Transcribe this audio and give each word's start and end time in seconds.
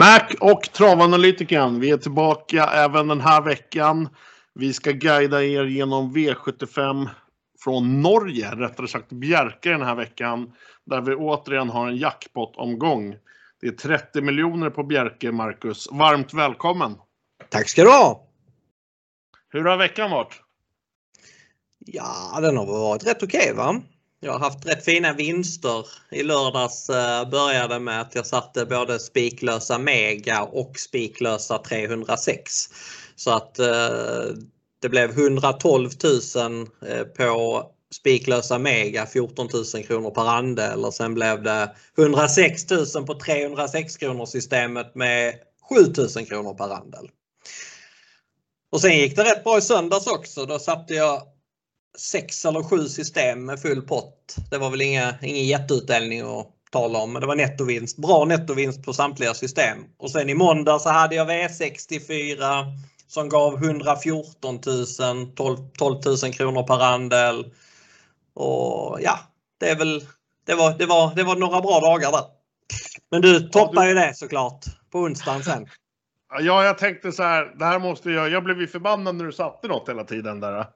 Mac 0.00 0.34
och 0.40 0.62
travanalytikern. 0.62 1.80
Vi 1.80 1.90
är 1.90 1.96
tillbaka 1.96 2.64
även 2.64 3.08
den 3.08 3.20
här 3.20 3.42
veckan. 3.42 4.08
Vi 4.54 4.72
ska 4.72 4.90
guida 4.90 5.44
er 5.44 5.64
genom 5.64 6.14
V75 6.14 7.08
från 7.64 8.02
Norge, 8.02 8.50
rättare 8.50 8.88
sagt 8.88 9.12
Bjerke 9.12 9.70
den 9.70 9.82
här 9.82 9.94
veckan. 9.94 10.52
Där 10.86 11.00
vi 11.00 11.14
återigen 11.14 11.70
har 11.70 11.88
en 11.88 11.96
jackpot-omgång. 11.96 13.16
Det 13.60 13.66
är 13.66 13.72
30 13.72 14.20
miljoner 14.20 14.70
på 14.70 14.82
Bjerke, 14.82 15.32
Marcus. 15.32 15.88
Varmt 15.92 16.34
välkommen! 16.34 16.94
Tack 17.48 17.68
ska 17.68 17.82
du 17.82 17.90
ha! 17.90 18.28
Hur 19.48 19.64
har 19.64 19.76
veckan 19.76 20.10
varit? 20.10 20.42
Ja, 21.78 22.38
den 22.40 22.56
har 22.56 22.66
varit 22.66 23.06
rätt 23.06 23.22
okej 23.22 23.40
okay, 23.40 23.54
va? 23.54 23.82
Jag 24.22 24.32
har 24.32 24.38
haft 24.38 24.66
rätt 24.66 24.84
fina 24.84 25.12
vinster. 25.12 25.86
I 26.10 26.22
lördags 26.22 26.90
eh, 26.90 27.30
började 27.30 27.78
med 27.78 28.00
att 28.00 28.14
jag 28.14 28.26
satte 28.26 28.66
både 28.66 28.98
spiklösa 28.98 29.78
Mega 29.78 30.42
och 30.42 30.78
spiklösa 30.78 31.58
306. 31.58 32.52
Så 33.16 33.30
att 33.30 33.58
eh, 33.58 34.24
det 34.82 34.88
blev 34.88 35.10
112 35.10 35.90
000 36.36 36.68
eh, 36.86 37.02
på 37.04 37.66
spiklösa 37.94 38.58
Mega, 38.58 39.06
14 39.06 39.48
000 39.74 39.84
kronor 39.84 40.10
per 40.10 40.28
andel 40.28 40.84
och 40.84 40.94
sen 40.94 41.14
blev 41.14 41.42
det 41.42 41.74
106 41.98 42.70
000 42.70 43.06
på 43.06 43.14
306 43.14 43.96
kronor 43.96 44.26
systemet 44.26 44.94
med 44.94 45.34
7 45.68 45.74
000 46.16 46.26
kronor 46.26 46.54
per 46.54 46.74
andel. 46.74 47.10
Och 48.72 48.80
sen 48.80 48.98
gick 48.98 49.16
det 49.16 49.24
rätt 49.24 49.44
bra 49.44 49.58
i 49.58 49.62
söndags 49.62 50.06
också. 50.06 50.46
Då 50.46 50.58
satte 50.58 50.94
jag 50.94 51.22
sex 51.98 52.44
eller 52.44 52.62
sju 52.62 52.88
system 52.88 53.44
med 53.44 53.60
full 53.60 53.82
pott. 53.82 54.36
Det 54.50 54.58
var 54.58 54.70
väl 54.70 54.80
inga, 54.80 55.14
ingen 55.22 55.46
jätteutdelning 55.46 56.20
att 56.20 56.46
tala 56.70 56.98
om, 56.98 57.12
men 57.12 57.20
det 57.20 57.26
var 57.26 57.36
nettovinst. 57.36 57.98
Bra 57.98 58.24
nettovinst 58.24 58.82
på 58.82 58.92
samtliga 58.92 59.34
system. 59.34 59.78
Och 59.98 60.10
sen 60.10 60.28
i 60.30 60.34
måndag 60.34 60.78
så 60.78 60.88
hade 60.88 61.14
jag 61.14 61.30
V64 61.30 62.64
som 63.06 63.28
gav 63.28 63.54
114 63.64 64.60
000, 64.98 65.34
12, 65.36 65.56
12 65.78 66.00
000 66.22 66.32
kronor 66.32 66.62
per 66.62 66.80
andel. 66.82 67.52
Och 68.34 68.98
ja, 69.02 69.18
det 69.60 69.70
är 69.70 69.76
väl, 69.76 70.06
det 70.46 70.54
var, 70.54 70.78
det 70.78 70.86
var, 70.86 71.14
det 71.14 71.22
var 71.22 71.36
några 71.36 71.60
bra 71.60 71.80
dagar 71.80 72.12
där. 72.12 72.24
Men 73.10 73.20
du 73.20 73.48
toppar 73.48 73.86
ju 73.86 73.94
det 73.94 74.14
såklart 74.14 74.64
på 74.92 74.98
onsdagen 74.98 75.44
sen. 75.44 75.68
Ja, 76.40 76.64
jag 76.64 76.78
tänkte 76.78 77.12
så 77.12 77.22
här, 77.22 77.54
det 77.58 77.64
här 77.64 77.78
måste 77.78 78.10
jag, 78.10 78.30
jag 78.30 78.44
blev 78.44 78.60
ju 78.60 78.66
förbannad 78.66 79.14
när 79.14 79.24
du 79.24 79.32
satte 79.32 79.68
något 79.68 79.88
hela 79.88 80.04
tiden 80.04 80.40
där. 80.40 80.66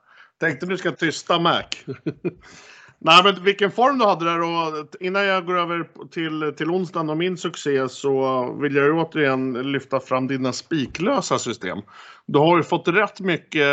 Tänkte 0.45 0.67
du 0.67 0.79
ska 0.79 0.93
tysta 0.93 1.39
Mac. 1.39 1.63
Nej, 2.99 3.25
men 3.25 3.45
vilken 3.45 3.71
form 3.71 3.99
du 3.99 4.05
hade 4.05 4.25
där 4.25 4.41
och 4.41 4.87
innan 5.01 5.25
jag 5.25 5.47
går 5.47 5.59
över 5.59 5.89
till, 6.11 6.55
till 6.57 6.71
onsdagen 6.71 7.11
och 7.11 7.17
min 7.17 7.37
succé 7.37 7.89
så 7.89 8.45
vill 8.53 8.75
jag 8.75 8.99
återigen 8.99 9.73
lyfta 9.73 10.01
fram 10.01 10.27
dina 10.27 10.53
spiklösa 10.53 11.39
system. 11.39 11.79
Du 12.27 12.39
har 12.39 12.57
ju 12.57 12.63
fått 12.63 12.89
rätt 12.89 13.21
mycket. 13.21 13.69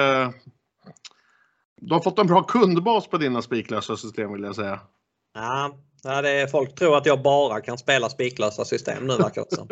Du 1.82 1.94
har 1.94 2.02
fått 2.02 2.20
en 2.20 2.28
bra 2.28 2.44
kundbas 2.44 3.08
på 3.08 3.18
dina 3.18 3.42
spiklösa 3.42 3.98
system 3.98 4.34
vill 4.34 4.44
jag 4.44 4.56
säga. 4.56 4.80
Ja, 6.04 6.22
det 6.22 6.30
är, 6.30 6.48
folk 6.48 6.76
tror 6.76 6.98
att 6.98 7.06
jag 7.06 7.22
bara 7.22 7.62
kan 7.62 7.78
spela 7.78 8.10
spiklösa 8.10 8.66
system 8.66 9.08
nu 9.08 9.18
verkar 9.18 9.46
det 9.50 9.56
som. 9.56 9.68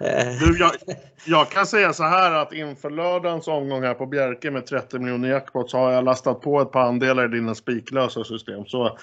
Eh. 0.00 0.38
Du, 0.38 0.58
jag, 0.58 0.72
jag, 1.24 1.50
kan 1.50 1.66
säga 1.66 1.92
så 1.92 2.04
här 2.04 2.32
att 2.32 2.52
inför 2.52 2.90
lördagens 2.90 3.48
omgång 3.48 3.82
här 3.82 3.94
på 3.94 4.06
Bjerke 4.06 4.50
med 4.50 4.66
30 4.66 4.98
miljoner 4.98 5.28
jackpot 5.28 5.70
så 5.70 5.78
har 5.78 5.92
jag 5.92 6.04
lastat 6.04 6.40
på 6.40 6.60
ett 6.60 6.72
par 6.72 6.82
andelar 6.82 7.24
i 7.24 7.28
dina 7.28 7.54
spiklösa 7.54 8.24
system. 8.24 8.66
Så 8.66 8.98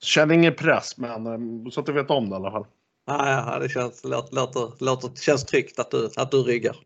känn 0.00 0.30
ingen 0.30 0.54
press, 0.54 0.98
men 0.98 1.26
eh, 1.26 1.70
så 1.70 1.80
att 1.80 1.86
du 1.86 1.92
vet 1.92 2.10
om 2.10 2.30
det 2.30 2.34
i 2.34 2.36
alla 2.36 2.50
fall. 2.50 2.66
Ja, 3.06 3.30
ja 3.50 3.58
det 3.58 3.68
känns, 3.68 4.04
låter, 4.04 4.34
låter, 4.34 4.84
låter, 4.84 5.10
känns 5.20 5.44
tryggt 5.44 5.78
att 5.78 5.90
du, 5.90 6.10
att 6.16 6.30
du 6.30 6.36
ryggar. 6.36 6.76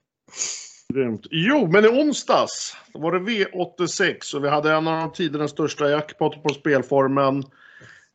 Grymt. 0.94 1.26
Jo, 1.30 1.66
men 1.66 1.84
i 1.84 1.88
onsdags 1.88 2.76
var 2.94 3.12
det 3.12 3.18
V86 3.18 4.36
och 4.36 4.44
vi 4.44 4.48
hade 4.48 4.72
en 4.72 4.88
av 4.88 5.14
tidernas 5.14 5.50
största 5.50 5.90
jackpot 5.90 6.42
på 6.42 6.48
spelformen. 6.48 7.44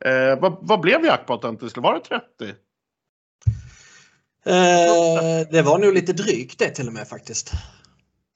Eh, 0.04 0.40
vad, 0.40 0.56
vad 0.60 0.80
blev 0.80 1.04
jackpoten 1.04 1.56
till 1.56 1.70
slut? 1.70 1.82
Var 1.82 1.94
det 1.94 2.00
30? 2.00 2.58
Eh, 4.46 5.48
det 5.50 5.62
var 5.62 5.78
nog 5.78 5.94
lite 5.94 6.12
drygt 6.12 6.58
det 6.58 6.70
till 6.70 6.86
och 6.86 6.92
med 6.92 7.08
faktiskt. 7.08 7.52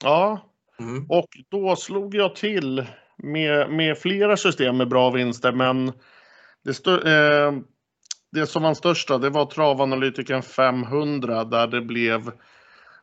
Ja, 0.03 0.50
mm. 0.81 1.06
och 1.09 1.28
då 1.50 1.76
slog 1.76 2.15
jag 2.15 2.37
till 2.37 2.87
med, 3.16 3.71
med 3.71 3.98
flera 3.98 4.37
system 4.37 4.76
med 4.76 4.88
bra 4.88 5.10
vinster 5.10 5.53
men 5.53 5.93
det, 6.65 6.75
stö, 6.75 6.94
eh, 6.94 7.53
det 8.32 8.47
som 8.47 8.62
var 8.62 8.75
största 8.75 9.19
det 9.19 9.31
var 9.31 9.47
travanalytikern 9.47 10.43
500 10.43 11.44
där 11.44 11.66
det 11.66 11.81
blev 11.81 12.32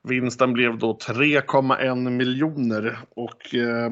vinsten 0.03 0.53
blev 0.53 0.77
då 0.77 0.97
3,1 0.97 2.09
miljoner 2.09 2.99
och 3.15 3.55
eh, 3.55 3.91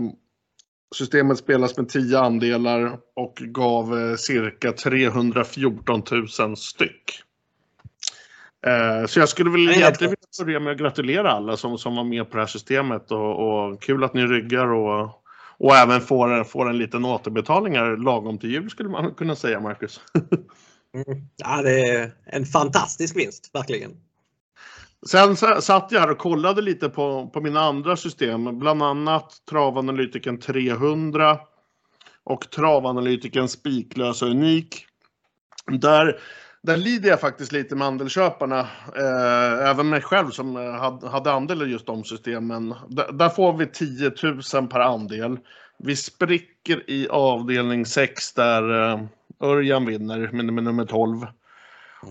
systemet 0.95 1.37
spelas 1.37 1.77
med 1.77 1.89
10 1.89 2.19
andelar 2.19 2.99
och 3.15 3.35
gav 3.35 3.99
eh, 3.99 4.15
cirka 4.15 4.71
314 4.71 6.03
000 6.39 6.57
styck. 6.57 7.21
Eh, 8.65 9.05
så 9.05 9.19
jag 9.19 9.29
skulle 9.29 9.49
väl 9.49 9.69
egentligen 9.69 10.15
vilja 10.37 10.45
börja 10.45 10.59
med 10.59 10.71
att 10.71 10.77
gratulera 10.77 11.31
alla 11.31 11.57
som, 11.57 11.77
som 11.77 11.95
var 11.95 12.03
med 12.03 12.29
på 12.29 12.37
det 12.37 12.41
här 12.41 12.47
systemet 12.47 13.11
och, 13.11 13.69
och 13.69 13.81
kul 13.81 14.03
att 14.03 14.13
ni 14.13 14.25
ryggar 14.25 14.65
och, 14.65 15.23
och 15.57 15.75
även 15.75 16.01
får, 16.01 16.43
får 16.43 16.69
en 16.69 16.77
liten 16.77 17.05
återbetalning 17.05 17.75
här 17.75 17.97
lagom 17.97 18.37
till 18.37 18.51
jul 18.51 18.69
skulle 18.69 18.89
man 18.89 19.13
kunna 19.13 19.35
säga 19.35 19.59
Marcus. 19.59 20.01
mm. 20.93 21.27
Ja, 21.35 21.61
det 21.61 21.79
är 21.79 22.11
en 22.25 22.45
fantastisk 22.45 23.15
vinst, 23.15 23.49
verkligen. 23.53 23.91
Sen 25.07 25.35
satt 25.61 25.91
jag 25.91 25.99
här 25.99 26.11
och 26.11 26.17
kollade 26.17 26.61
lite 26.61 26.89
på, 26.89 27.29
på 27.33 27.41
mina 27.41 27.59
andra 27.59 27.97
system, 27.97 28.59
bland 28.59 28.83
annat 28.83 29.33
travanalytiken 29.49 30.39
300 30.39 31.39
och 32.23 32.49
travanalytiken 32.49 33.49
spiklös 33.49 34.21
och 34.21 34.29
unik. 34.29 34.85
Där 35.71 36.19
där 36.65 36.77
lider 36.77 37.09
jag 37.09 37.19
faktiskt 37.21 37.51
lite 37.51 37.75
med 37.75 37.87
andelsköparna, 37.87 38.67
Eh, 38.95 39.69
även 39.69 39.89
mig 39.89 40.01
själv 40.01 40.29
som 40.29 40.57
eh, 40.57 40.71
hade, 40.71 41.09
hade 41.09 41.31
andel 41.31 41.61
i 41.61 41.65
just 41.65 41.85
de 41.85 42.03
systemen. 42.03 42.75
D 42.89 43.03
där 43.13 43.29
får 43.29 43.53
vi 43.53 43.67
10 43.67 44.11
000 44.53 44.67
per 44.67 44.79
andel. 44.79 45.37
Vi 45.77 45.95
spricker 45.95 46.89
i 46.89 47.07
avdelning 47.09 47.85
6 47.85 48.33
där 48.33 48.91
eh, 48.91 49.01
Örjan 49.41 49.85
vinner 49.85 50.29
med, 50.31 50.45
med 50.45 50.63
nummer 50.63 50.85
12. 50.85 51.27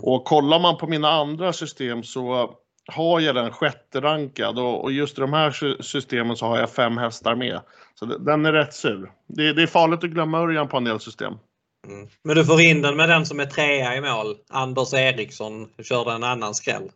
Och 0.02 0.24
kollar 0.24 0.58
man 0.58 0.76
på 0.76 0.86
mina 0.86 1.08
andra 1.08 1.52
system 1.52 2.02
så 2.02 2.54
har 2.86 3.20
jag 3.20 3.34
den 3.34 3.50
sjätte 3.50 4.00
rankad 4.00 4.58
och, 4.58 4.84
och 4.84 4.92
just 4.92 5.18
i 5.18 5.20
de 5.20 5.32
här 5.32 5.82
systemen 5.82 6.36
så 6.36 6.46
har 6.46 6.58
jag 6.58 6.70
fem 6.70 6.98
hästar 6.98 7.34
med. 7.34 7.60
Så 7.94 8.06
det, 8.06 8.18
den 8.18 8.46
är 8.46 8.52
rätt 8.52 8.74
sur. 8.74 9.12
Det, 9.26 9.52
det 9.52 9.62
är 9.62 9.66
farligt 9.66 10.04
att 10.04 10.10
glömma 10.10 10.38
Örjan 10.38 10.68
på 10.68 10.76
en 10.76 10.84
del 10.84 11.00
system. 11.00 11.34
Mm. 11.88 12.08
Men 12.22 12.36
du 12.36 12.44
får 12.44 12.60
in 12.60 12.82
den 12.82 12.96
med 12.96 13.08
den 13.08 13.26
som 13.26 13.40
är 13.40 13.46
trea 13.46 13.96
i 13.96 14.00
mål. 14.00 14.36
Anders 14.50 14.94
Eriksson 14.94 15.68
körde 15.82 16.12
en 16.12 16.24
annan 16.24 16.54
skräll. 16.54 16.90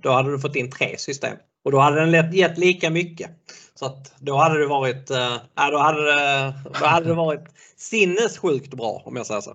Då 0.00 0.10
hade 0.10 0.30
du 0.30 0.38
fått 0.38 0.56
in 0.56 0.70
tre 0.70 0.98
system. 0.98 1.36
Och 1.64 1.72
då 1.72 1.78
hade 1.78 2.06
den 2.06 2.32
gett 2.32 2.58
lika 2.58 2.90
mycket. 2.90 3.30
Så 3.74 3.86
att 3.86 4.20
då 4.20 4.36
hade 4.36 4.58
det 4.58 4.66
varit, 4.66 5.10
äh, 5.10 5.36
då 5.70 5.78
hade 5.78 6.04
det, 6.04 6.54
då 6.80 6.86
hade 6.86 7.06
det 7.06 7.14
varit 7.14 7.44
sinnessjukt 7.76 8.74
bra 8.74 9.02
om 9.04 9.16
jag 9.16 9.26
säger 9.26 9.40
så. 9.40 9.54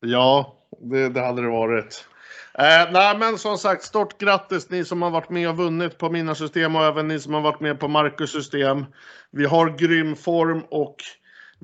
Ja, 0.00 0.56
det, 0.80 1.08
det 1.08 1.20
hade 1.20 1.42
det 1.42 1.48
varit. 1.48 2.06
Eh, 2.54 2.92
nej 2.92 3.18
men 3.18 3.38
som 3.38 3.58
sagt, 3.58 3.82
stort 3.82 4.18
grattis 4.18 4.70
ni 4.70 4.84
som 4.84 5.02
har 5.02 5.10
varit 5.10 5.30
med 5.30 5.48
och 5.48 5.56
vunnit 5.56 5.98
på 5.98 6.10
mina 6.10 6.34
system 6.34 6.76
och 6.76 6.84
även 6.84 7.08
ni 7.08 7.20
som 7.20 7.34
har 7.34 7.40
varit 7.40 7.60
med 7.60 7.80
på 7.80 7.88
Marcus 7.88 8.32
system. 8.32 8.84
Vi 9.30 9.44
har 9.44 9.78
grym 9.78 10.16
form 10.16 10.62
och 10.70 10.96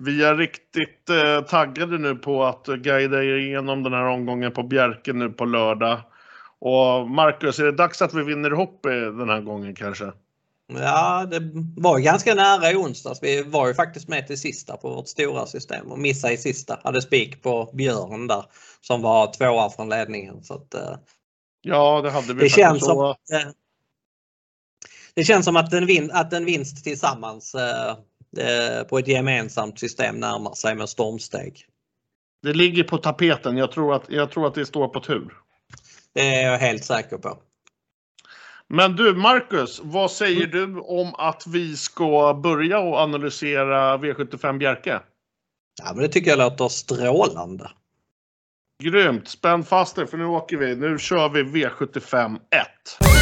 vi 0.01 0.25
är 0.25 0.37
riktigt 0.37 1.11
eh, 1.11 1.45
taggade 1.45 1.99
nu 1.99 2.15
på 2.15 2.45
att 2.45 2.67
guida 2.67 3.25
er 3.25 3.37
igenom 3.37 3.83
den 3.83 3.93
här 3.93 4.05
omgången 4.05 4.53
på 4.53 4.63
Bjerke 4.63 5.13
nu 5.13 5.29
på 5.29 5.45
lördag. 5.45 6.01
Och 6.61 7.11
Marcus, 7.11 7.59
är 7.59 7.65
det 7.65 7.73
dags 7.73 8.03
att 8.03 8.15
vi 8.15 8.23
vinner 8.23 8.51
ihop 8.51 8.81
den 9.19 9.29
här 9.29 9.41
gången 9.41 9.75
kanske? 9.75 10.13
Ja, 10.73 11.27
det 11.31 11.41
var 11.77 11.99
ganska 11.99 12.35
nära 12.35 12.73
i 12.73 12.77
onsdags. 12.77 13.23
Vi 13.23 13.43
var 13.43 13.69
ju 13.69 13.75
faktiskt 13.75 14.09
med 14.09 14.27
till 14.27 14.41
sista 14.41 14.77
på 14.77 14.89
vårt 14.89 15.09
stora 15.09 15.47
system 15.47 15.93
och 15.93 15.99
missade 15.99 16.33
i 16.33 16.37
sista. 16.37 16.81
Hade 16.85 17.03
spik 17.03 17.43
på 17.43 17.71
Björn 17.73 18.27
där 18.27 18.45
som 18.81 19.03
var 19.03 19.33
tvåa 19.33 19.71
från 19.71 19.89
ledningen. 19.89 20.43
Så 20.43 20.55
att, 20.55 20.75
eh, 20.75 20.97
ja, 21.63 22.01
det 22.03 22.11
hade 22.11 22.35
vi 22.35 22.41
det 22.41 22.49
känns 22.49 22.85
som, 22.85 23.05
eh, 23.05 23.15
Det 25.15 25.25
känns 25.25 25.45
som 25.45 25.57
att 25.57 25.73
en, 25.73 25.87
vin, 25.87 26.11
att 26.13 26.33
en 26.33 26.45
vinst 26.45 26.85
tillsammans 26.85 27.55
eh, 27.55 27.97
Eh, 27.97 27.97
på 28.89 28.99
ett 28.99 29.09
gemensamt 29.09 29.79
system 29.79 30.21
närmar 30.21 30.55
sig 30.55 30.75
med 30.75 30.89
stormsteg. 30.89 31.67
Det 32.43 32.53
ligger 32.53 32.85
på 32.85 32.99
tapeten. 32.99 33.57
Jag 33.57 33.73
tror 33.73 33.95
att, 33.95 34.05
jag 34.09 34.31
tror 34.31 34.47
att 34.47 34.55
det 34.55 34.67
står 34.67 34.89
på 34.89 35.01
tur. 35.01 35.33
Det 36.13 36.35
är 36.35 36.51
jag 36.51 36.59
helt 36.59 36.85
säker 36.85 37.19
på. 37.19 37.39
Men 38.69 38.97
du 38.97 39.15
Marcus, 39.15 39.81
vad 39.85 40.11
säger 40.11 40.47
mm. 40.55 40.75
du 40.75 40.81
om 40.81 41.15
att 41.15 41.47
vi 41.47 41.77
ska 41.77 42.35
börja 42.35 42.79
och 42.79 42.99
analysera 42.99 43.97
V75 43.97 44.59
Bjerke? 44.59 45.01
Ja, 45.83 45.93
men 45.95 46.03
det 46.03 46.09
tycker 46.09 46.31
jag 46.31 46.39
låter 46.39 46.69
strålande. 46.69 47.71
Grymt! 48.83 49.29
Spänn 49.29 49.65
fast 49.65 49.99
er 49.99 50.07
för 50.07 50.19
nu 50.19 50.25
åker 50.25 50.57
vi. 50.57 50.77
Nu 50.77 50.99
kör 50.99 51.29
vi 51.29 51.43
V75 51.43 52.37
1. 52.37 53.18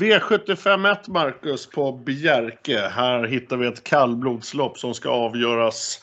V751 0.00 1.10
Marcus 1.10 1.66
på 1.66 1.92
Bjerke. 1.92 2.78
Här 2.78 3.24
hittar 3.24 3.56
vi 3.56 3.66
ett 3.66 3.84
kallblodslopp 3.84 4.78
som 4.78 4.94
ska 4.94 5.10
avgöras 5.10 6.00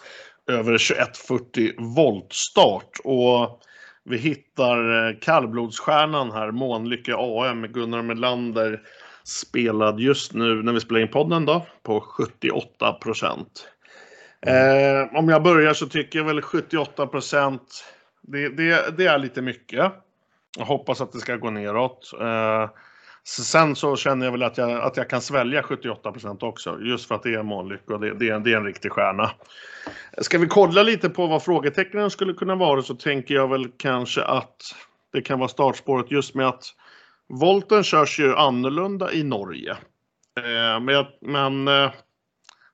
över 0.48 0.78
2140 0.78 1.72
voltstart. 1.78 3.00
Och 3.04 3.62
vi 4.04 4.18
hittar 4.18 5.08
eh, 5.10 5.16
kallblodsstjärnan 5.22 6.32
här, 6.32 6.52
Månlycke 6.52 7.16
AM, 7.18 7.68
Gunnar 7.68 8.02
Melander, 8.02 8.82
spelad 9.24 10.00
just 10.00 10.34
nu 10.34 10.64
när 10.64 10.74
vi 10.74 10.80
spelar 10.80 11.02
in 11.02 11.08
podden 11.08 11.46
då, 11.46 11.66
på 11.84 12.02
78 12.02 12.94
procent. 12.94 13.68
Eh, 14.46 15.18
om 15.20 15.30
jag 15.30 15.44
börjar 15.44 15.74
så 15.74 15.88
tycker 15.88 16.20
jag 16.20 16.26
väl 16.26 16.42
78 16.42 17.08
procent, 17.08 17.86
det, 18.22 18.50
det, 18.50 18.98
det, 18.98 19.06
är 19.06 19.18
lite 19.18 19.42
mycket. 19.42 19.92
Jag 20.58 20.66
hoppas 20.66 21.02
att 21.02 21.12
det 21.12 21.20
ska 21.20 21.36
gå 21.36 21.50
neråt. 21.50 22.12
Eh, 22.22 22.70
sen 23.28 23.76
så 23.76 23.96
känner 23.96 24.26
jag 24.26 24.32
väl 24.32 24.44
att 24.44 24.58
jag, 24.58 24.72
att 24.72 24.98
jag 24.98 25.10
kan 25.10 25.22
svälja 25.22 25.64
78 25.64 26.12
procent 26.12 26.44
också, 26.44 26.80
just 26.82 27.08
för 27.08 27.16
att 27.16 27.24
det 27.24 27.34
är 27.34 27.44
Månlycke 27.44 27.94
och 27.94 28.00
det, 28.00 28.14
det, 28.14 28.30
är, 28.30 28.40
det 28.40 28.54
är 28.54 28.58
en 28.58 28.66
riktig 28.66 28.92
stjärna. 28.92 29.32
Ska 30.18 30.38
vi 30.38 30.48
kolla 30.48 30.84
lite 30.84 31.10
på 31.10 31.28
vad 31.28 31.44
frågetecknen 31.44 32.10
skulle 32.10 32.34
kunna 32.34 32.56
vara 32.56 32.82
så 32.82 32.96
tänker 32.96 33.36
jag 33.36 33.48
väl 33.48 33.68
kanske 33.78 34.24
att 34.24 34.56
det 35.14 35.22
kan 35.22 35.40
vara 35.40 35.50
startspåret 35.50 36.12
just 36.12 36.36
med 36.36 36.48
att 36.48 36.64
volten 37.30 37.84
körs 37.84 38.20
ju 38.20 38.36
annorlunda 38.36 39.14
i 39.14 39.24
Norge. 39.24 39.72
Eh, 40.38 40.80
men, 40.80 41.06
men 41.22 41.68
eh, 41.68 41.92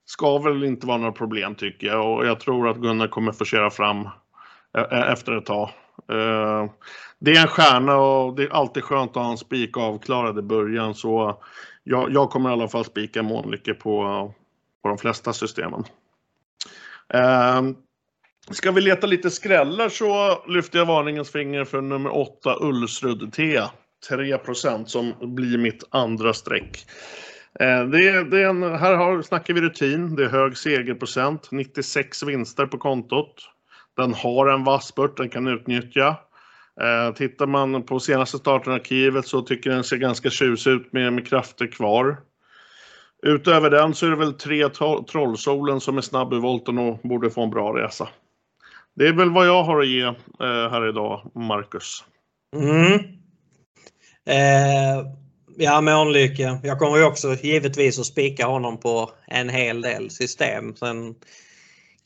ska 0.05 0.37
väl 0.37 0.63
inte 0.63 0.87
vara 0.87 0.97
några 0.97 1.11
problem 1.11 1.55
tycker 1.55 1.87
jag 1.87 2.17
och 2.17 2.25
jag 2.25 2.39
tror 2.39 2.69
att 2.69 2.77
Gunnar 2.77 3.07
kommer 3.07 3.31
forcera 3.31 3.69
fram 3.69 4.09
eh, 4.77 4.83
eh, 4.91 5.11
efter 5.11 5.37
ett 5.37 5.45
tag. 5.45 5.69
Eh, 6.11 6.65
det 7.19 7.31
är 7.31 7.41
en 7.41 7.47
stjärna 7.47 7.97
och 7.97 8.35
det 8.35 8.43
är 8.43 8.49
alltid 8.49 8.83
skönt 8.83 9.09
att 9.09 9.23
ha 9.23 9.31
en 9.31 9.37
spik 9.37 9.77
avklarad 9.77 10.39
i 10.39 10.41
början 10.41 10.95
så 10.95 11.43
jag, 11.83 12.11
jag 12.11 12.29
kommer 12.29 12.49
i 12.49 12.53
alla 12.53 12.67
fall 12.67 12.85
spika 12.85 13.23
Månlycke 13.23 13.73
på, 13.73 14.33
på 14.81 14.89
de 14.89 14.97
flesta 14.97 15.33
systemen. 15.33 15.83
Ehm, 17.13 17.75
ska 18.51 18.71
vi 18.71 18.81
leta 18.81 19.07
lite 19.07 19.29
skrällar 19.29 19.89
så 19.89 20.43
lyfter 20.47 20.79
jag 20.79 20.85
varningens 20.85 21.31
finger 21.31 21.65
för 21.65 21.81
nummer 21.81 22.17
8 22.17 22.57
Ulsrud 22.61 23.33
T. 23.33 23.61
3% 24.09 24.85
som 24.85 25.13
blir 25.21 25.57
mitt 25.57 25.83
andra 25.89 26.33
streck. 26.33 26.85
Eh, 27.59 27.83
det 27.83 28.23
det 28.23 28.41
är 28.41 28.49
en, 28.49 28.63
här 28.63 28.95
har, 28.95 29.21
snackar 29.21 29.53
vi 29.53 29.61
rutin, 29.61 30.15
det 30.15 30.23
är 30.23 30.29
hög 30.29 30.57
segerprocent, 30.57 31.51
96 31.51 32.23
vinster 32.23 32.65
på 32.65 32.77
kontot. 32.77 33.35
Den 33.97 34.13
har 34.13 34.47
en 34.47 34.63
vass 34.63 34.87
spurt 34.87 35.17
den 35.17 35.29
kan 35.29 35.47
utnyttja. 35.47 36.15
Eh, 36.81 37.13
tittar 37.13 37.45
man 37.45 37.83
på 37.83 37.99
senaste 37.99 38.37
startarkivet 38.37 39.27
så 39.27 39.41
tycker 39.41 39.69
den 39.69 39.83
ser 39.83 39.97
ganska 39.97 40.29
tjusig 40.29 40.71
ut 40.71 40.93
med, 40.93 41.13
med 41.13 41.27
krafter 41.27 41.67
kvar. 41.67 42.17
Utöver 43.23 43.69
den 43.69 43.93
så 43.93 44.05
är 44.05 44.09
det 44.09 44.15
väl 44.15 44.33
tre 44.33 44.69
Trollsolen 45.11 45.79
som 45.79 45.97
är 45.97 46.01
snabb 46.01 46.33
i 46.33 46.37
volten 46.37 46.77
och 46.77 46.99
borde 47.03 47.29
få 47.29 47.43
en 47.43 47.49
bra 47.49 47.73
resa. 47.73 48.09
Det 48.95 49.07
är 49.07 49.13
väl 49.13 49.29
vad 49.29 49.47
jag 49.47 49.63
har 49.63 49.79
att 49.79 49.87
ge 49.87 50.03
eh, 50.03 50.13
här 50.39 50.89
idag, 50.89 51.31
Marcus. 51.35 52.03
Mm. 52.55 52.93
Eh, 54.25 55.05
ja, 55.57 55.81
Månlycke. 55.81 56.59
Jag 56.63 56.79
kommer 56.79 56.97
ju 56.97 57.03
också 57.03 57.33
givetvis 57.33 57.99
att 57.99 58.05
spika 58.05 58.45
honom 58.45 58.79
på 58.79 59.11
en 59.27 59.49
hel 59.49 59.81
del 59.81 60.09
system. 60.09 60.75
Sen 60.75 61.15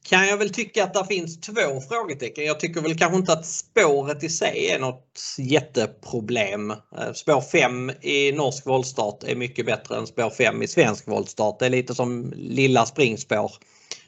kan 0.03 0.27
jag 0.27 0.37
väl 0.37 0.49
tycka 0.49 0.83
att 0.83 0.93
det 0.93 1.05
finns 1.05 1.41
två 1.41 1.81
frågetecken. 1.89 2.45
Jag 2.45 2.59
tycker 2.59 2.81
väl 2.81 2.97
kanske 2.97 3.17
inte 3.17 3.33
att 3.33 3.45
spåret 3.45 4.23
i 4.23 4.29
sig 4.29 4.69
är 4.69 4.79
något 4.79 5.19
jätteproblem. 5.37 6.71
Eh, 6.71 7.13
spår 7.13 7.41
5 7.41 7.91
i 8.01 8.31
norsk 8.31 8.65
voltstart 8.65 9.23
är 9.23 9.35
mycket 9.35 9.65
bättre 9.65 9.97
än 9.97 10.07
spår 10.07 10.29
5 10.29 10.61
i 10.61 10.67
svensk 10.67 11.07
voltstart. 11.07 11.59
Det 11.59 11.65
är 11.65 11.69
lite 11.69 11.95
som 11.95 12.33
lilla 12.35 12.85
springspår 12.85 13.51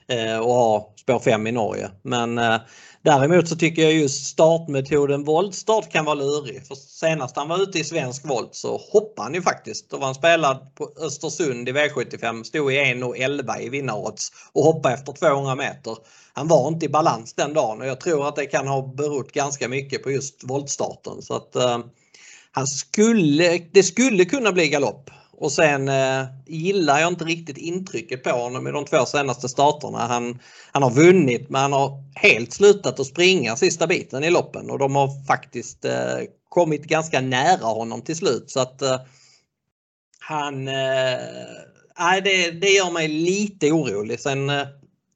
eh, 0.07 0.37
och 0.37 0.53
ha 0.53 0.93
spår 0.95 1.19
5 1.19 1.47
i 1.47 1.51
Norge. 1.51 1.89
Men 2.01 2.37
eh, 2.37 2.57
Däremot 3.05 3.47
så 3.47 3.55
tycker 3.55 3.81
jag 3.81 3.93
just 3.93 4.25
startmetoden 4.25 5.23
voltstart 5.23 5.91
kan 5.91 6.05
vara 6.05 6.15
lurig. 6.15 6.67
För 6.67 6.75
senast 6.75 7.35
han 7.35 7.47
var 7.47 7.63
ute 7.63 7.79
i 7.79 7.83
svensk 7.83 8.25
volt 8.25 8.55
så 8.55 8.77
hoppade 8.91 9.25
han 9.25 9.33
ju 9.33 9.41
faktiskt. 9.41 9.89
Då 9.89 9.97
var 9.97 10.05
han 10.05 10.15
spelad 10.15 10.75
på 10.75 10.89
Östersund 11.01 11.69
i 11.69 11.71
V75, 11.71 12.43
stod 12.43 12.73
i 12.73 12.77
1.11 12.77 13.59
i 13.59 13.69
vinnarodds 13.69 14.31
och 14.53 14.63
hoppade 14.63 14.93
efter 14.93 15.13
200 15.13 15.55
meter. 15.55 15.97
Han 16.33 16.47
var 16.47 16.67
inte 16.67 16.85
i 16.85 16.89
balans 16.89 17.33
den 17.33 17.53
dagen 17.53 17.81
och 17.81 17.87
jag 17.87 17.99
tror 17.99 18.27
att 18.27 18.35
det 18.35 18.45
kan 18.45 18.67
ha 18.67 18.93
berott 18.97 19.31
ganska 19.31 19.67
mycket 19.69 20.03
på 20.03 20.11
just 20.11 20.43
voltstarten. 20.43 21.21
Så 21.21 21.35
att, 21.35 21.55
eh, 21.55 21.79
han 22.51 22.67
skulle, 22.67 23.57
det 23.71 23.83
skulle 23.83 24.25
kunna 24.25 24.51
bli 24.51 24.69
galopp. 24.69 25.09
Och 25.37 25.51
sen 25.51 25.89
eh, 25.89 26.25
gillar 26.45 26.99
jag 26.99 27.07
inte 27.07 27.25
riktigt 27.25 27.57
intrycket 27.57 28.23
på 28.23 28.29
honom 28.29 28.67
i 28.67 28.71
de 28.71 28.85
två 28.85 29.05
senaste 29.05 29.49
starterna. 29.49 29.97
Han, 29.97 30.39
han 30.71 30.83
har 30.83 30.91
vunnit 30.91 31.49
men 31.49 31.61
han 31.61 31.73
har 31.73 32.03
helt 32.15 32.53
slutat 32.53 32.99
att 32.99 33.07
springa 33.07 33.55
sista 33.55 33.87
biten 33.87 34.23
i 34.23 34.29
loppen 34.29 34.69
och 34.69 34.79
de 34.79 34.95
har 34.95 35.25
faktiskt 35.25 35.85
eh, 35.85 36.17
kommit 36.49 36.83
ganska 36.83 37.21
nära 37.21 37.65
honom 37.65 38.01
till 38.01 38.15
slut. 38.15 38.51
Så 38.51 38.59
att 38.59 38.81
eh, 38.81 38.99
han... 40.19 40.67
Eh, 40.67 41.19
det, 42.23 42.51
det 42.51 42.69
gör 42.69 42.91
mig 42.91 43.07
lite 43.07 43.71
orolig. 43.71 44.19
Sen 44.19 44.49
eh, 44.49 44.67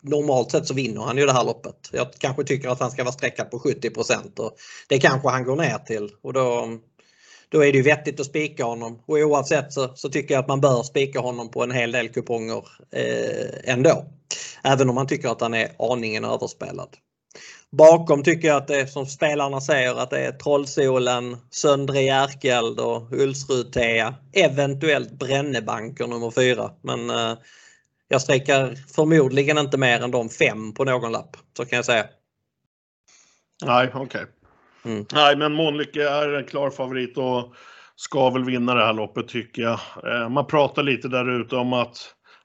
normalt 0.01 0.51
sett 0.51 0.67
så 0.67 0.73
vinner 0.73 1.01
han 1.01 1.17
ju 1.17 1.25
det 1.25 1.33
här 1.33 1.43
loppet. 1.43 1.89
Jag 1.91 2.13
kanske 2.13 2.43
tycker 2.43 2.69
att 2.69 2.79
han 2.79 2.91
ska 2.91 3.03
vara 3.03 3.13
sträckad 3.13 3.51
på 3.51 3.59
70 3.59 3.89
och 4.37 4.57
det 4.87 4.99
kanske 4.99 5.29
han 5.29 5.43
går 5.43 5.55
ner 5.55 5.77
till 5.77 6.09
och 6.21 6.33
då 6.33 6.67
då 7.51 7.65
är 7.65 7.71
det 7.71 7.77
ju 7.77 7.83
vettigt 7.83 8.19
att 8.19 8.25
spika 8.25 8.63
honom 8.63 9.03
och 9.05 9.17
oavsett 9.17 9.73
så, 9.73 9.91
så 9.95 10.09
tycker 10.09 10.33
jag 10.33 10.41
att 10.41 10.47
man 10.47 10.61
bör 10.61 10.83
spika 10.83 11.19
honom 11.19 11.51
på 11.51 11.63
en 11.63 11.71
hel 11.71 11.91
del 11.91 12.09
kuponger 12.09 12.65
eh, 12.91 13.73
ändå. 13.73 14.05
Även 14.63 14.89
om 14.89 14.95
man 14.95 15.07
tycker 15.07 15.29
att 15.29 15.41
han 15.41 15.53
är 15.53 15.71
aningen 15.79 16.25
överspelad. 16.25 16.89
Bakom 17.71 18.23
tycker 18.23 18.47
jag 18.47 18.57
att 18.57 18.67
det 18.67 18.79
är 18.79 18.85
som 18.85 19.05
spelarna 19.05 19.61
säger 19.61 19.95
att 19.95 20.09
det 20.09 20.19
är 20.19 20.31
Trollsolen, 20.31 21.37
Söndre 21.49 22.01
Järkeld 22.01 22.79
och 22.79 23.11
Ulsrud-Thea. 23.11 24.15
Eventuellt 24.33 25.11
Brännebanker 25.11 26.07
nummer 26.07 26.31
fyra. 26.31 26.71
Men 26.81 27.09
eh, 27.09 27.37
jag 28.07 28.21
sträcker 28.21 28.75
förmodligen 28.95 29.57
inte 29.57 29.77
mer 29.77 30.03
än 30.03 30.11
de 30.11 30.29
fem 30.29 30.73
på 30.73 30.83
någon 30.83 31.11
lapp. 31.11 31.37
Så 31.57 31.65
kan 31.65 31.75
jag 31.75 31.85
säga. 31.85 32.05
Nej, 33.65 33.91
okej. 33.93 34.01
Okay. 34.01 34.25
Mm. 34.85 35.05
Nej, 35.13 35.37
men 35.37 35.53
Månlycke 35.53 36.09
är 36.09 36.33
en 36.33 36.45
klar 36.45 36.69
favorit 36.69 37.17
och 37.17 37.53
ska 37.95 38.29
väl 38.29 38.43
vinna 38.43 38.75
det 38.75 38.85
här 38.85 38.93
loppet 38.93 39.27
tycker 39.27 39.61
jag. 39.61 39.79
Eh, 40.03 40.29
man 40.29 40.47
pratar 40.47 40.83
lite 40.83 41.07
där 41.07 41.41
ute 41.41 41.55
om 41.55 41.73
att 41.73 41.97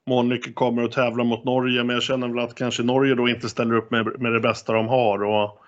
Månlycke 0.07 0.53
kommer 0.53 0.83
att 0.83 0.93
tävla 0.93 1.25
mot 1.25 1.45
Norge, 1.45 1.85
men 1.85 1.95
jag 1.95 2.03
känner 2.03 2.29
väl 2.29 2.39
att 2.39 2.55
kanske 2.55 2.83
Norge 2.83 3.15
då 3.15 3.29
inte 3.29 3.49
ställer 3.49 3.75
upp 3.75 3.91
med, 3.91 4.21
med 4.21 4.33
det 4.33 4.41
bästa 4.41 4.73
de 4.73 4.89
har. 4.89 5.23
Och, 5.23 5.59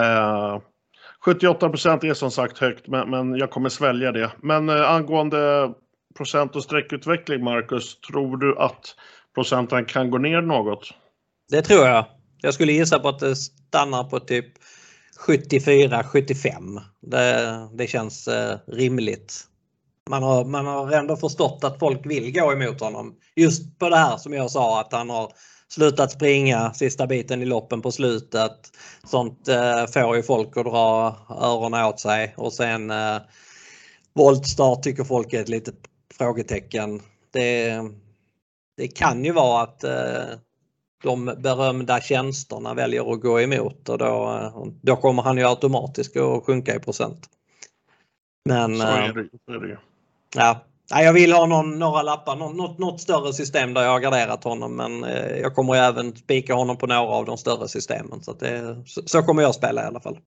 eh, 0.00 0.60
78 1.24 1.68
procent 1.68 2.04
är 2.04 2.14
som 2.14 2.30
sagt 2.30 2.58
högt, 2.58 2.88
men, 2.88 3.10
men, 3.10 3.36
jag 3.36 3.50
kommer 3.50 3.68
svälja 3.68 4.12
det. 4.12 4.30
Men 4.42 4.68
eh, 4.68 4.90
angående 4.90 5.72
procent 6.16 6.56
och 6.56 6.62
sträckutveckling, 6.62 7.44
Marcus, 7.44 8.00
tror 8.00 8.36
du 8.36 8.58
att 8.58 8.96
procenten 9.34 9.84
kan 9.84 10.10
gå 10.10 10.18
ner 10.18 10.40
något? 10.40 10.90
Det 11.50 11.62
tror 11.62 11.86
jag. 11.86 12.04
Jag 12.40 12.54
skulle 12.54 12.72
gissa 12.72 12.98
på 12.98 13.08
att 13.08 13.18
det 13.18 13.36
stannar 13.36 14.04
på 14.04 14.20
typ 14.20 14.46
74-75. 15.18 16.80
Det, 17.02 17.68
det 17.74 17.86
känns 17.86 18.28
eh, 18.28 18.58
rimligt. 18.66 19.44
Man 20.10 20.22
har, 20.22 20.44
man 20.44 20.66
har 20.66 20.92
ändå 20.92 21.16
förstått 21.16 21.64
att 21.64 21.78
folk 21.78 22.06
vill 22.06 22.32
gå 22.32 22.52
emot 22.52 22.80
honom. 22.80 23.14
Just 23.36 23.78
på 23.78 23.88
det 23.88 23.96
här 23.96 24.16
som 24.16 24.32
jag 24.32 24.50
sa 24.50 24.80
att 24.80 24.92
han 24.92 25.10
har 25.10 25.32
slutat 25.68 26.12
springa 26.12 26.74
sista 26.74 27.06
biten 27.06 27.42
i 27.42 27.44
loppen 27.44 27.82
på 27.82 27.92
slutet. 27.92 28.52
Sånt 29.04 29.48
eh, 29.48 29.86
får 29.86 30.16
ju 30.16 30.22
folk 30.22 30.56
att 30.56 30.64
dra 30.64 31.16
öronen 31.28 31.84
åt 31.84 32.00
sig 32.00 32.34
och 32.36 32.52
sen 32.52 32.90
eh, 32.90 33.16
voltstart 34.14 34.82
tycker 34.82 35.04
folk 35.04 35.32
är 35.32 35.40
ett 35.40 35.48
litet 35.48 35.78
frågetecken. 36.18 37.02
Det, 37.32 37.82
det 38.76 38.88
kan 38.88 39.24
ju 39.24 39.32
vara 39.32 39.62
att 39.62 39.84
eh, 39.84 40.38
de 41.06 41.24
berömda 41.24 42.00
tjänsterna 42.00 42.74
väljer 42.74 43.12
att 43.12 43.20
gå 43.20 43.40
emot 43.40 43.88
och 43.88 43.98
då, 43.98 44.40
då 44.82 44.96
kommer 44.96 45.22
han 45.22 45.38
ju 45.38 45.44
automatiskt 45.44 46.16
att 46.16 46.44
sjunka 46.44 46.74
i 46.74 46.78
procent. 46.78 47.26
Men... 48.48 48.76
Så 48.76 48.86
är 48.86 49.12
det, 49.12 49.28
så 49.46 49.52
är 49.52 49.58
det. 49.58 49.78
Ja, 50.34 50.60
jag 50.88 51.12
vill 51.12 51.32
ha 51.32 51.46
någon, 51.46 51.78
några 51.78 52.02
lappar, 52.02 52.36
något, 52.36 52.78
något 52.78 53.00
större 53.00 53.32
system 53.32 53.74
där 53.74 53.82
jag 53.82 53.90
har 53.90 54.00
garderat 54.00 54.44
honom 54.44 54.76
men 54.76 55.04
eh, 55.04 55.38
jag 55.38 55.54
kommer 55.54 55.74
även 55.74 56.16
spika 56.16 56.54
honom 56.54 56.76
på 56.76 56.86
några 56.86 57.00
av 57.00 57.24
de 57.24 57.38
större 57.38 57.68
systemen. 57.68 58.22
Så, 58.22 58.32
det, 58.32 58.76
så 58.86 59.22
kommer 59.22 59.42
jag 59.42 59.54
spela 59.54 59.82
i 59.82 59.86
alla 59.86 60.00
fall. 60.00 60.18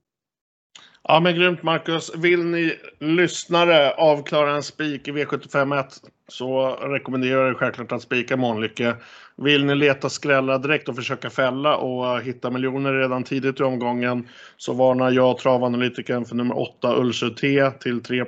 Ja 1.04 1.20
men 1.20 1.36
grymt 1.36 1.64
Marcus. 1.64 2.16
Vill 2.16 2.46
ni 2.46 2.74
lyssnare 3.00 3.92
avklara 3.92 4.56
en 4.56 4.64
spik 4.64 5.08
i 5.08 5.12
V751 5.12 5.86
så 6.28 6.68
rekommenderar 6.70 7.48
jag 7.48 7.58
självklart 7.58 7.92
att 7.92 8.02
spika 8.02 8.38
Månlycke. 8.38 8.96
Vill 9.42 9.66
ni 9.66 9.76
leta 9.76 10.10
skrällar 10.10 10.60
direkt 10.60 10.90
och 10.90 10.96
försöka 10.96 11.30
fälla 11.30 11.78
och 11.78 12.22
hitta 12.22 12.52
miljoner 12.52 12.94
redan 12.94 13.24
tidigt 13.24 13.60
i 13.60 13.64
omgången 13.64 14.28
så 14.58 14.74
varnar 14.74 15.12
jag 15.12 15.38
travanalytikern 15.38 16.26
för 16.26 16.36
nummer 16.36 16.60
8 16.60 16.96
Ulcer 16.98 17.30
T 17.30 17.72
till 17.72 18.04
3 18.04 18.26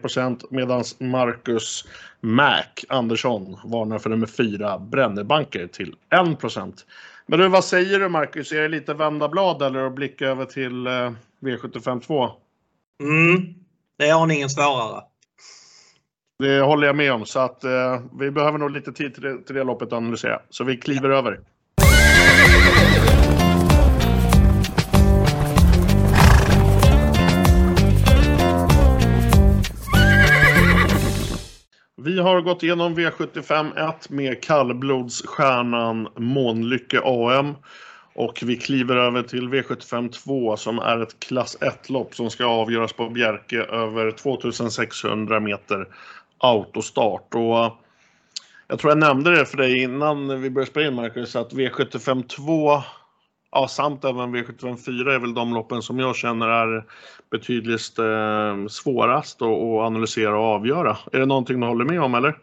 medan 0.50 0.84
Marcus 1.00 1.86
Mac 2.22 2.63
Andersson 2.89 3.58
varnar 3.63 4.00
för 4.00 4.10
nummer 4.10 4.27
4 4.27 4.80
Brännebanker 4.80 5.68
till 5.68 5.96
1 6.10 6.86
Men 7.25 7.39
du, 7.39 7.48
vad 7.48 7.65
säger 7.65 8.00
du 8.00 8.10
Marcus? 8.10 8.51
Är 8.51 8.62
det 8.62 8.68
lite 8.68 8.94
vända 8.94 9.30
blad 9.30 9.62
eller 9.62 9.88
att 9.88 9.96
blicka 9.96 10.27
över 10.27 10.46
till 10.46 10.88
eh, 10.88 11.12
V75 11.41 12.01
2? 12.01 12.30
Mm, 13.03 13.53
det 13.98 14.08
är 14.08 14.24
aningen 14.24 14.50
svårare. 14.50 15.11
Det 16.42 16.62
håller 16.62 16.88
jag 16.88 16.96
med 16.96 17.14
om, 17.14 17.26
så 17.26 17.40
att 17.40 17.64
eh, 17.64 18.02
vi 18.20 18.32
behöver 18.32 18.58
nog 18.58 18.72
lite 18.72 18.92
tid 18.92 19.14
till 19.14 19.24
det, 19.24 19.44
till 19.44 19.56
det 19.56 19.64
loppet 19.64 19.88
att 19.88 19.94
analysera. 19.94 20.40
Så 20.50 20.64
vi 20.64 20.78
kliver 20.78 21.10
ja. 21.10 21.18
över. 21.18 21.40
Vi 32.02 32.20
har 32.20 32.42
gått 32.42 32.64
igenom 32.64 32.96
V75 32.96 33.90
1 33.90 34.10
med 34.10 34.44
kallblodsstjärnan 34.44 36.08
Månlycke 36.18 37.02
AM. 37.04 37.56
Och 38.14 38.40
vi 38.46 38.58
kliver 38.58 38.96
över 38.96 39.24
till 39.24 39.50
V75 39.50 40.12
2 40.12 40.58
som 40.58 40.80
är 40.80 41.00
ett 41.00 41.20
klass 41.20 41.58
1-lopp 41.62 42.16
som 42.16 42.30
ska 42.30 42.46
avgöras 42.46 42.94
på 42.94 43.10
Bjerke 43.10 43.64
över 43.64 44.12
2600 44.12 45.40
meter 45.40 45.88
autostart. 46.42 47.36
Och 47.36 47.78
jag 48.68 48.80
tror 48.80 48.92
jag 48.92 48.98
nämnde 48.98 49.36
det 49.36 49.46
för 49.46 49.58
dig 49.58 49.84
innan 49.84 50.42
vi 50.42 50.50
började 50.50 50.72
spela 50.72 50.88
in 50.88 50.96
Marcus 50.96 51.36
att 51.36 51.54
V75 51.54 52.28
2 52.28 52.82
ja, 53.52 53.68
samt 53.68 54.06
även 54.06 54.36
V75 54.36 54.78
4 54.86 55.16
är 55.16 55.20
väl 55.20 55.34
de 55.34 55.54
loppen 55.54 55.82
som 55.82 56.00
jag 56.00 56.16
känner 56.16 56.48
är 56.48 56.86
betydligt 57.32 58.00
eh, 58.00 58.68
svårast 58.68 59.42
att, 59.42 59.48
analysera 59.82 60.40
och 60.40 60.46
avgöra. 60.46 60.98
Är 61.12 61.20
det 61.20 61.26
någonting 61.26 61.60
du 61.60 61.68
håller 61.68 61.86
med 61.86 62.02
om 62.02 62.16
eller? 62.16 62.38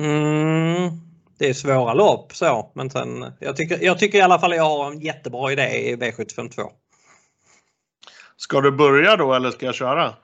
Mm, 0.00 0.90
det 1.38 1.48
är 1.48 1.54
svåra 1.54 1.94
lopp 1.94 2.32
så, 2.34 2.72
men 2.74 2.90
sen, 2.90 3.32
jag, 3.38 3.56
tycker, 3.56 3.84
jag 3.84 3.98
tycker 3.98 4.18
i 4.18 4.22
alla 4.22 4.38
fall 4.38 4.54
jag 4.54 4.64
har 4.64 4.92
en 4.92 5.00
jättebra 5.00 5.52
idé 5.52 5.62
i 5.62 5.96
V75 5.96 6.48
2. 6.48 6.62
Ska 8.36 8.60
du 8.60 8.70
börja 8.70 9.16
då 9.16 9.34
eller 9.34 9.50
ska 9.50 9.66
jag 9.66 9.74
köra? 9.74 10.14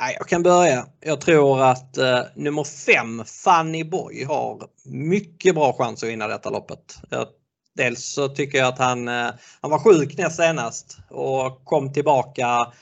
Nej, 0.00 0.16
jag 0.18 0.28
kan 0.28 0.42
börja. 0.42 0.86
Jag 1.00 1.20
tror 1.20 1.62
att 1.62 1.98
eh, 1.98 2.20
nummer 2.34 2.64
5, 2.64 3.24
Fanny 3.24 3.84
Boy, 3.84 4.24
har 4.24 4.62
mycket 4.84 5.54
bra 5.54 5.72
chans 5.72 6.02
att 6.02 6.08
vinna 6.08 6.28
detta 6.28 6.50
loppet. 6.50 6.98
Jag, 7.10 7.26
dels 7.76 8.04
så 8.04 8.28
tycker 8.28 8.58
jag 8.58 8.68
att 8.68 8.78
han, 8.78 9.08
eh, 9.08 9.30
han 9.60 9.70
var 9.70 9.78
sjuk 9.78 10.18
näst 10.18 10.36
senast 10.36 10.98
och 11.10 11.64
kom 11.64 11.92
tillbaka 11.92 12.72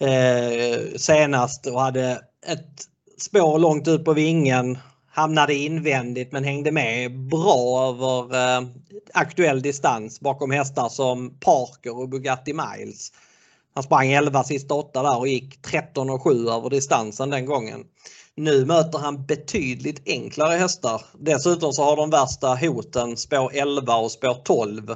eh, 0.00 0.96
senast 0.96 1.66
och 1.66 1.80
hade 1.80 2.12
ett 2.46 2.84
spår 3.18 3.58
långt 3.58 3.88
ut 3.88 4.04
på 4.04 4.12
vingen. 4.12 4.78
Hamnade 5.10 5.54
invändigt 5.54 6.32
men 6.32 6.44
hängde 6.44 6.72
med 6.72 7.18
bra 7.28 7.88
över 7.88 8.34
eh, 8.36 8.68
aktuell 9.14 9.62
distans 9.62 10.20
bakom 10.20 10.50
hästar 10.50 10.88
som 10.88 11.38
Parker 11.40 11.98
och 11.98 12.08
Bugatti 12.08 12.52
Miles. 12.52 13.12
Han 13.78 13.82
sprang 13.82 14.12
11 14.12 14.44
sista 14.44 14.74
8 14.74 15.02
där 15.02 15.18
och 15.18 15.28
gick 15.28 15.62
13 15.62 16.10
och 16.10 16.22
7 16.22 16.48
över 16.48 16.70
distansen 16.70 17.30
den 17.30 17.46
gången. 17.46 17.84
Nu 18.34 18.64
möter 18.64 18.98
han 18.98 19.26
betydligt 19.26 20.02
enklare 20.06 20.56
hästar. 20.56 21.02
Dessutom 21.18 21.72
så 21.72 21.84
har 21.84 21.96
de 21.96 22.10
värsta 22.10 22.54
hoten 22.54 23.16
spår 23.16 23.50
11 23.54 23.96
och 23.96 24.10
spår 24.10 24.34
12. 24.44 24.90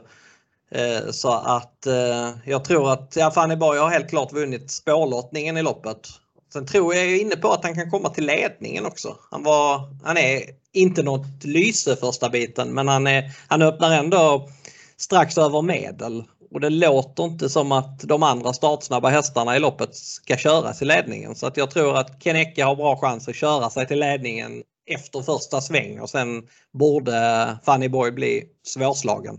Eh, 0.71 1.11
så 1.11 1.33
att 1.33 1.87
eh, 1.87 2.31
jag 2.45 2.65
tror 2.65 2.93
att 2.93 3.17
ja, 3.17 3.31
Fanny 3.31 3.57
Borg 3.57 3.79
har 3.79 3.91
helt 3.91 4.09
klart 4.09 4.33
vunnit 4.33 4.71
spårlottningen 4.71 5.57
i 5.57 5.63
loppet. 5.63 6.09
Sen 6.53 6.67
tror 6.67 6.95
jag 6.95 7.17
inne 7.17 7.37
på 7.37 7.53
att 7.53 7.65
han 7.65 7.75
kan 7.75 7.91
komma 7.91 8.09
till 8.09 8.27
ledningen 8.27 8.87
också. 8.87 9.17
Han, 9.31 9.43
var, 9.43 9.81
han 10.05 10.17
är 10.17 10.43
inte 10.73 11.03
något 11.03 11.45
lyse 11.45 11.97
första 11.97 12.29
biten 12.29 12.75
men 12.75 12.89
han, 12.89 13.07
är, 13.07 13.33
han 13.49 13.63
öppnar 13.63 13.91
ändå 13.99 14.49
strax 14.97 15.39
över 15.39 15.63
medel 15.63 16.25
och 16.53 16.61
det 16.61 16.71
låter 16.71 17.25
inte 17.25 17.49
som 17.49 17.73
att 17.73 18.01
de 18.01 18.23
andra 18.23 18.53
startsnabba 18.53 19.09
hästarna 19.09 19.57
i 19.57 19.61
loppet 19.61 19.95
ska 19.95 20.37
köras 20.37 20.83
i 20.83 20.85
ledningen. 20.85 21.35
Så 21.35 21.47
att 21.47 21.57
jag 21.57 21.71
tror 21.71 21.97
att 21.97 22.23
Kenecke 22.23 22.65
har 22.65 22.77
bra 22.77 22.97
chans 22.97 23.29
att 23.29 23.37
köra 23.37 23.71
sig 23.71 23.87
till 23.87 23.99
ledningen 23.99 24.63
efter 24.87 25.23
första 25.23 25.61
sväng 25.61 26.01
och 26.01 26.11
sen 26.11 26.43
borde 26.73 27.59
Fanny 27.65 27.89
Boy 27.89 28.11
bli 28.11 28.45
svårslagen. 28.63 29.39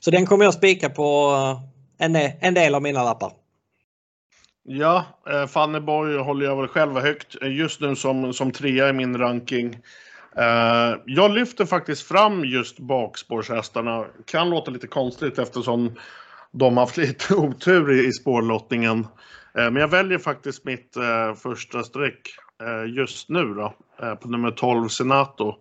Så 0.00 0.10
den 0.10 0.26
kommer 0.26 0.44
jag 0.44 0.54
spika 0.54 0.90
på 0.90 1.32
eh, 1.98 2.06
en, 2.06 2.16
en 2.40 2.54
del 2.54 2.74
av 2.74 2.82
mina 2.82 3.04
lappar. 3.04 3.32
Ja, 4.64 5.04
Funny 5.24 5.46
Fanny 5.46 5.80
Boy 5.80 6.16
håller 6.16 6.46
jag 6.46 6.56
väl 6.56 6.68
själv 6.68 6.98
högt 6.98 7.42
eh, 7.42 7.52
just 7.52 7.80
nu 7.80 7.96
som, 7.96 8.32
som 8.32 8.52
trea 8.52 8.88
i 8.88 8.92
min 8.92 9.18
ranking. 9.18 9.78
Jag 11.04 11.30
lyfter 11.30 11.64
faktiskt 11.64 12.02
fram 12.02 12.44
just 12.44 12.78
bakspårshästarna. 12.78 14.06
Kan 14.24 14.50
låta 14.50 14.70
lite 14.70 14.86
konstigt 14.86 15.38
eftersom 15.38 15.96
de 16.52 16.76
har 16.76 16.84
haft 16.84 16.96
lite 16.96 17.34
otur 17.36 17.90
i, 17.90 18.12
spårlottningen. 18.12 18.98
Eh, 19.58 19.70
men 19.70 19.76
jag 19.76 19.88
väljer 19.88 20.18
faktiskt 20.18 20.64
mitt 20.64 20.96
eh, 20.96 21.34
första 21.34 21.82
streck 21.82 22.20
eh, 22.62 22.94
just 22.94 23.28
nu 23.28 23.54
då, 23.54 23.74
på 24.22 24.28
nummer 24.28 24.50
12 24.50 24.88
Senato 24.88 25.54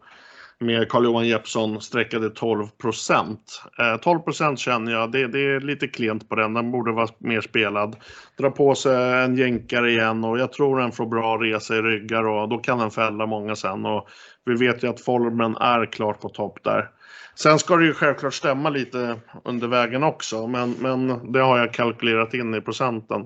med 0.59 0.89
Carl-Johan 0.89 1.27
Jeppsson 1.27 1.81
sträckade 1.81 2.29
12 2.29 2.67
procent. 2.67 3.63
12 4.01 4.19
procent 4.19 4.59
känner 4.59 4.91
jag, 4.91 5.11
det, 5.11 5.27
det, 5.27 5.39
är 5.39 5.59
lite 5.59 5.87
klent 5.87 6.29
på 6.29 6.35
den. 6.35 6.53
Den 6.53 6.71
borde 6.71 6.91
vara 6.91 7.07
mer 7.17 7.41
spelad. 7.41 7.95
Dra 8.37 8.51
på 8.51 8.75
sig 8.75 9.23
en 9.23 9.35
jänkare 9.35 9.91
igen 9.91 10.23
och 10.23 10.39
jag 10.39 10.53
tror 10.53 10.79
den 10.79 10.91
får 10.91 11.05
bra 11.05 11.37
resa 11.37 11.75
i 11.75 11.81
ryggar 11.81 12.27
och 12.27 12.49
då 12.49 12.57
kan 12.57 12.79
den 12.79 12.91
fälla 12.91 13.25
många 13.25 13.55
sen. 13.55 13.85
Och 13.85 14.07
vi 14.45 14.55
vet 14.55 14.83
ju 14.83 14.89
att 14.89 15.01
formen 15.01 15.57
är 15.57 15.85
klart 15.85 16.21
på 16.21 16.29
topp 16.29 16.63
där. 16.63 16.89
Sen 17.35 17.59
ska 17.59 17.75
det 17.75 17.85
ju 17.85 17.93
självklart 17.93 18.33
stämma 18.33 18.69
lite 18.69 19.19
under 19.43 19.67
vägen 19.67 20.03
också, 20.03 20.47
men, 20.47 20.71
men 20.71 21.31
det 21.31 21.39
har 21.39 21.57
jag 21.57 21.73
kalkylerat 21.73 22.33
in 22.33 22.55
i 22.55 22.61
procenten. 22.61 23.25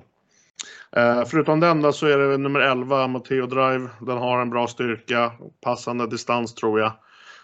Eh, 0.96 1.24
förutom 1.24 1.60
den 1.60 1.82
då 1.82 1.92
så 1.92 2.06
är 2.06 2.18
det 2.18 2.38
nummer 2.38 2.60
11, 2.60 3.06
Matteo 3.06 3.46
Drive. 3.46 3.88
Den 4.00 4.18
har 4.18 4.40
en 4.40 4.50
bra 4.50 4.66
styrka, 4.66 5.32
passande 5.60 6.06
distans 6.06 6.54
tror 6.54 6.80
jag. 6.80 6.92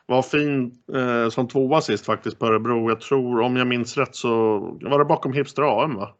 Var 0.06 0.22
fin 0.22 0.72
eh, 0.94 1.28
som 1.28 1.48
tvåa 1.48 1.80
sist 1.80 2.06
faktiskt 2.06 2.38
på 2.38 2.46
Örebro. 2.46 2.88
Jag 2.88 3.00
tror, 3.00 3.40
om 3.40 3.56
jag 3.56 3.66
minns 3.66 3.96
rätt, 3.96 4.16
så 4.16 4.58
var 4.80 4.98
det 4.98 5.04
bakom 5.04 5.32
Hipster 5.32 5.82
AM 5.82 5.94
va? 5.94 6.14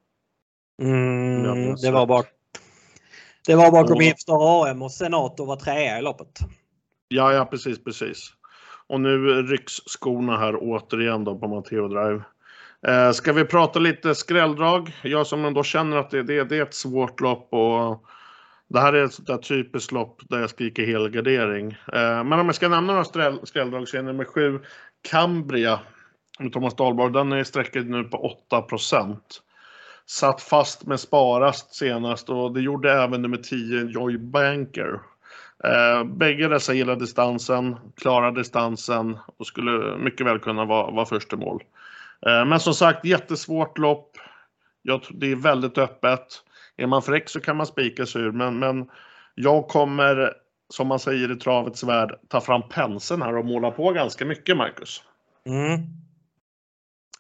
Mm, 0.83 1.75
det, 1.75 1.91
var 1.91 2.07
bak 2.07 2.27
det 3.47 3.55
var 3.55 3.71
bakom 3.71 3.97
och... 3.97 4.03
Hipster 4.03 4.63
AM 4.63 4.83
och 4.83 4.93
Senator 4.93 5.47
var 5.47 5.57
trea 5.57 5.99
i 5.99 6.03
loppet. 6.03 6.39
Ja, 7.09 7.33
ja 7.33 7.45
precis, 7.45 7.85
precis. 7.85 8.33
Och 8.93 9.01
nu 9.01 9.43
rycks 9.43 9.73
skorna 9.87 10.37
här 10.37 10.57
återigen 10.61 11.25
då 11.25 11.39
på 11.39 11.49
Matteo 11.49 11.89
Drive. 11.89 12.23
Eh, 12.87 13.13
ska 13.13 13.33
vi 13.33 13.45
prata 13.45 13.79
lite 13.79 14.15
skrälldrag? 14.15 14.97
Jag 15.03 15.27
som 15.27 15.45
ändå 15.45 15.63
känner 15.63 15.97
att 15.97 16.11
det, 16.11 16.23
det, 16.23 16.45
det 16.45 16.57
är 16.57 16.63
ett 16.63 16.75
svårt 16.75 17.21
lopp 17.21 17.49
och 17.53 18.05
det 18.69 18.81
här 18.81 18.93
är 18.93 19.05
ett 19.05 19.13
sånt 19.13 19.29
där 19.29 19.39
typiskt 19.39 19.93
lopp 19.93 20.21
där 20.29 20.41
jag 20.41 20.51
skriker 20.51 20.87
helgardering. 20.87 21.71
Eh, 21.71 22.25
men 22.25 22.33
om 22.33 22.47
jag 22.47 22.55
ska 22.55 22.69
nämna 22.69 22.93
några 22.93 23.37
skrälldrag 23.47 23.89
så 23.89 23.97
är 23.97 24.03
nummer 24.03 24.25
sju 24.25 24.61
Cambria 25.11 25.81
med 26.39 26.53
Thomas 26.53 26.77
Dahlborg. 26.77 27.13
Den 27.13 27.33
är 27.33 27.45
sträckad 27.45 27.87
nu 27.87 28.05
på 28.05 28.37
8% 28.51 29.17
Satt 30.07 30.43
fast 30.43 30.87
med 30.87 31.01
sparast 31.01 31.75
senast 31.75 32.29
och 32.29 32.55
det 32.55 32.61
gjorde 32.61 32.93
även 32.93 33.23
nummer 33.23 33.37
10 33.37 33.85
Joy 33.85 34.19
Banker. 34.19 35.01
Eh, 35.65 36.05
bägge 36.05 36.49
dessa 36.49 36.75
gillar 36.75 36.97
distansen, 36.97 37.77
klarar 37.97 38.33
distansen 38.33 39.19
och 39.37 39.47
skulle 39.47 39.97
mycket 39.97 40.27
väl 40.27 40.39
kunna 40.39 40.65
vara, 40.65 40.91
vara 40.91 41.07
först 41.07 41.33
i 41.33 41.37
mål. 41.37 41.63
Eh, 42.27 42.45
men 42.45 42.61
som 42.61 42.75
sagt, 42.75 43.05
jättesvårt 43.05 43.79
lopp. 43.79 44.17
Jag, 44.83 45.01
det 45.11 45.33
är 45.33 45.37
väldigt 45.37 45.79
öppet. 45.79 46.27
Är 46.77 46.87
man 46.87 47.03
fräck 47.03 47.29
så 47.29 47.41
kan 47.41 47.57
man 47.57 47.67
spika 47.67 48.07
sig 48.07 48.23
ur, 48.23 48.33
men, 48.33 48.59
men 48.59 48.91
jag 49.35 49.69
kommer, 49.69 50.33
som 50.75 50.87
man 50.87 50.99
säger 50.99 51.33
i 51.33 51.37
travets 51.37 51.85
värld, 51.85 52.19
ta 52.29 52.41
fram 52.41 52.69
penseln 52.69 53.23
här 53.23 53.37
och 53.37 53.45
måla 53.45 53.71
på 53.71 53.93
ganska 53.93 54.25
mycket, 54.25 54.57
Marcus. 54.57 55.03
Mm. 55.47 55.81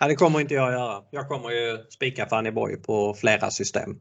Ja, 0.01 0.09
det 0.09 0.15
kommer 0.15 0.41
inte 0.41 0.55
jag 0.55 0.73
göra. 0.73 1.03
Jag 1.11 1.29
kommer 1.29 1.51
ju 1.51 1.79
spika 1.91 2.27
Fanny 2.27 2.51
Boy 2.51 2.77
på 2.77 3.15
flera 3.15 3.51
system. 3.51 4.01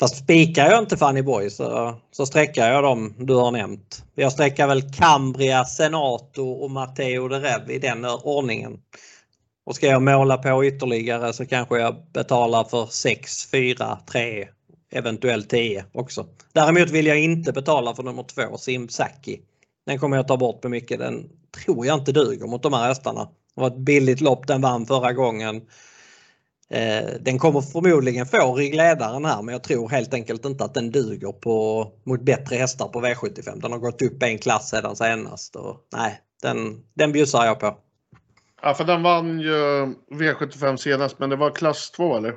Fast 0.00 0.16
spikar 0.16 0.70
jag 0.70 0.78
inte 0.78 0.96
Fanny 0.96 1.22
Boy 1.22 1.50
så, 1.50 1.94
så 2.10 2.26
sträckar 2.26 2.72
jag 2.72 2.82
dem 2.82 3.14
du 3.18 3.34
har 3.34 3.50
nämnt. 3.50 4.04
Jag 4.14 4.32
sträckar 4.32 4.66
väl 4.68 4.92
Cambria, 4.92 5.64
Senato 5.64 6.42
och 6.42 6.70
Matteo 6.70 7.28
de 7.28 7.40
Rev 7.40 7.70
i 7.70 7.78
den 7.78 8.04
ordningen. 8.04 8.78
Och 9.66 9.76
ska 9.76 9.86
jag 9.86 10.02
måla 10.02 10.38
på 10.38 10.64
ytterligare 10.64 11.32
så 11.32 11.46
kanske 11.46 11.78
jag 11.78 11.96
betalar 12.12 12.64
för 12.64 12.86
6, 12.86 13.50
4, 13.50 13.98
3 14.12 14.48
eventuellt 14.92 15.50
10 15.50 15.84
också. 15.92 16.26
Däremot 16.52 16.90
vill 16.90 17.06
jag 17.06 17.20
inte 17.20 17.52
betala 17.52 17.94
för 17.94 18.02
nummer 18.02 18.22
2, 18.22 18.58
Simsaki. 18.58 19.40
Den 19.86 19.98
kommer 19.98 20.16
jag 20.16 20.28
ta 20.28 20.36
bort 20.36 20.60
på 20.60 20.68
mycket. 20.68 20.98
Den 20.98 21.28
tror 21.64 21.86
jag 21.86 21.98
inte 21.98 22.12
duger 22.12 22.46
mot 22.46 22.62
de 22.62 22.72
här 22.72 22.88
hästarna. 22.88 23.28
Det 23.54 23.60
var 23.60 23.68
ett 23.68 23.78
billigt 23.78 24.20
lopp, 24.20 24.46
den 24.46 24.60
vann 24.60 24.86
förra 24.86 25.12
gången. 25.12 25.62
Eh, 26.70 27.04
den 27.20 27.38
kommer 27.38 27.60
förmodligen 27.60 28.26
få 28.26 28.54
ryggledaren 28.54 29.24
här 29.24 29.42
men 29.42 29.52
jag 29.52 29.62
tror 29.62 29.88
helt 29.88 30.14
enkelt 30.14 30.44
inte 30.44 30.64
att 30.64 30.74
den 30.74 30.90
duger 30.90 31.32
på, 31.32 31.86
mot 32.04 32.22
bättre 32.22 32.56
hästar 32.56 32.88
på 32.88 33.00
V75. 33.00 33.60
Den 33.60 33.72
har 33.72 33.78
gått 33.78 34.02
upp 34.02 34.22
en 34.22 34.38
klass 34.38 34.68
sedan 34.70 34.96
senast. 34.96 35.56
Och, 35.56 35.76
nej, 35.96 36.20
den, 36.42 36.80
den 36.94 37.12
bjussar 37.12 37.46
jag 37.46 37.60
på. 37.60 37.78
Ja, 38.62 38.74
för 38.74 38.84
den 38.84 39.02
vann 39.02 39.40
ju 39.40 39.86
V75 40.10 40.76
senast, 40.76 41.18
men 41.18 41.30
det 41.30 41.36
var 41.36 41.50
klass 41.50 41.90
2 41.90 42.16
eller? 42.16 42.34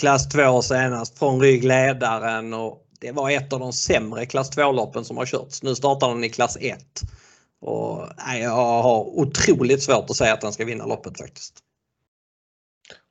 Klass 0.00 0.28
2 0.28 0.62
senast 0.62 1.18
från 1.18 1.40
ryggledaren 1.40 2.54
och 2.54 2.84
det 3.00 3.12
var 3.12 3.30
ett 3.30 3.52
av 3.52 3.60
de 3.60 3.72
sämre 3.72 4.26
klass 4.26 4.56
2-loppen 4.56 5.04
som 5.04 5.16
har 5.16 5.26
körts. 5.26 5.62
Nu 5.62 5.74
startar 5.74 6.08
den 6.08 6.24
i 6.24 6.28
klass 6.28 6.56
1. 6.60 6.78
Och, 7.60 8.08
nej, 8.26 8.42
jag 8.42 8.82
har 8.82 9.18
otroligt 9.18 9.82
svårt 9.82 10.10
att 10.10 10.16
säga 10.16 10.32
att 10.32 10.40
den 10.40 10.52
ska 10.52 10.64
vinna 10.64 10.86
loppet 10.86 11.18
faktiskt. 11.18 11.54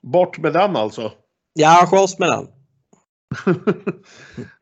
Bort 0.02 0.38
med 0.38 0.52
den 0.52 0.76
alltså? 0.76 1.12
Ja, 1.52 1.88
skjuts 1.90 2.18
med 2.18 2.28
den. 2.28 2.46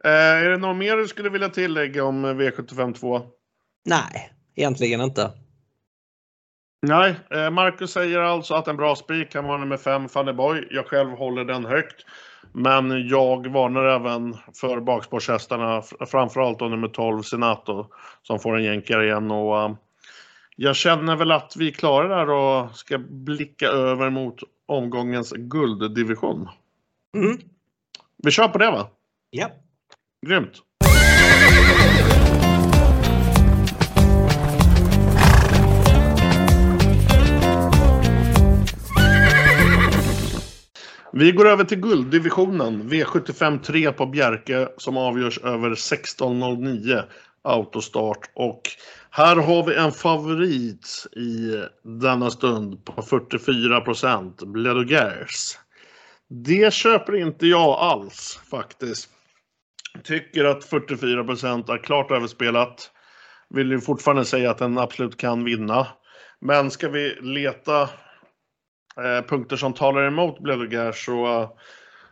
Eh, 0.04 0.10
är 0.12 0.50
det 0.50 0.56
något 0.56 0.76
mer 0.76 0.96
du 0.96 1.08
skulle 1.08 1.30
vilja 1.30 1.48
tillägga 1.48 2.04
om 2.04 2.26
V75 2.26 2.94
2? 2.94 3.22
Nej, 3.84 4.32
egentligen 4.56 5.00
inte. 5.00 5.30
Nej, 6.82 7.14
eh, 7.30 7.50
Marcus 7.50 7.92
säger 7.92 8.18
alltså 8.18 8.54
att 8.54 8.68
en 8.68 8.76
bra 8.76 8.96
spik 8.96 9.30
kan 9.30 9.44
vara 9.44 9.58
nummer 9.58 9.76
5, 9.76 10.08
Fanny 10.08 10.32
Boy. 10.32 10.68
Jag 10.70 10.86
själv 10.86 11.10
håller 11.10 11.44
den 11.44 11.64
högt. 11.64 12.06
Men 12.52 13.08
jag 13.08 13.46
varnar 13.46 13.84
även 13.84 14.36
för 14.60 14.80
bakspårshästarna, 14.80 15.82
framförallt 16.06 16.58
då 16.58 16.68
nummer 16.68 16.88
12, 16.88 17.22
Senato, 17.22 17.86
som 18.22 18.38
får 18.38 18.56
en 18.56 18.64
jänkare 18.64 19.04
igen. 19.04 19.30
Och, 19.30 19.70
uh, 19.70 19.76
jag 20.56 20.76
känner 20.76 21.16
väl 21.16 21.32
att 21.32 21.56
vi 21.56 21.72
klarar 21.72 22.08
det 22.08 22.14
här 22.14 22.30
och 22.30 22.76
ska 22.76 22.98
blicka 22.98 23.66
över 23.66 24.10
mot 24.10 24.38
omgångens 24.66 25.32
gulddivision. 25.36 26.48
Mm. 27.16 27.38
Vi 28.22 28.30
kör 28.30 28.48
på 28.48 28.58
det 28.58 28.70
va? 28.70 28.90
Ja. 29.30 29.50
Grymt. 30.26 30.62
Vi 41.12 41.32
går 41.32 41.48
över 41.48 41.64
till 41.64 41.80
gulddivisionen, 41.80 42.90
V75 42.90 43.62
3 43.62 43.92
på 43.92 44.06
Bjerke 44.06 44.68
som 44.76 44.96
avgörs 44.96 45.38
över 45.38 45.70
16.09 45.70 47.02
autostart. 47.42 48.30
Och 48.34 48.60
här 49.16 49.36
har 49.36 49.62
vi 49.62 49.76
en 49.76 49.92
favorit 49.92 51.06
i 51.16 51.62
denna 51.82 52.30
stund 52.30 52.84
på 52.84 53.02
44 53.02 53.80
procent, 53.80 54.42
Bledogers. 54.42 55.58
Det 56.28 56.72
köper 56.72 57.16
inte 57.16 57.46
jag 57.46 57.70
alls 57.70 58.40
faktiskt. 58.50 59.10
Tycker 60.04 60.44
att 60.44 60.64
44 60.64 61.24
procent 61.24 61.68
är 61.68 61.78
klart 61.78 62.10
överspelat. 62.10 62.90
Vill 63.50 63.70
ju 63.70 63.80
fortfarande 63.80 64.24
säga 64.24 64.50
att 64.50 64.58
den 64.58 64.78
absolut 64.78 65.16
kan 65.16 65.44
vinna. 65.44 65.86
Men 66.40 66.70
ska 66.70 66.88
vi 66.88 67.14
leta 67.20 67.82
eh, 67.82 69.26
punkter 69.28 69.56
som 69.56 69.72
talar 69.72 70.06
emot 70.06 70.38
Bledogers 70.38 71.04
så 71.04 71.40
uh, 71.42 71.48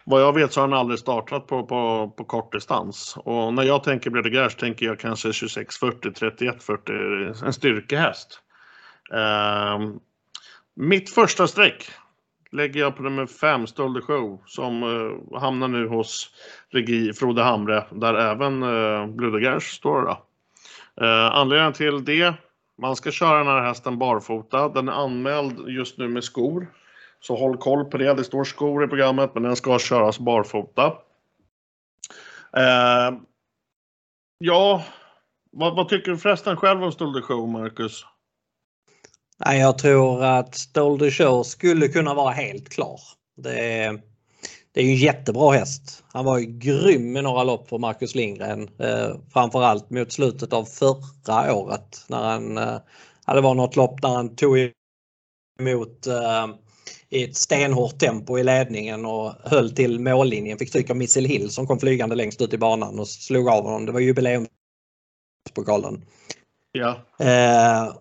vad 0.05 0.23
jag 0.23 0.33
vet 0.33 0.53
så 0.53 0.61
har 0.61 0.69
han 0.69 0.79
aldrig 0.79 0.99
startat 0.99 1.47
på, 1.47 1.67
på, 1.67 2.13
på 2.17 2.25
kortdistans. 2.25 3.17
Och 3.17 3.55
när 3.55 3.63
jag 3.63 3.85
tänker 3.85 4.11
Bledogers 4.11 4.55
tänker 4.55 4.87
jag 4.87 4.99
kanske 4.99 5.29
26-40, 5.29 6.57
31-40, 6.57 7.45
en 7.45 7.53
styrkehäst. 7.53 8.41
Eh, 9.13 9.79
mitt 10.75 11.11
första 11.11 11.47
streck 11.47 11.91
lägger 12.53 12.81
jag 12.81 12.97
på 12.97 13.03
nummer 13.03 13.27
5, 13.27 13.67
Stolde 13.67 14.01
Show, 14.01 14.43
som 14.47 14.83
eh, 14.83 15.41
hamnar 15.41 15.69
nu 15.69 15.89
hos 15.89 16.31
Regi 16.71 17.13
Frode 17.13 17.43
Hamre, 17.43 17.85
där 17.91 18.15
även 18.15 18.63
eh, 18.63 19.25
uh, 19.25 19.43
Gers 19.43 19.71
står. 19.71 20.03
Då. 20.03 20.27
Eh, 21.05 21.37
anledningen 21.37 21.73
till 21.73 22.05
det 22.05 22.35
man 22.79 22.97
ska 22.97 23.11
köra 23.11 23.39
den 23.39 23.47
här 23.47 23.61
hästen 23.61 23.99
barfota. 23.99 24.69
Den 24.69 24.89
är 24.89 24.93
anmäld 24.93 25.69
just 25.69 25.99
nu 25.99 26.09
med 26.09 26.25
skor. 26.25 26.67
Så 27.27 27.37
håll 27.37 27.57
koll 27.57 27.85
på 27.85 27.99
det. 27.99 28.15
Det 28.15 28.25
står 28.25 28.45
skor 28.45 28.85
i 28.85 28.89
programmet 28.89 29.31
men 29.35 29.43
den 29.43 29.57
ska 29.57 29.79
köras 29.79 30.19
barfota. 30.19 30.87
Eh, 32.57 33.19
ja, 34.39 34.85
vad, 35.53 35.77
vad, 35.77 35.89
tycker 35.89 36.11
du 36.11 36.19
förresten 36.19 36.57
själv 36.57 36.83
om 36.83 36.93
Stolder 36.93 37.21
Show, 37.21 37.49
Marcus? 37.49 38.05
Jag 39.39 39.79
tror 39.79 40.25
att 40.25 40.55
Stolder 40.55 41.11
Show 41.11 41.43
skulle 41.43 41.89
kunna 41.89 42.15
vara 42.15 42.31
helt 42.31 42.69
klar. 42.69 43.01
Det 43.37 43.79
är, 43.83 44.01
det 44.73 44.81
är 44.81 44.85
en 44.85 44.97
jättebra 44.97 45.53
häst. 45.53 46.05
Han 46.13 46.25
var 46.25 46.39
ju 46.39 46.47
grym 46.47 47.17
i 47.17 47.23
några 47.23 47.45
lopp 47.45 47.69
för 47.69 47.79
Marcus 47.79 48.15
Lindgren. 48.15 48.69
Eh, 48.79 49.17
framförallt 49.33 49.91
mot 49.91 50.13
slutet 50.13 50.53
av 50.53 50.65
förra 50.65 51.55
året 51.55 52.05
när 52.09 52.23
han, 52.23 52.59
eh, 52.59 52.79
det 53.27 53.41
var 53.41 53.55
något 53.55 53.77
lopp 53.77 54.03
när 54.03 54.11
han 54.11 54.37
tog 54.37 54.59
emot 55.61 56.07
eh, 56.07 56.47
i 57.09 57.25
ett 57.25 57.37
stenhårt 57.37 57.99
tempo 57.99 58.39
i 58.39 58.45
ledningen 58.45 59.07
och 59.07 59.33
höll 59.45 59.71
till 59.71 60.01
mållinjen. 60.01 60.59
Fick 60.59 60.69
stryk 60.69 60.91
av 60.91 60.97
Missile 60.97 61.29
Hill 61.29 61.51
som 61.51 61.67
kom 61.67 61.81
flygande 61.81 62.15
längst 62.15 62.43
ut 62.43 62.53
i 62.53 62.59
banan 62.59 62.99
och 62.99 63.09
slog 63.09 63.49
av 63.49 63.65
honom. 63.65 63.87
Det 63.87 63.93
var 63.93 64.01
jubileumspokalen. 64.01 66.05
Ja. 66.73 66.97
Eh, 67.19 67.95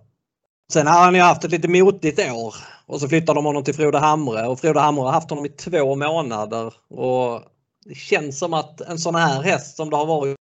sen 0.73 0.87
har 0.87 0.99
han 0.99 1.15
ju 1.15 1.21
haft 1.21 1.43
ett 1.43 1.51
lite 1.51 1.67
motigt 1.67 2.19
år 2.19 2.55
och 2.85 2.99
så 2.99 3.09
flyttade 3.09 3.37
de 3.37 3.45
honom 3.45 3.63
till 3.63 3.75
Frode 3.75 3.97
Hamre 3.97 4.47
och 4.47 4.59
Frode 4.59 4.79
Hamre 4.79 5.03
har 5.03 5.11
haft 5.11 5.29
honom 5.29 5.45
i 5.45 5.49
två 5.49 5.95
månader. 5.95 6.73
Och 6.89 7.41
det 7.85 7.95
känns 7.95 8.39
som 8.39 8.53
att 8.53 8.81
en 8.81 8.99
sån 8.99 9.15
här 9.15 9.41
häst 9.41 9.75
som 9.75 9.89
det 9.89 9.95
har 9.95 10.05
varit 10.05 10.35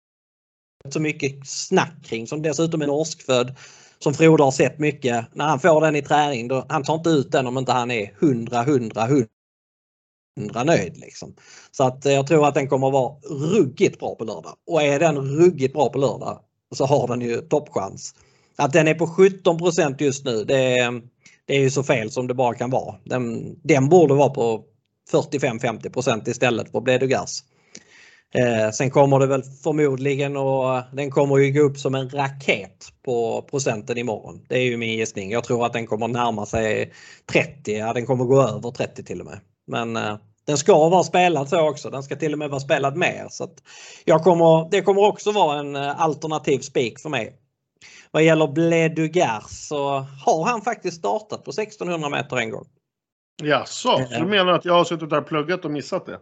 så 0.89 1.01
mycket 1.01 1.49
snack 1.49 1.95
kring 2.05 2.27
som 2.27 2.43
dessutom 2.43 2.83
är 2.83 2.87
norskfödd 2.87 3.57
som 3.99 4.15
Frode 4.15 4.43
har 4.43 4.51
sett 4.51 4.79
mycket. 4.79 5.27
När 5.35 5.45
han 5.45 5.61
får 5.61 5.81
den 5.81 5.97
i 5.97 6.03
träning, 6.03 6.49
då, 6.49 6.67
han 6.69 6.83
tar 6.83 6.95
inte 6.95 7.11
ut 7.11 7.33
den 7.33 7.47
om 7.47 7.59
inte 7.59 7.73
han 7.73 7.91
är 7.91 8.13
100, 8.21 8.63
100, 8.63 9.09
100 10.39 10.65
nöjd. 10.65 10.97
Liksom. 10.97 11.35
Så 11.71 11.85
att 11.85 12.07
eh, 12.07 12.13
jag 12.13 12.27
tror 12.27 12.49
att 12.49 12.55
den 12.55 12.69
kommer 12.69 12.87
att 12.87 12.93
vara 12.93 13.15
ruggigt 13.31 13.99
bra 13.99 14.15
på 14.15 14.25
lördag. 14.25 14.53
Och 14.67 14.83
är 14.83 14.99
den 14.99 15.19
ruggigt 15.19 15.75
bra 15.75 15.89
på 15.89 15.99
lördag 15.99 16.41
så 16.75 16.87
har 16.87 17.09
den 17.09 17.21
ju 17.21 17.37
toppchans. 17.37 18.15
Att 18.57 18.73
den 18.73 18.89
är 18.89 18.95
på 18.95 19.07
17% 19.07 19.97
just 19.99 20.25
nu, 20.25 20.45
det 20.45 20.79
är, 20.79 21.03
det 21.47 21.55
är 21.55 21.61
ju 21.61 21.71
så 21.71 21.83
fel 21.83 22.11
som 22.11 22.27
det 22.27 22.35
bara 22.35 22.55
kan 22.55 22.71
vara. 22.71 22.95
Den, 23.05 23.57
den 23.63 23.89
borde 23.89 24.15
vara 24.15 24.31
på 24.31 24.65
45-50% 25.13 26.29
istället 26.29 26.71
för 26.71 26.81
Bledogas. 26.81 27.45
Eh, 28.35 28.71
sen 28.71 28.91
kommer 28.91 29.19
det 29.19 29.27
väl 29.27 29.43
förmodligen 29.43 30.37
och 30.37 30.83
den 30.93 31.11
kommer 31.11 31.39
ju 31.39 31.53
gå 31.53 31.61
upp 31.61 31.79
som 31.79 31.95
en 31.95 32.11
raket 32.11 32.93
på 33.05 33.43
procenten 33.51 33.99
imorgon. 33.99 34.45
Det 34.49 34.59
är 34.59 34.63
ju 34.63 34.77
min 34.77 34.93
gissning. 34.93 35.31
Jag 35.31 35.45
tror 35.45 35.67
att 35.67 35.73
den 35.73 35.87
kommer 35.87 36.09
närma 36.09 36.47
sig 36.47 36.93
30, 37.33 37.73
ja 37.73 37.93
den 37.93 38.07
kommer 38.07 38.25
gå 38.25 38.43
över 38.43 38.71
30 38.71 39.05
till 39.05 39.21
och 39.21 39.27
med. 39.27 39.41
Men 39.67 39.97
eh, 39.97 40.17
den 40.47 40.59
ska 40.59 40.89
vara 40.89 41.03
spelad 41.03 41.49
så 41.49 41.69
också. 41.69 41.91
Den 41.91 42.03
ska 42.03 42.17
till 42.17 42.33
och 42.33 42.39
med 42.39 42.51
vara 42.51 42.61
spelad 42.61 42.97
mer. 42.97 43.27
Så 43.31 43.49
jag 44.05 44.23
kommer, 44.23 44.71
det 44.71 44.83
kommer 44.83 45.03
också 45.03 45.33
vara 45.33 45.59
en 45.59 45.77
eh, 45.77 46.01
alternativ 46.01 46.59
spik 46.59 46.99
för 46.99 47.09
mig. 47.09 47.37
Vad 48.11 48.23
gäller 48.23 48.49
Bledugar 48.49 49.45
så 49.49 49.89
har 50.25 50.45
han 50.45 50.63
faktiskt 50.63 50.99
startat 50.99 51.45
på 51.45 51.51
1600 51.51 52.09
meter 52.09 52.37
en 52.37 52.51
gång. 52.51 52.67
Ja, 53.43 53.65
så 53.67 53.99
du 53.99 54.27
menar 54.27 54.53
att 54.53 54.65
jag 54.65 54.75
har 54.75 54.85
suttit 54.85 55.11
där 55.11 55.21
och 55.21 55.27
pluggat 55.27 55.65
och 55.65 55.71
missat 55.71 56.07
det? 56.07 56.19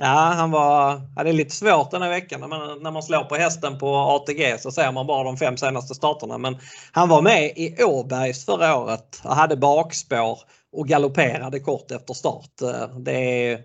Ja, 0.00 0.32
han 0.36 0.50
var, 0.50 1.00
ja, 1.16 1.24
det 1.24 1.30
är 1.30 1.32
lite 1.34 1.54
svårt 1.54 1.90
den 1.90 2.02
här 2.02 2.08
veckan. 2.08 2.40
När 2.40 2.48
man, 2.48 2.82
när 2.82 2.90
man 2.90 3.02
slår 3.02 3.24
på 3.24 3.34
hästen 3.34 3.78
på 3.78 3.96
ATG 3.96 4.58
så 4.58 4.70
ser 4.70 4.92
man 4.92 5.06
bara 5.06 5.24
de 5.24 5.36
fem 5.36 5.56
senaste 5.56 5.94
starterna. 5.94 6.38
Men 6.38 6.58
han 6.92 7.08
var 7.08 7.22
med 7.22 7.52
i 7.56 7.84
Åbergs 7.84 8.44
förra 8.44 8.76
året 8.76 9.20
och 9.24 9.36
hade 9.36 9.56
bakspår 9.56 10.38
och 10.72 10.88
galopperade 10.88 11.60
kort 11.60 11.90
efter 11.90 12.14
start. 12.14 12.50
Det 12.98 13.46
är, 13.46 13.60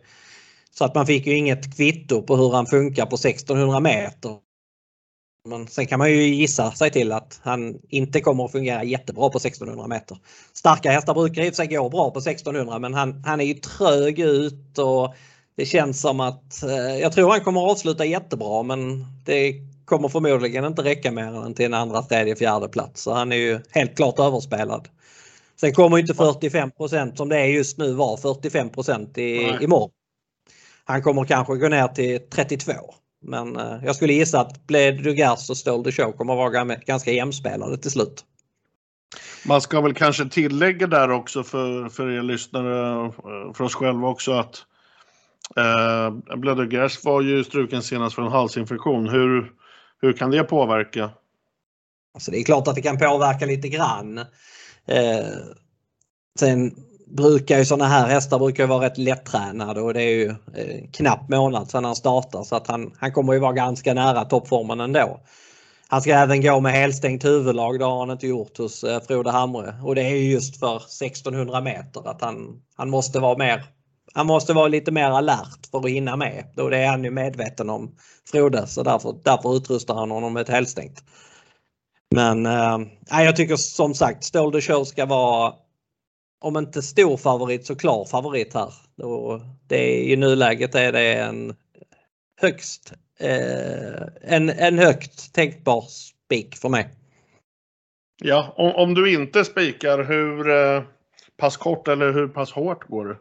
så 0.72 0.86
att 0.86 0.96
man 0.96 1.06
fick 1.06 1.28
ju 1.28 1.38
inget 1.38 1.78
kvitto 1.78 2.22
på 2.22 2.36
hur 2.36 2.52
han 2.52 2.65
funkar 2.65 3.06
på 3.06 3.15
1600 3.15 3.80
meter. 3.80 4.38
Men 5.50 5.67
sen 5.67 5.88
kan 5.88 6.00
man 6.00 6.12
ju 6.12 6.24
gissa 6.24 6.72
sig 6.72 6.91
till 6.91 7.12
att 7.12 7.39
han 7.43 7.80
inte 7.89 8.22
kommer 8.22 8.46
att 8.46 8.52
fungera 8.52 8.84
jättebra 8.84 9.30
på 9.30 9.38
1600 9.38 9.88
meter. 9.88 10.17
Starka 10.54 10.91
hästar 10.91 11.13
brukar 11.13 11.41
i 11.41 11.50
och 11.50 11.56
för 11.56 11.56
sig 11.56 11.67
gå 11.67 11.89
bra 11.89 12.12
på 12.12 12.19
1600 12.19 12.80
men 12.80 12.93
han, 12.93 13.24
han 13.26 13.41
är 13.41 13.46
ju 13.46 13.54
trög 13.54 14.19
ut 14.19 14.78
och 14.78 15.15
det 15.56 15.66
känns 15.66 16.02
som 16.02 16.20
att 16.20 16.63
eh, 16.63 16.98
jag 17.00 17.12
tror 17.12 17.32
han 17.32 17.42
kommer 17.42 17.66
att 17.66 17.72
avsluta 17.72 18.06
jättebra 18.06 18.63
men 18.63 19.06
det 19.26 19.54
kommer 19.86 20.10
förmodligen 20.10 20.66
inte 20.66 20.82
räcka 20.82 21.12
mer 21.12 21.46
än 21.46 21.54
till 21.54 21.66
en 21.66 21.74
andra, 21.74 22.02
tredje, 22.02 22.36
fjärde 22.36 22.68
plats. 22.68 23.02
Så 23.02 23.13
han 23.13 23.32
är 23.32 23.36
ju 23.36 23.60
helt 23.70 23.96
klart 23.96 24.20
överspelad. 24.20 24.88
Sen 25.60 25.74
kommer 25.74 26.00
inte 26.00 26.13
45% 26.13 27.16
som 27.16 27.30
det 27.30 27.39
är 27.39 27.46
just 27.46 27.78
nu 27.78 27.94
vara 27.94 28.18
45 28.18 28.70
i, 29.16 29.63
imorgon. 29.63 29.89
Han 30.86 31.02
kommer 31.02 31.26
kanske 31.26 31.56
gå 31.56 31.68
ner 31.68 31.88
till 31.88 32.20
32. 32.30 32.74
Men 33.22 33.56
eh, 33.56 33.86
jag 33.86 33.96
skulle 33.96 34.13
gissa 34.13 34.39
att 34.39 34.68
Blade 34.68 34.92
Dugars 34.92 35.50
och 35.50 35.58
Stole 35.58 35.84
the 35.84 35.92
Show 35.92 36.12
kommer 36.12 36.36
vara 36.36 36.66
ganska 36.66 37.12
jämspelade 37.12 37.78
till 37.78 37.92
slut. 37.92 38.26
Man 39.46 39.62
ska 39.62 39.82
väl 39.82 39.94
kanske 39.94 40.30
tillägga 40.30 40.88
där 40.88 41.12
också 41.12 41.44
för, 41.44 41.89
för 41.89 42.12
er 42.12 42.24
lyssnare, 42.24 43.06
eh, 43.06 43.54
för 43.54 43.62
oss 43.63 43.76
själva 43.76 44.08
också 44.08 44.32
att 44.32 44.66
eh, 45.56 46.36
Blade 46.38 46.89
var 47.03 47.21
ju 47.21 47.43
struken 47.43 47.82
senast 47.82 48.15
för 48.15 48.21
en 48.21 48.32
halsinfektion. 48.32 49.10
Hur, 49.10 49.51
hur 50.01 50.13
kan 50.13 50.32
det 50.32 50.43
påverka? 50.43 51.10
Alltså 52.13 52.32
det 52.32 52.39
är 52.39 52.43
klart 52.43 52.67
att 52.67 52.75
det 52.75 52.82
kan 52.82 52.97
påverka 52.97 53.45
lite 53.45 53.69
grann. 53.69 54.17
Eh, 54.88 55.25
sen 56.39 56.75
brukar 57.08 57.58
ju 57.58 57.65
sådana 57.65 57.86
här 57.86 58.08
hästar 58.08 58.39
brukar 58.39 58.67
vara 58.67 58.86
rätt 58.86 58.97
lättränade 58.97 59.82
och 59.82 59.93
det 59.93 60.01
är 60.01 60.15
ju 60.15 60.29
eh, 60.29 60.89
knappt 60.91 61.29
månad 61.29 61.69
sedan 61.69 61.86
han 61.86 61.95
startar 61.95 62.43
så 62.43 62.56
att 62.56 62.67
han, 62.67 62.93
han 62.99 63.12
kommer 63.12 63.34
ju 63.34 63.39
vara 63.39 63.53
ganska 63.53 63.93
nära 63.93 64.25
toppformen 64.25 64.79
ändå. 64.79 65.19
Han 65.88 66.01
ska 66.01 66.12
även 66.12 66.41
gå 66.41 66.60
med 66.60 66.71
helstängt 66.71 67.25
huvudlag, 67.25 67.79
det 67.79 67.86
har 67.86 67.99
han 67.99 68.12
inte 68.12 68.27
gjort 68.27 68.58
hos 68.58 68.84
eh, 68.84 69.01
Frode 69.08 69.32
Hamre 69.32 69.75
och 69.84 69.95
det 69.95 70.01
är 70.01 70.15
just 70.15 70.60
för 70.60 70.75
1600 70.75 71.62
meter 71.62 72.10
att 72.10 72.21
han, 72.21 72.62
han 72.75 72.89
måste 72.89 73.19
vara 73.19 73.38
mer 73.38 73.63
han 74.13 74.28
måste 74.28 74.54
vara 74.54 74.67
lite 74.67 74.91
mer 74.91 75.10
alert 75.10 75.67
för 75.71 75.78
att 75.78 75.89
hinna 75.89 76.15
med. 76.15 76.45
Då 76.56 76.69
det 76.69 76.78
är 76.78 76.88
han 76.88 77.04
ju 77.04 77.12
medveten 77.12 77.69
om 77.69 77.95
Frode 78.32 78.67
så 78.67 78.84
därför, 78.84 79.15
därför 79.23 79.56
utrustar 79.56 79.95
han 79.95 80.12
honom 80.12 80.34
med 80.34 80.41
ett 80.41 80.49
helstängt. 80.49 81.04
Men 82.15 82.45
eh, 82.45 82.80
jag 83.10 83.36
tycker 83.36 83.56
som 83.56 83.93
sagt 83.93 84.23
Stål 84.23 84.52
the 84.52 84.62
Show 84.62 84.84
ska 84.84 85.06
vara 85.06 85.54
om 86.41 86.58
inte 86.58 86.82
stor 86.82 87.17
favorit 87.17 87.65
så 87.65 87.76
klar 87.76 88.06
favorit 88.06 88.54
här. 88.54 88.73
Då 88.95 89.41
det 89.67 89.76
är, 89.76 90.13
I 90.13 90.15
nuläget 90.15 90.76
är 90.76 90.91
det 90.91 91.13
en 91.13 91.56
högst 92.41 92.93
eh, 93.19 94.04
en, 94.21 94.49
en 94.49 94.80
högt 94.80 95.34
tänkbar 95.34 95.82
spik 95.82 96.56
för 96.56 96.69
mig. 96.69 96.89
Ja, 98.23 98.54
om, 98.56 98.71
om 98.76 98.93
du 98.93 99.13
inte 99.13 99.45
spikar, 99.45 100.04
hur 100.04 100.49
eh, 100.49 100.84
pass 101.38 101.58
kort 101.58 101.88
eller 101.88 102.13
hur 102.13 102.28
pass 102.28 102.52
hårt 102.52 102.88
går 102.88 103.06
du? 103.06 103.17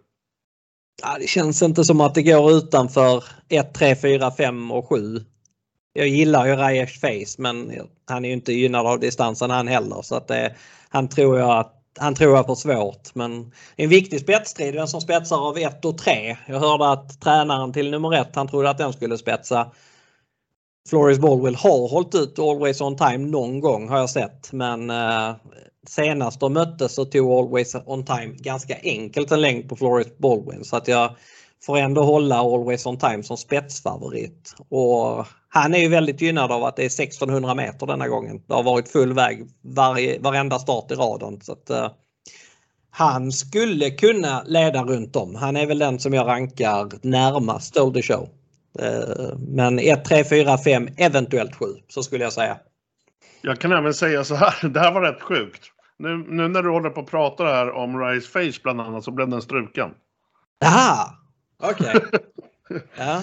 Ja, 1.02 1.16
det 1.20 1.26
känns 1.26 1.62
inte 1.62 1.84
som 1.84 2.00
att 2.00 2.14
det 2.14 2.22
går 2.22 2.52
utanför 2.52 3.24
1, 3.48 3.74
3, 3.74 3.96
4, 3.96 4.30
5 4.30 4.70
och 4.70 4.88
7. 4.88 5.24
Jag 5.92 6.08
gillar 6.08 6.46
ju 6.46 6.56
Rajesh 6.56 7.00
Face 7.00 7.34
men 7.38 7.72
han 8.08 8.24
är 8.24 8.28
ju 8.28 8.34
inte 8.34 8.52
gynnad 8.52 8.86
av 8.86 9.00
distansen 9.00 9.50
han 9.50 9.68
heller 9.68 10.02
så 10.02 10.14
att 10.14 10.28
det, 10.28 10.54
han 10.88 11.08
tror 11.08 11.38
jag 11.38 11.58
att 11.58 11.78
han 11.98 12.14
tror 12.14 12.36
jag 12.36 12.46
får 12.46 12.54
svårt 12.54 13.14
men 13.14 13.52
en 13.76 13.88
viktig 13.88 14.20
spetsstrid, 14.20 14.74
den 14.74 14.88
som 14.88 15.00
spetsar 15.00 15.48
av 15.48 15.58
1 15.58 15.84
och 15.84 15.98
3. 15.98 16.36
Jag 16.46 16.60
hörde 16.60 16.90
att 16.90 17.20
tränaren 17.20 17.72
till 17.72 17.90
nummer 17.90 18.14
1 18.14 18.28
han 18.34 18.48
trodde 18.48 18.70
att 18.70 18.78
den 18.78 18.92
skulle 18.92 19.18
spetsa. 19.18 19.70
Floris 20.88 21.18
Baldwin 21.18 21.54
har 21.54 21.88
hållit 21.88 22.14
ut 22.14 22.38
Always 22.38 22.80
On 22.80 22.96
Time 22.96 23.18
någon 23.18 23.60
gång 23.60 23.88
har 23.88 23.98
jag 23.98 24.10
sett 24.10 24.52
men 24.52 24.90
eh, 24.90 25.34
senast 25.88 26.40
de 26.40 26.52
möttes 26.52 26.94
så 26.94 27.04
tog 27.04 27.32
Always 27.32 27.74
On 27.86 28.04
Time 28.04 28.34
ganska 28.38 28.76
enkelt 28.82 29.32
en 29.32 29.40
längd 29.40 29.68
på 29.68 29.76
Floris 29.76 30.18
Baldwin 30.18 30.64
så 30.64 30.76
att 30.76 30.88
jag 30.88 31.16
får 31.66 31.78
ändå 31.78 32.02
hålla 32.02 32.36
Always 32.36 32.86
On 32.86 32.98
Time 32.98 33.22
som 33.22 33.36
spetsfavorit. 33.36 34.54
Och 34.68 35.26
han 35.48 35.74
är 35.74 35.78
ju 35.78 35.88
väldigt 35.88 36.20
gynnad 36.20 36.52
av 36.52 36.64
att 36.64 36.76
det 36.76 36.82
är 36.82 36.86
1600 36.86 37.54
meter 37.54 37.86
denna 37.86 38.08
gången. 38.08 38.42
Det 38.46 38.54
har 38.54 38.62
varit 38.62 38.88
full 38.88 39.12
väg 39.12 39.46
varje, 39.62 40.18
varenda 40.18 40.58
start 40.58 40.90
i 40.90 40.94
raden. 40.94 41.40
Så 41.40 41.52
att, 41.52 41.70
uh, 41.70 41.88
han 42.90 43.32
skulle 43.32 43.90
kunna 43.90 44.42
leda 44.46 44.84
runt 44.84 45.16
om. 45.16 45.34
Han 45.34 45.56
är 45.56 45.66
väl 45.66 45.78
den 45.78 45.98
som 45.98 46.14
jag 46.14 46.26
rankar 46.26 46.88
närmast 47.02 47.66
Stole 47.66 47.94
the 47.94 48.02
Show. 48.02 48.28
Uh, 48.82 49.38
men 49.38 49.78
1, 49.78 50.04
3, 50.04 50.24
4, 50.24 50.58
5, 50.58 50.88
eventuellt 50.96 51.54
7 51.54 51.66
så 51.88 52.02
skulle 52.02 52.24
jag 52.24 52.32
säga. 52.32 52.58
Jag 53.42 53.60
kan 53.60 53.72
även 53.72 53.94
säga 53.94 54.24
så 54.24 54.34
här, 54.34 54.68
det 54.68 54.80
här 54.80 54.92
var 54.92 55.00
rätt 55.00 55.22
sjukt. 55.22 55.71
Nu, 56.02 56.16
nu 56.16 56.48
när 56.48 56.62
du 56.62 56.68
håller 56.68 56.90
på 56.90 57.00
att 57.00 57.10
prata 57.10 57.44
här 57.44 57.70
om 57.70 58.00
Rise 58.00 58.28
Face 58.28 58.60
bland 58.62 58.80
annat 58.80 59.04
så 59.04 59.10
blev 59.10 59.28
den 59.28 59.42
struken. 59.42 59.90
Aha, 60.64 61.18
okej. 61.62 61.96
Okay. 61.96 62.20
ja. 62.96 63.22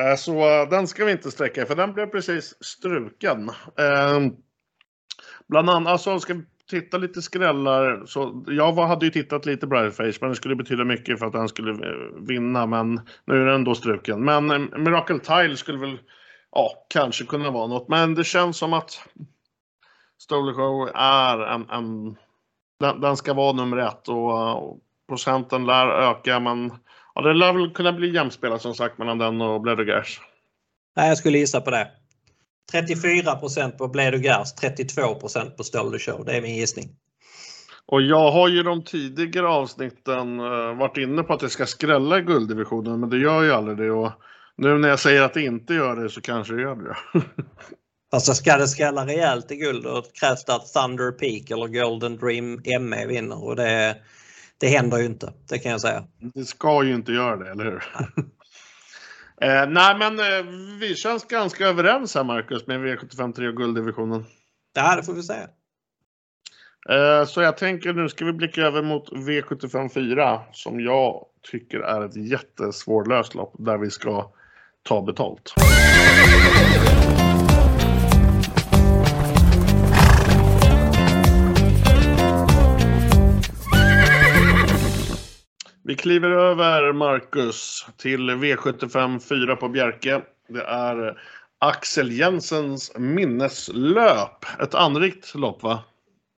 Eh, 0.00 0.16
så 0.16 0.64
den 0.70 0.86
ska 0.86 1.04
vi 1.04 1.12
inte 1.12 1.30
sträcka 1.30 1.66
för 1.66 1.76
den 1.76 1.92
blev 1.92 2.06
precis 2.06 2.54
struken. 2.60 3.50
Ehm, 3.78 4.32
bland 5.48 5.70
annat, 5.70 5.92
alltså 5.92 6.20
ska 6.20 6.34
vi 6.34 6.42
titta 6.70 6.98
lite 6.98 7.22
skrällar. 7.22 8.06
Så 8.06 8.44
jag 8.46 8.72
hade 8.72 9.06
ju 9.06 9.12
tittat 9.12 9.46
lite 9.46 9.66
Briarface 9.66 10.18
men 10.20 10.30
det 10.30 10.36
skulle 10.36 10.56
betyda 10.56 10.84
mycket 10.84 11.18
för 11.18 11.26
att 11.26 11.32
den 11.32 11.48
skulle 11.48 11.70
eh, 11.70 12.26
vinna 12.28 12.66
men 12.66 13.00
nu 13.24 13.42
är 13.42 13.46
den 13.46 13.64
då 13.64 13.74
struken. 13.74 14.24
Men 14.24 14.50
eh, 14.50 14.58
Miracle 14.58 15.18
Tile 15.18 15.56
skulle 15.56 15.78
väl, 15.78 15.98
ja, 16.52 16.86
kanske 16.88 17.24
kunna 17.24 17.50
vara 17.50 17.66
något. 17.66 17.88
Men 17.88 18.14
det 18.14 18.24
känns 18.24 18.56
som 18.56 18.72
att 18.72 19.08
Stolen 20.18 20.54
Show 20.54 20.90
är 20.94 21.38
en, 21.38 21.70
en 21.70 22.16
den, 22.80 23.00
den, 23.00 23.16
ska 23.16 23.34
vara 23.34 23.52
nummer 23.52 23.76
ett 23.76 24.08
och, 24.08 24.68
och 24.68 24.78
procenten 25.08 25.66
lär 25.66 25.86
öka 25.86 26.40
men 26.40 26.72
Ja, 27.18 27.22
det 27.22 27.34
lär 27.34 27.52
väl 27.52 27.70
kunna 27.70 27.92
bli 27.92 28.14
jämspelat 28.14 28.62
som 28.62 28.74
sagt 28.74 28.98
mellan 28.98 29.18
den 29.18 29.40
och 29.40 29.60
Bledogers. 29.60 30.20
Nej, 30.96 31.08
jag 31.08 31.18
skulle 31.18 31.38
gissa 31.38 31.60
på 31.60 31.70
det. 31.70 31.88
34% 32.72 33.70
på 33.70 33.88
Bledogers, 33.88 34.54
32% 34.62 35.56
på 35.56 35.64
Stolder 35.64 35.98
Show. 35.98 36.24
Det 36.24 36.36
är 36.36 36.42
min 36.42 36.56
gissning. 36.56 36.88
Och 37.86 38.02
jag 38.02 38.30
har 38.30 38.48
ju 38.48 38.62
de 38.62 38.84
tidigare 38.84 39.48
avsnitten 39.48 40.40
uh, 40.40 40.78
varit 40.78 40.96
inne 40.96 41.22
på 41.22 41.32
att 41.32 41.40
det 41.40 41.48
ska 41.48 41.66
skrälla 41.66 42.18
i 42.18 42.22
gulddivisionen, 42.22 43.00
men 43.00 43.10
det 43.10 43.18
gör 43.18 43.42
ju 43.42 43.52
aldrig 43.52 43.76
det. 43.76 43.90
Och 43.90 44.12
nu 44.56 44.78
när 44.78 44.88
jag 44.88 44.98
säger 44.98 45.22
att 45.22 45.34
det 45.34 45.42
inte 45.42 45.74
gör 45.74 45.96
det 45.96 46.08
så 46.08 46.20
kanske 46.20 46.54
det 46.54 46.62
gör 46.62 46.76
det. 46.76 46.96
Alltså 48.10 48.34
ska 48.34 48.56
det 48.56 48.68
skrälla 48.68 49.06
rejält 49.06 49.50
i 49.50 49.56
guld 49.56 49.84
då 49.84 50.02
krävs 50.20 50.44
det 50.44 50.54
att 50.54 50.72
Thunder 50.72 51.12
Peak 51.12 51.50
eller 51.50 51.82
Golden 51.82 52.16
Dream 52.16 52.60
ME 52.80 53.06
vinner 53.06 53.44
och 53.44 53.56
det 53.56 53.96
det 54.60 54.66
händer 54.66 54.98
ju 54.98 55.04
inte, 55.04 55.32
det 55.48 55.58
kan 55.58 55.72
jag 55.72 55.80
säga. 55.80 56.04
Det 56.18 56.44
ska 56.44 56.84
ju 56.84 56.94
inte 56.94 57.12
göra 57.12 57.36
det, 57.36 57.50
eller 57.50 57.64
hur? 57.64 57.82
eh, 59.40 59.68
nej, 59.68 59.98
men 59.98 60.18
eh, 60.18 60.52
vi 60.80 60.94
känns 60.94 61.24
ganska 61.24 61.66
överens 61.66 62.14
här, 62.14 62.24
Marcus, 62.24 62.66
med 62.66 62.80
V75 62.80 63.32
3 63.32 63.48
och 63.48 63.56
gulddivisionen. 63.56 64.24
Ja, 64.74 64.96
det 64.96 65.02
får 65.02 65.12
vi 65.12 65.22
säga. 65.22 65.48
Eh, 66.88 67.24
så 67.26 67.42
jag 67.42 67.56
tänker 67.56 67.92
nu 67.92 68.08
ska 68.08 68.24
vi 68.24 68.32
blicka 68.32 68.60
över 68.60 68.82
mot 68.82 69.12
V75 69.12 69.88
4 69.88 70.40
som 70.52 70.80
jag 70.80 71.24
tycker 71.50 71.78
är 71.78 72.04
ett 72.04 72.16
jättesvårlöst 72.16 73.34
lopp 73.34 73.54
där 73.58 73.78
vi 73.78 73.90
ska 73.90 74.32
ta 74.82 75.02
betalt. 75.02 75.54
Vi 85.88 85.94
kliver 85.94 86.30
över 86.30 86.92
Marcus 86.92 87.86
till 87.96 88.30
V75 88.30 89.20
4 89.20 89.56
på 89.56 89.68
Bjerke. 89.68 90.22
Det 90.48 90.62
är 90.62 91.20
Axel 91.58 92.12
Jensens 92.12 92.92
minneslöp. 92.96 94.60
Ett 94.62 94.74
anrikt 94.74 95.34
lopp 95.34 95.62
va? 95.62 95.84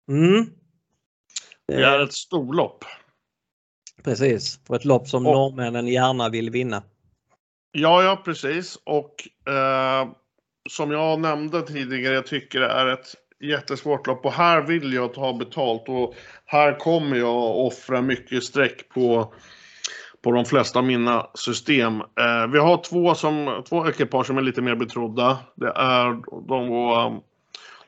Mm. 0.08 0.46
Det 1.68 1.84
är 1.84 2.00
ett 2.00 2.12
storlopp. 2.12 2.84
Precis, 4.04 4.60
och 4.68 4.76
ett 4.76 4.84
lopp 4.84 5.08
som 5.08 5.26
och, 5.26 5.32
norrmännen 5.32 5.86
gärna 5.86 6.28
vill 6.28 6.50
vinna. 6.50 6.82
Ja, 7.72 8.02
ja 8.02 8.22
precis. 8.24 8.78
Och 8.84 9.28
eh, 9.52 10.08
som 10.70 10.90
jag 10.90 11.20
nämnde 11.20 11.62
tidigare, 11.62 12.14
jag 12.14 12.26
tycker 12.26 12.60
det 12.60 12.68
är 12.68 12.86
ett 12.86 13.14
jättesvårt 13.40 14.06
lopp 14.06 14.24
och 14.24 14.32
här 14.32 14.62
vill 14.62 14.92
jag 14.92 15.14
ta 15.14 15.32
betalt 15.32 15.88
och 15.88 16.14
här 16.46 16.78
kommer 16.78 17.16
jag 17.16 17.58
offra 17.58 18.02
mycket 18.02 18.44
streck 18.44 18.88
på, 18.88 19.34
på 20.22 20.32
de 20.32 20.44
flesta 20.44 20.78
av 20.78 20.84
mina 20.84 21.26
system. 21.34 22.00
Eh, 22.00 22.46
vi 22.52 22.58
har 22.58 22.84
två, 22.84 23.14
som, 23.14 23.64
två 23.68 23.88
ekipage 23.88 24.26
som 24.26 24.38
är 24.38 24.42
lite 24.42 24.62
mer 24.62 24.74
betrodda. 24.74 25.38
Det 25.54 25.72
är 25.76 26.22
de 26.48 26.68
var, 26.68 27.06
um, 27.06 27.20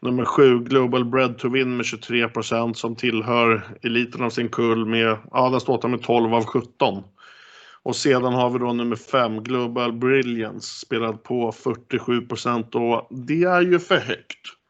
nummer 0.01 0.25
7 0.25 0.59
Global 0.59 1.05
Bread 1.05 1.39
to 1.39 1.49
Win 1.49 1.77
med 1.77 1.87
23% 1.87 2.75
som 2.75 2.97
tillhör 2.97 3.63
eliten 3.83 4.23
av 4.23 4.31
sin 4.31 4.49
kull 4.49 4.87
med, 4.87 5.19
ja 5.31 5.51
den 5.51 5.61
står 5.61 5.89
med 5.89 6.03
12 6.03 6.35
av 6.35 6.45
17. 6.45 7.05
Och 7.85 7.97
sedan 7.97 8.33
har 8.33 8.51
vi 8.51 8.59
då 8.59 8.73
nummer 8.73 8.97
5 8.97 9.43
Global 9.43 9.93
Brilliance 9.93 10.81
spelad 10.87 11.23
på 11.23 11.53
47 11.53 12.27
och 12.73 13.09
det 13.11 13.43
är 13.43 13.61
ju 13.61 13.79
för 13.79 13.97
högt. 13.97 14.62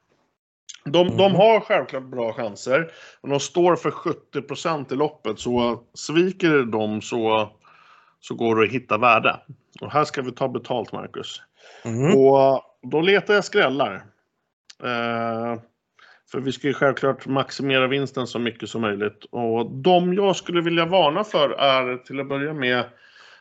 De, 0.85 1.07
mm. 1.07 1.17
de 1.17 1.35
har 1.35 1.61
självklart 1.61 2.03
bra 2.03 2.33
chanser. 2.33 2.93
Men 3.23 3.31
de 3.31 3.41
står 3.41 3.77
för 3.77 3.91
70% 3.91 4.93
i 4.93 4.97
loppet 4.97 5.39
så 5.39 5.83
sviker 5.95 6.63
de 6.63 7.03
så, 7.03 7.51
så 8.21 8.35
går 8.35 8.57
det 8.57 8.63
att 8.63 8.73
hitta 8.73 8.99
värde. 8.99 9.41
Och 9.81 9.93
här 9.93 10.05
ska 10.05 10.23
vi 10.23 10.33
ta 10.33 10.49
betalt 10.49 10.93
Marcus. 10.93 11.43
Mm. 11.85 12.19
Och 12.19 12.63
då 12.83 13.01
letar 13.01 13.35
jag 13.35 13.45
skrällar. 13.45 13.95
Eh, 14.83 15.61
för 16.31 16.41
vi 16.41 16.53
ska 16.53 16.67
ju 16.67 16.75
självklart 16.75 17.27
maximera 17.27 17.87
vinsten 17.87 18.27
så 18.27 18.39
mycket 18.39 18.69
som 18.69 18.81
möjligt. 18.81 19.25
Och 19.31 19.71
de 19.71 20.15
jag 20.15 20.37
skulle 20.37 20.61
vilja 20.61 20.87
varna 20.87 21.25
för 21.25 21.51
är 21.51 21.97
till 21.97 22.21
att 22.21 22.29
börja 22.29 22.53
med 22.53 22.85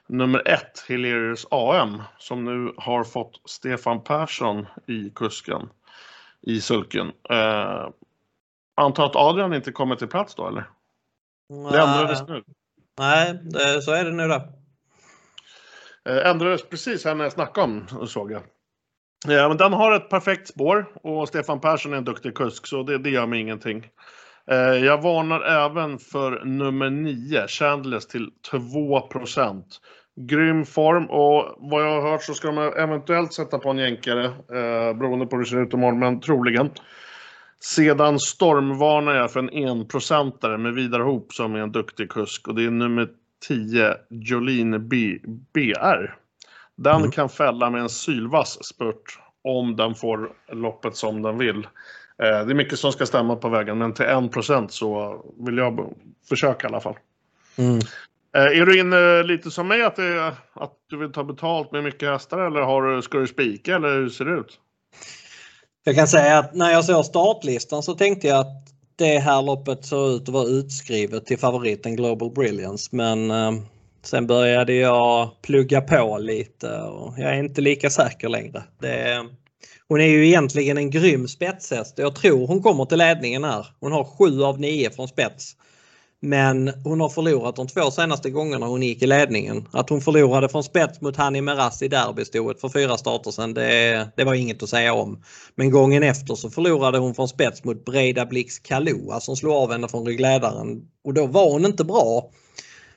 nummer 0.07 0.47
ett, 0.47 0.85
Hilarious 0.87 1.47
AM, 1.51 2.01
som 2.17 2.45
nu 2.45 2.73
har 2.77 3.03
fått 3.03 3.41
Stefan 3.45 4.03
Persson 4.03 4.65
i 4.87 5.09
kusken 5.15 5.69
i 6.41 6.61
sulken. 6.61 7.11
Eh, 7.29 7.89
antar 8.75 9.05
att 9.05 9.15
Adrian 9.15 9.53
inte 9.53 9.71
kommer 9.71 9.95
till 9.95 10.07
plats 10.07 10.35
då 10.35 10.47
eller? 10.47 10.69
Det 11.71 11.79
ändrades 11.79 12.27
nu. 12.27 12.43
Nej, 12.99 13.39
det, 13.43 13.81
så 13.81 13.91
är 13.91 14.03
det 14.03 14.11
nu 14.11 14.27
då. 14.27 14.43
Eh, 16.09 16.29
ändrades 16.29 16.69
precis 16.69 17.05
här 17.05 17.15
när 17.15 17.25
jag 17.25 17.33
snackade 17.33 17.65
om 17.65 18.07
såg 18.07 18.31
jag. 18.31 18.41
Ja, 19.27 19.47
men 19.47 19.57
den 19.57 19.73
har 19.73 19.91
ett 19.91 20.09
perfekt 20.09 20.47
spår 20.47 20.91
och 21.03 21.27
Stefan 21.27 21.59
Persson 21.59 21.93
är 21.93 21.97
en 21.97 22.05
duktig 22.05 22.35
kusk 22.35 22.67
så 22.67 22.83
det, 22.83 22.97
det 22.97 23.09
gör 23.09 23.25
mig 23.25 23.39
ingenting. 23.39 23.87
Eh, 24.51 24.57
jag 24.57 25.01
varnar 25.01 25.41
även 25.41 25.99
för 25.99 26.45
nummer 26.45 26.89
9, 26.89 27.47
Chandlers 27.47 28.05
till 28.05 28.31
2 28.51 29.09
Grym 30.15 30.65
form 30.65 31.05
och 31.05 31.55
vad 31.57 31.83
jag 31.83 32.01
har 32.01 32.11
hört 32.11 32.23
så 32.23 32.33
ska 32.33 32.47
de 32.47 32.57
eventuellt 32.57 33.33
sätta 33.33 33.59
på 33.59 33.69
en 33.69 33.77
jänkare 33.77 34.25
eh, 34.25 34.97
beroende 34.97 35.25
på 35.25 35.35
hur 35.35 35.43
det 35.43 35.49
ser 35.49 35.61
ut 35.61 35.73
imorgon, 35.73 35.99
men 35.99 36.19
troligen. 36.19 36.69
Sedan 37.59 38.19
stormvarnar 38.19 39.15
jag 39.15 39.31
för 39.31 39.39
en 39.39 39.49
enprocentare 39.49 40.57
med 40.57 40.73
Vidar 40.73 40.99
Hop 40.99 41.33
som 41.33 41.55
är 41.55 41.59
en 41.59 41.71
duktig 41.71 42.09
kusk 42.09 42.47
och 42.47 42.55
det 42.55 42.65
är 42.65 42.71
nummer 42.71 43.09
10 43.47 43.95
Jolene 44.09 44.79
B 44.79 45.19
BR. 45.53 46.15
Den 46.75 46.95
mm. 46.95 47.11
kan 47.11 47.29
fälla 47.29 47.69
med 47.69 47.81
en 47.81 47.89
sylvass 47.89 48.63
spurt 48.63 49.19
om 49.41 49.75
den 49.75 49.95
får 49.95 50.31
loppet 50.51 50.95
som 50.95 51.21
den 51.21 51.37
vill. 51.37 51.57
Eh, 51.57 52.45
det 52.45 52.51
är 52.51 52.53
mycket 52.53 52.79
som 52.79 52.91
ska 52.91 53.05
stämma 53.05 53.35
på 53.35 53.49
vägen 53.49 53.77
men 53.77 53.93
till 53.93 54.05
1% 54.05 54.67
så 54.67 55.21
vill 55.45 55.57
jag 55.57 55.93
försöka 56.29 56.67
i 56.67 56.69
alla 56.69 56.81
fall. 56.81 56.95
Mm. 57.57 57.79
Eh, 58.35 58.43
är 58.43 58.65
du 58.65 58.79
inne 58.79 59.23
lite 59.23 59.51
som 59.51 59.67
mig 59.67 59.83
att, 59.83 59.95
det, 59.95 60.33
att 60.53 60.73
du 60.89 60.97
vill 60.97 61.11
ta 61.11 61.23
betalt 61.23 61.71
med 61.71 61.83
mycket 61.83 62.09
hästar 62.09 62.39
eller 62.39 62.61
har 62.61 62.81
du, 62.81 63.01
ska 63.01 63.17
du 63.17 63.27
spika 63.27 63.75
eller 63.75 63.93
hur 63.93 64.09
ser 64.09 64.25
det 64.25 64.39
ut? 64.39 64.59
Jag 65.83 65.95
kan 65.95 66.07
säga 66.07 66.37
att 66.37 66.55
när 66.55 66.71
jag 66.71 66.85
såg 66.85 67.05
startlistan 67.05 67.83
så 67.83 67.93
tänkte 67.93 68.27
jag 68.27 68.39
att 68.39 68.67
det 68.95 69.19
här 69.19 69.41
loppet 69.41 69.85
såg 69.85 70.11
ut 70.11 70.21
att 70.21 70.29
vara 70.29 70.47
utskrivet 70.47 71.25
till 71.25 71.39
favoriten 71.39 71.95
Global 71.95 72.31
Brilliance 72.31 72.89
men 72.91 73.31
eh, 73.31 73.51
sen 74.03 74.27
började 74.27 74.73
jag 74.73 75.41
plugga 75.41 75.81
på 75.81 76.17
lite 76.17 76.81
och 76.81 77.13
jag 77.17 77.29
är 77.29 77.39
inte 77.39 77.61
lika 77.61 77.89
säker 77.89 78.29
längre. 78.29 78.63
Det, 78.79 79.25
hon 79.87 80.01
är 80.01 80.07
ju 80.07 80.27
egentligen 80.27 80.77
en 80.77 80.89
grym 80.89 81.27
spetshäst 81.27 81.97
jag 81.97 82.15
tror 82.15 82.47
hon 82.47 82.61
kommer 82.61 82.85
till 82.85 82.97
ledningen 82.97 83.43
här. 83.43 83.67
Hon 83.79 83.91
har 83.91 84.03
7 84.03 84.43
av 84.43 84.59
9 84.59 84.89
från 84.89 85.07
spets. 85.07 85.55
Men 86.23 86.71
hon 86.83 87.01
har 87.01 87.09
förlorat 87.09 87.55
de 87.55 87.67
två 87.67 87.91
senaste 87.91 88.29
gångerna 88.29 88.65
hon 88.65 88.83
gick 88.83 89.01
i 89.01 89.07
ledningen. 89.07 89.67
Att 89.71 89.89
hon 89.89 90.01
förlorade 90.01 90.49
från 90.49 90.63
spets 90.63 91.01
mot 91.01 91.17
Hani 91.17 91.41
Meras 91.41 91.81
i 91.81 91.87
derbystoet 91.87 92.61
för 92.61 92.69
fyra 92.69 92.97
starter 92.97 93.31
sedan, 93.31 93.53
det, 93.53 94.07
det, 94.15 94.23
var 94.23 94.33
inget 94.33 94.63
att 94.63 94.69
säga 94.69 94.93
om. 94.93 95.23
Men 95.55 95.71
gången 95.71 96.03
efter 96.03 96.35
så 96.35 96.49
förlorade 96.49 96.97
hon 96.97 97.15
från 97.15 97.27
spets 97.27 97.63
mot 97.63 97.85
Breda 97.85 98.25
Blix 98.25 98.59
Kalua 98.59 99.19
som 99.19 99.35
slog 99.35 99.53
av 99.53 99.71
henne 99.71 99.87
från 99.87 100.05
ryggledaren. 100.05 100.81
Och 101.03 101.13
då 101.13 101.25
var 101.25 101.51
hon 101.51 101.65
inte 101.65 101.83
bra. 101.83 102.29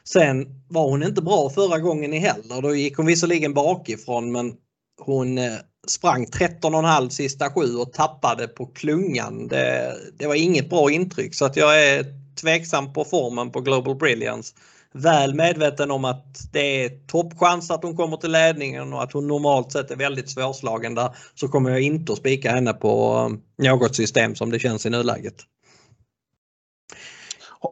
Sen 0.04 0.46
var 0.68 0.90
hon 0.90 1.02
inte 1.02 1.22
bra 1.22 1.50
förra 1.50 1.78
gången 1.78 2.12
i 2.12 2.18
heller. 2.18 2.62
Då 2.62 2.74
gick 2.74 2.96
hon 2.96 3.06
visserligen 3.06 3.54
bakifrån 3.54 4.32
men 4.32 4.52
hon 5.00 5.38
eh, 5.38 5.52
sprang 5.86 6.26
13,5 6.26 7.08
sista 7.08 7.50
sju 7.50 7.76
och 7.76 7.92
tappade 7.92 8.48
på 8.48 8.66
klungan. 8.66 9.48
Det, 9.48 9.94
det 10.18 10.26
var 10.26 10.34
inget 10.34 10.70
bra 10.70 10.90
intryck 10.90 11.34
så 11.34 11.44
att 11.44 11.56
jag 11.56 11.84
är 11.84 12.23
tveksam 12.36 12.92
på 12.92 13.04
formen 13.04 13.50
på 13.50 13.60
Global 13.60 13.96
Brilliance. 13.96 14.54
Väl 14.92 15.34
medveten 15.34 15.90
om 15.90 16.04
att 16.04 16.52
det 16.52 16.84
är 16.84 17.06
toppchans 17.06 17.70
att 17.70 17.82
hon 17.82 17.96
kommer 17.96 18.16
till 18.16 18.32
ledningen 18.32 18.92
och 18.92 19.02
att 19.02 19.12
hon 19.12 19.28
normalt 19.28 19.72
sett 19.72 19.90
är 19.90 19.96
väldigt 19.96 20.30
svårslagen 20.30 20.94
där 20.94 21.16
så 21.34 21.48
kommer 21.48 21.70
jag 21.70 21.80
inte 21.80 22.12
att 22.12 22.18
spika 22.18 22.50
henne 22.50 22.72
på 22.72 23.16
eh, 23.60 23.68
något 23.70 23.96
system 23.96 24.34
som 24.34 24.50
det 24.50 24.58
känns 24.58 24.86
i 24.86 24.90
nuläget. 24.90 25.34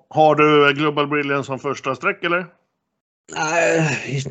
Har 0.09 0.35
du 0.35 0.75
Global 0.75 1.07
Brilliance 1.07 1.47
som 1.47 1.59
första 1.59 1.95
streck 1.95 2.25
eller? 2.25 2.47
Nej, 3.35 4.23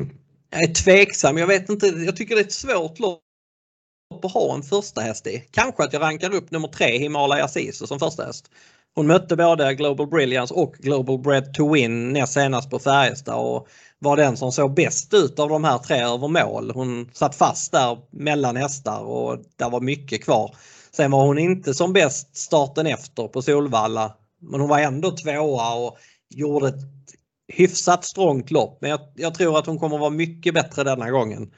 jag 0.50 0.62
är 0.62 0.74
tveksam. 0.74 1.38
Jag 1.38 1.46
vet 1.46 1.68
inte. 1.68 1.86
Jag 1.86 2.16
tycker 2.16 2.34
det 2.34 2.40
är 2.40 2.44
ett 2.44 2.52
svårt 2.52 2.98
lopp 2.98 3.20
att 4.24 4.32
ha 4.32 4.54
en 4.54 4.62
första 4.62 5.00
häst 5.00 5.26
i. 5.26 5.44
Kanske 5.50 5.84
att 5.84 5.92
jag 5.92 6.02
rankar 6.02 6.34
upp 6.34 6.50
nummer 6.50 6.68
tre 6.68 6.98
Himalaya 6.98 7.48
Sisu 7.48 7.86
som 7.86 7.98
första 7.98 8.24
häst. 8.24 8.50
Hon 8.94 9.06
mötte 9.06 9.36
både 9.36 9.74
Global 9.74 10.06
Brilliance 10.06 10.54
och 10.54 10.74
Global 10.78 11.18
Bread 11.18 11.54
to 11.54 11.72
Win 11.72 12.12
näst 12.12 12.32
senast 12.32 12.70
på 12.70 12.78
Färjestad 12.78 13.34
och 13.34 13.68
var 13.98 14.16
den 14.16 14.36
som 14.36 14.52
såg 14.52 14.74
bäst 14.74 15.14
ut 15.14 15.38
av 15.38 15.48
de 15.48 15.64
här 15.64 15.78
tre 15.78 16.00
över 16.00 16.28
mål. 16.28 16.70
Hon 16.74 17.10
satt 17.12 17.34
fast 17.34 17.72
där 17.72 17.98
mellan 18.10 18.56
hästar 18.56 19.00
och 19.00 19.38
där 19.56 19.70
var 19.70 19.80
mycket 19.80 20.24
kvar. 20.24 20.56
Sen 20.92 21.10
var 21.10 21.26
hon 21.26 21.38
inte 21.38 21.74
som 21.74 21.92
bäst 21.92 22.36
starten 22.36 22.86
efter 22.86 23.28
på 23.28 23.42
Solvalla 23.42 24.16
men 24.40 24.60
hon 24.60 24.68
var 24.68 24.78
ändå 24.78 25.10
tvåa 25.10 25.74
och 25.74 25.98
gjorde 26.34 26.68
ett 26.68 26.80
hyfsat 27.52 28.04
strångt 28.04 28.50
lopp. 28.50 28.78
Men 28.80 28.90
jag, 28.90 29.00
jag 29.14 29.34
tror 29.34 29.58
att 29.58 29.66
hon 29.66 29.78
kommer 29.78 29.98
vara 29.98 30.10
mycket 30.10 30.54
bättre 30.54 30.84
denna 30.84 31.10
gången. 31.10 31.50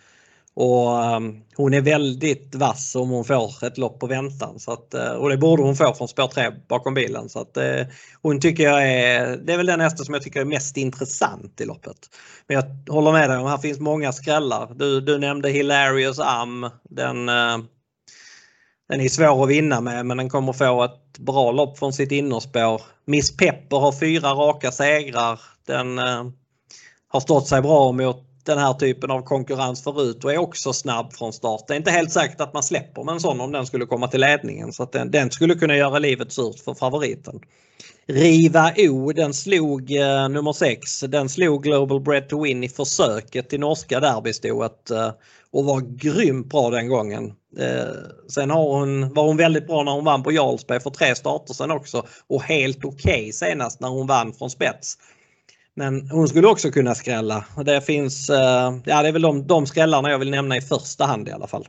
Och 0.57 1.05
ehm, 1.05 1.41
hon 1.57 1.75
är 1.75 1.81
väldigt 1.81 2.55
vass 2.55 2.95
om 2.95 3.11
hon 3.11 3.25
får 3.25 3.65
ett 3.65 3.79
lopp 3.79 4.01
på 4.01 4.07
väntan. 4.07 4.59
Så 4.61 4.73
att, 4.73 4.95
eh, 4.95 5.11
och 5.11 5.29
det 5.29 5.37
borde 5.37 5.63
hon 5.63 5.77
få 5.77 5.95
från 5.95 6.09
spår 6.09 6.27
3 6.27 6.51
bakom 6.69 6.95
bilen. 6.95 7.29
Så 7.29 7.41
att, 7.41 7.57
eh, 7.57 7.87
hon 8.23 8.41
tycker 8.41 8.63
jag 8.65 8.89
är, 8.89 9.37
det 9.37 9.53
är 9.53 9.57
väl 9.57 9.67
den 9.67 9.81
hästen 9.81 10.05
som 10.05 10.15
jag 10.15 10.23
tycker 10.23 10.41
är 10.41 10.45
mest 10.45 10.77
intressant 10.77 11.61
i 11.61 11.65
loppet. 11.65 11.97
Men 12.47 12.57
jag 12.57 12.93
håller 12.95 13.13
med 13.13 13.31
dig 13.31 13.39
om 13.39 13.47
här 13.47 13.59
finns 13.59 13.81
många 13.81 14.13
skrällar. 14.13 14.75
Du, 14.75 15.01
du 15.01 15.19
nämnde 15.19 15.51
Hilarious 15.51 16.19
Am. 16.19 16.71
Den, 16.91 17.29
eh, 17.29 17.59
den 18.89 19.01
är 19.01 19.09
svår 19.09 19.45
att 19.45 19.51
vinna 19.51 19.81
med 19.81 20.07
men 20.07 20.17
den 20.17 20.31
kommer 20.31 20.53
få 20.53 20.85
ett 20.85 21.19
bra 21.19 21.53
lopp 21.53 21.79
från 21.79 21.93
sitt 21.93 22.13
innerspår. 22.13 22.83
Miss 23.05 23.37
Pepper 23.37 23.77
har 23.77 23.93
fyra 23.93 24.31
raka 24.31 24.73
segrar. 24.73 25.41
Den 25.67 25.99
har 27.09 27.21
stått 27.21 27.49
sig 27.49 27.63
bra 27.63 27.93
mot 27.93 28.34
den 28.45 28.59
här 28.59 28.75
typen 28.75 29.11
av 29.11 29.23
konkurrens 29.23 29.85
förut 29.85 30.25
och 30.25 30.33
är 30.33 30.39
också 30.39 30.73
snabb 30.73 31.13
från 31.13 31.33
start. 31.33 31.65
Det 31.67 31.75
är 31.75 31.77
inte 31.77 31.91
helt 31.91 32.13
säkert 32.13 32.41
att 32.41 32.55
man 32.55 32.63
släpper 32.63 33.05
med 33.05 33.13
en 33.13 33.21
sån 33.21 33.41
om 33.41 33.53
den 33.53 33.67
skulle 33.67 33.87
komma 33.87 34.09
till 34.09 34.21
ledningen 34.21 34.73
så 34.73 34.83
att 34.83 34.93
den, 34.93 35.11
den 35.11 35.31
skulle 35.31 35.55
kunna 35.55 35.77
göra 35.77 35.99
livet 35.99 36.33
surt 36.33 36.61
för 36.65 36.75
favoriten. 36.75 37.41
Riva 38.07 38.73
O, 38.77 39.13
den 39.13 39.35
slog 39.35 39.97
eh, 39.97 40.29
nummer 40.29 40.53
6. 40.53 41.01
Den 41.01 41.29
slog 41.29 41.63
Global 41.63 42.01
Bread 42.01 42.29
to 42.29 42.43
Win 42.43 42.65
i 42.65 42.69
försöket 42.69 43.53
i 43.53 43.59
norska 43.59 44.01
derbystoet 44.01 44.91
eh, 44.91 45.11
och 45.51 45.65
var 45.65 45.81
grymt 45.81 46.47
bra 46.47 46.71
den 46.71 46.89
gången. 46.89 47.33
Eh, 47.59 47.95
sen 48.29 48.51
har 48.51 48.79
hon, 48.79 49.15
var 49.15 49.27
hon 49.27 49.37
väldigt 49.37 49.67
bra 49.67 49.83
när 49.83 49.93
hon 49.93 50.05
vann 50.05 50.23
på 50.23 50.33
Jarlsberg 50.33 50.81
för 50.81 50.91
tre 50.91 51.15
starter 51.15 51.55
sen 51.55 51.71
också 51.71 52.07
och 52.27 52.43
helt 52.43 52.85
okej 52.85 53.15
okay 53.15 53.33
senast 53.33 53.81
när 53.81 53.89
hon 53.89 54.07
vann 54.07 54.33
från 54.33 54.51
spets. 54.51 54.99
Men 55.75 56.11
hon 56.11 56.29
skulle 56.29 56.47
också 56.47 56.71
kunna 56.71 56.95
skrälla. 56.95 57.45
Det 57.65 57.81
finns, 57.81 58.31
eh, 58.31 58.79
ja 58.85 59.03
det 59.03 59.09
är 59.09 59.13
väl 59.13 59.23
de, 59.23 59.47
de 59.47 59.67
skrällarna 59.67 60.11
jag 60.11 60.19
vill 60.19 60.31
nämna 60.31 60.57
i 60.57 60.61
första 60.61 61.05
hand 61.05 61.29
i 61.29 61.33
alla 61.33 61.47
fall. 61.47 61.67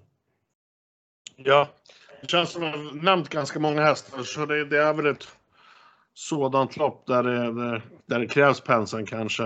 Ja, 1.35 1.69
det 2.21 2.27
känns 2.27 2.49
som 2.49 2.63
att 2.63 2.71
jag 2.71 2.77
har 2.77 3.03
nämnt 3.03 3.29
ganska 3.29 3.59
många 3.59 3.81
hästar 3.81 4.23
så 4.23 4.45
det, 4.45 4.65
det 4.65 4.81
är 4.81 4.93
väl 4.93 5.05
ett 5.05 5.27
sådant 6.13 6.77
lopp 6.77 7.07
där 7.07 7.23
det, 7.23 7.81
där 8.05 8.19
det 8.19 8.27
krävs 8.27 8.61
penseln 8.61 9.05
kanske. 9.05 9.43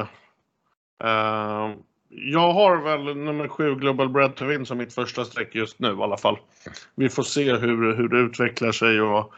Uh, 1.04 1.76
jag 2.10 2.54
har 2.54 2.84
väl 2.84 3.16
nummer 3.18 3.48
sju 3.48 3.76
Global 3.76 4.10
Bread 4.10 4.36
to 4.36 4.46
Win 4.46 4.66
som 4.66 4.78
mitt 4.78 4.94
första 4.94 5.26
streck 5.26 5.56
just 5.56 5.80
nu 5.80 5.88
i 5.88 6.02
alla 6.02 6.18
fall. 6.18 6.38
Vi 6.96 7.10
får 7.10 7.24
se 7.24 7.54
hur, 7.54 7.96
hur 7.96 8.08
det 8.08 8.18
utvecklar 8.18 8.72
sig 8.72 9.02
och 9.02 9.34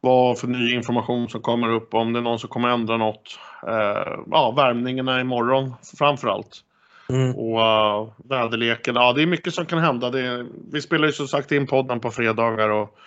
vad 0.00 0.38
för 0.38 0.46
ny 0.46 0.74
information 0.74 1.28
som 1.28 1.42
kommer 1.42 1.68
upp, 1.68 1.94
om 1.94 2.12
det 2.12 2.18
är 2.18 2.22
någon 2.22 2.38
som 2.38 2.48
kommer 2.48 2.68
ändra 2.68 2.96
något. 2.96 3.38
Eh, 3.66 4.18
ja, 4.30 4.50
värmningarna 4.56 5.20
imorgon 5.20 5.74
framförallt. 5.98 6.64
Mm. 7.08 7.34
Och 7.34 7.58
uh, 7.58 8.08
väderleken, 8.16 8.94
ja 8.94 9.12
det 9.12 9.22
är 9.22 9.26
mycket 9.26 9.54
som 9.54 9.66
kan 9.66 9.78
hända. 9.78 10.10
Det, 10.10 10.46
vi 10.72 10.82
spelar 10.82 11.06
ju 11.06 11.12
som 11.12 11.28
sagt 11.28 11.52
in 11.52 11.66
podden 11.66 12.00
på 12.00 12.10
fredagar 12.10 12.68
och 12.68 12.98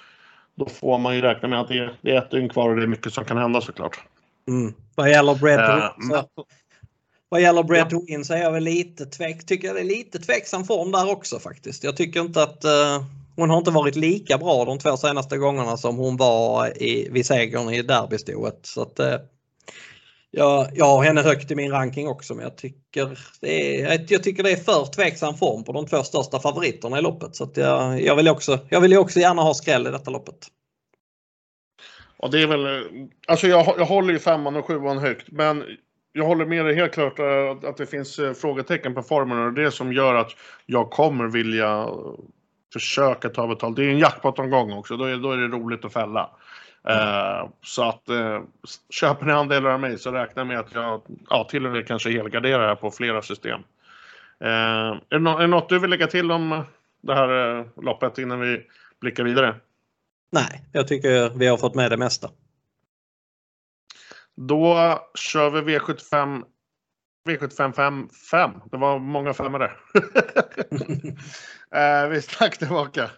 då 0.56 0.66
får 0.66 0.98
man 0.98 1.16
ju 1.16 1.22
räkna 1.22 1.48
med 1.48 1.60
att 1.62 1.68
det 1.68 1.78
är, 1.78 1.98
det 2.02 2.12
är 2.12 2.18
ett 2.18 2.32
dygn 2.32 2.50
kvar 2.50 2.70
och 2.70 2.76
det 2.76 2.84
är 2.84 2.88
mycket 2.88 3.14
som 3.14 3.26
kan 3.26 3.38
hända 3.38 3.62
såklart. 3.62 4.00
Mm. 4.48 4.74
Vad 4.96 5.10
gäller 5.10 5.36
Bread 5.36 5.78
uh, 5.78 6.24
vad 7.30 7.42
gäller 7.42 7.64
Bread 7.64 7.88
ja. 7.92 8.02
Win 8.08 8.26
så 8.26 8.34
är 8.34 8.38
jag 8.38 8.52
väl 8.52 8.64
lite 8.64 9.06
tvek, 9.06 9.46
tycker 9.46 9.68
jag 9.68 9.76
det 9.76 9.82
är 9.82 9.86
lite 9.86 10.20
tveksam 10.20 10.64
form 10.64 10.92
där 10.92 11.12
också 11.12 11.40
faktiskt. 11.40 11.84
Jag 11.84 11.98
tycker 11.98 12.22
inte 12.22 12.44
att 12.44 12.66
uh, 12.66 13.06
hon 13.36 13.50
har 13.50 13.58
inte 13.58 13.72
varit 13.72 13.96
lika 13.96 14.38
bra 14.38 14.66
de 14.66 14.80
två 14.80 14.98
senaste 14.98 15.38
gångerna 15.38 15.78
som 15.78 15.98
hon 15.98 16.18
var 16.18 16.84
i, 16.84 17.10
vid 17.12 17.26
segern 17.26 17.70
i 17.70 17.82
derbystoet. 17.82 18.60
Så 18.64 18.82
att, 18.82 19.00
jag, 20.32 20.68
jag 20.74 20.86
har 20.86 21.04
henne 21.04 21.22
högt 21.22 21.52
i 21.52 21.56
min 21.56 21.72
ranking 21.72 22.08
också 22.08 22.36
men 22.36 22.44
jag 22.44 22.58
tycker 22.58 23.20
det 23.42 23.82
är, 23.82 24.06
jag 24.08 24.24
tycker 24.24 24.44
det 24.44 24.52
är 24.52 24.56
för 24.56 24.86
tveksam 24.86 25.36
form 25.36 25.64
på 25.64 25.72
de 25.72 25.86
två 25.86 26.04
största 26.04 26.40
favoriterna 26.40 27.00
i 27.00 27.02
loppet. 27.02 27.36
Så 27.36 27.44
att 27.44 27.58
jag, 27.58 28.02
jag, 28.02 28.16
vill 28.16 28.28
också, 28.28 28.60
jag 28.70 28.82
vill 28.82 28.98
också 28.98 29.20
gärna 29.20 29.42
ha 29.42 29.54
skräll 29.54 29.88
i 29.88 29.92
detta 29.92 30.12
loppet. 30.12 30.48
Ja, 32.18 32.28
det 32.28 32.42
är 32.42 32.48
väl, 32.48 32.84
alltså 33.28 33.48
jag, 33.48 33.76
jag 33.78 33.86
håller 33.86 34.14
ju 34.14 34.20
femman 34.20 34.56
och 34.56 34.66
sjuan 34.66 34.98
högt 34.98 35.32
men 35.32 35.64
jag 36.14 36.26
håller 36.26 36.46
med 36.46 36.66
dig 36.66 36.76
helt 36.76 36.94
klart 36.94 37.20
eh, 37.20 37.70
att 37.70 37.78
det 37.78 37.86
finns 37.86 38.20
eh, 38.20 38.34
frågetecken 38.34 38.94
på 38.94 39.02
formen 39.02 39.46
och 39.46 39.54
det 39.54 39.72
som 39.72 39.94
gör 39.94 40.16
att 40.16 40.32
jag 40.66 40.92
kommer 40.92 41.28
vilja 41.28 41.90
försöka 42.74 43.30
ta 43.30 43.48
betalt. 43.48 43.76
Det 43.76 43.86
är 43.86 43.90
en 43.90 44.00
jackpot-omgång 44.00 44.74
också, 44.74 44.98
då 44.98 45.06
är, 45.06 45.18
då 45.18 45.32
är 45.32 45.38
det 45.38 45.48
roligt 45.48 45.86
att 45.86 45.94
fälla. 45.94 46.30
Uh, 46.90 47.50
så 47.62 47.90
att 47.90 48.04
uh, 48.10 48.42
köper 48.90 49.26
ni 49.26 49.32
andelar 49.32 49.70
av 49.70 49.80
mig 49.80 50.00
så 50.00 50.12
räkna 50.12 50.44
med 50.44 50.60
att 50.60 50.74
jag 50.74 51.02
ja, 51.30 51.48
till 51.50 51.66
och 51.66 51.72
med 51.72 51.88
kanske 51.88 52.12
helgarderar 52.12 52.68
här 52.68 52.76
på 52.76 52.92
flera 52.92 53.22
system. 53.22 53.60
Uh, 54.44 54.48
är, 54.48 55.02
det 55.10 55.20
no 55.20 55.30
är 55.30 55.42
det 55.42 55.48
något 55.48 55.70
du 55.70 55.80
vill 55.80 55.90
lägga 55.90 56.08
till 56.08 56.32
om 56.32 56.64
det 57.02 57.16
här 57.16 57.82
loppet 57.82 58.18
innan 58.18 58.40
vi 58.40 58.68
blickar 59.02 59.24
vidare? 59.24 59.56
Nej, 60.32 60.64
jag 60.72 60.88
tycker 60.88 61.30
vi 61.30 61.48
har 61.48 61.58
fått 61.58 61.76
med 61.76 61.92
det 61.92 61.98
mesta. 61.98 62.30
Då 64.36 65.00
kör 65.16 65.50
vi 65.50 65.78
V75 65.78 66.44
V75 67.28 68.10
5. 68.32 68.52
Det 68.72 68.78
var 68.78 69.00
många 69.00 69.34
femmor 69.34 69.60
där. 69.60 69.78
eh, 71.72 72.10
vi 72.10 72.18
är 72.18 72.22
strax 72.22 72.58
tillbaka. 72.58 73.10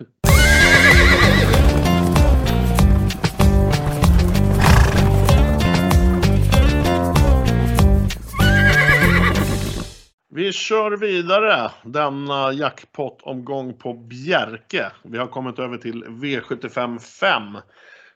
Vi 10.35 10.51
kör 10.51 10.91
vidare 10.91 11.71
denna 11.83 12.53
jackpot-omgång 12.53 13.73
på 13.73 13.93
Bjerke. 13.93 14.91
Vi 15.03 15.17
har 15.17 15.27
kommit 15.27 15.59
över 15.59 15.77
till 15.77 16.03
V75 16.03 16.99
5 16.99 17.57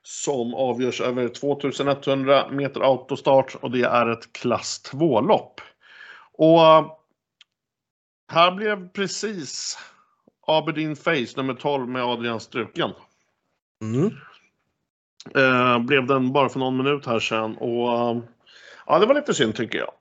som 0.03 0.53
avgörs 0.53 1.01
över 1.01 1.27
2100 1.27 2.49
meter 2.51 2.81
autostart 2.81 3.55
och 3.55 3.71
det 3.71 3.83
är 3.83 4.09
ett 4.09 4.33
klass 4.33 4.91
2-lopp. 4.91 5.61
Och 6.33 6.59
här 8.31 8.51
blev 8.51 8.89
precis 8.89 9.77
Aberdeen 10.47 10.95
Face 10.95 11.33
nummer 11.35 11.53
12 11.53 11.87
med 11.87 12.03
Adrian 12.03 12.39
struken. 12.39 12.91
Mm. 13.81 14.11
Eh, 15.35 15.79
blev 15.79 16.07
den 16.07 16.33
bara 16.33 16.49
för 16.49 16.59
någon 16.59 16.77
minut 16.77 17.05
här 17.05 17.19
sen 17.19 17.57
och 17.57 18.23
ja, 18.87 18.99
det 18.99 19.05
var 19.05 19.15
lite 19.15 19.33
synd 19.33 19.55
tycker 19.55 19.77
jag. 19.77 19.91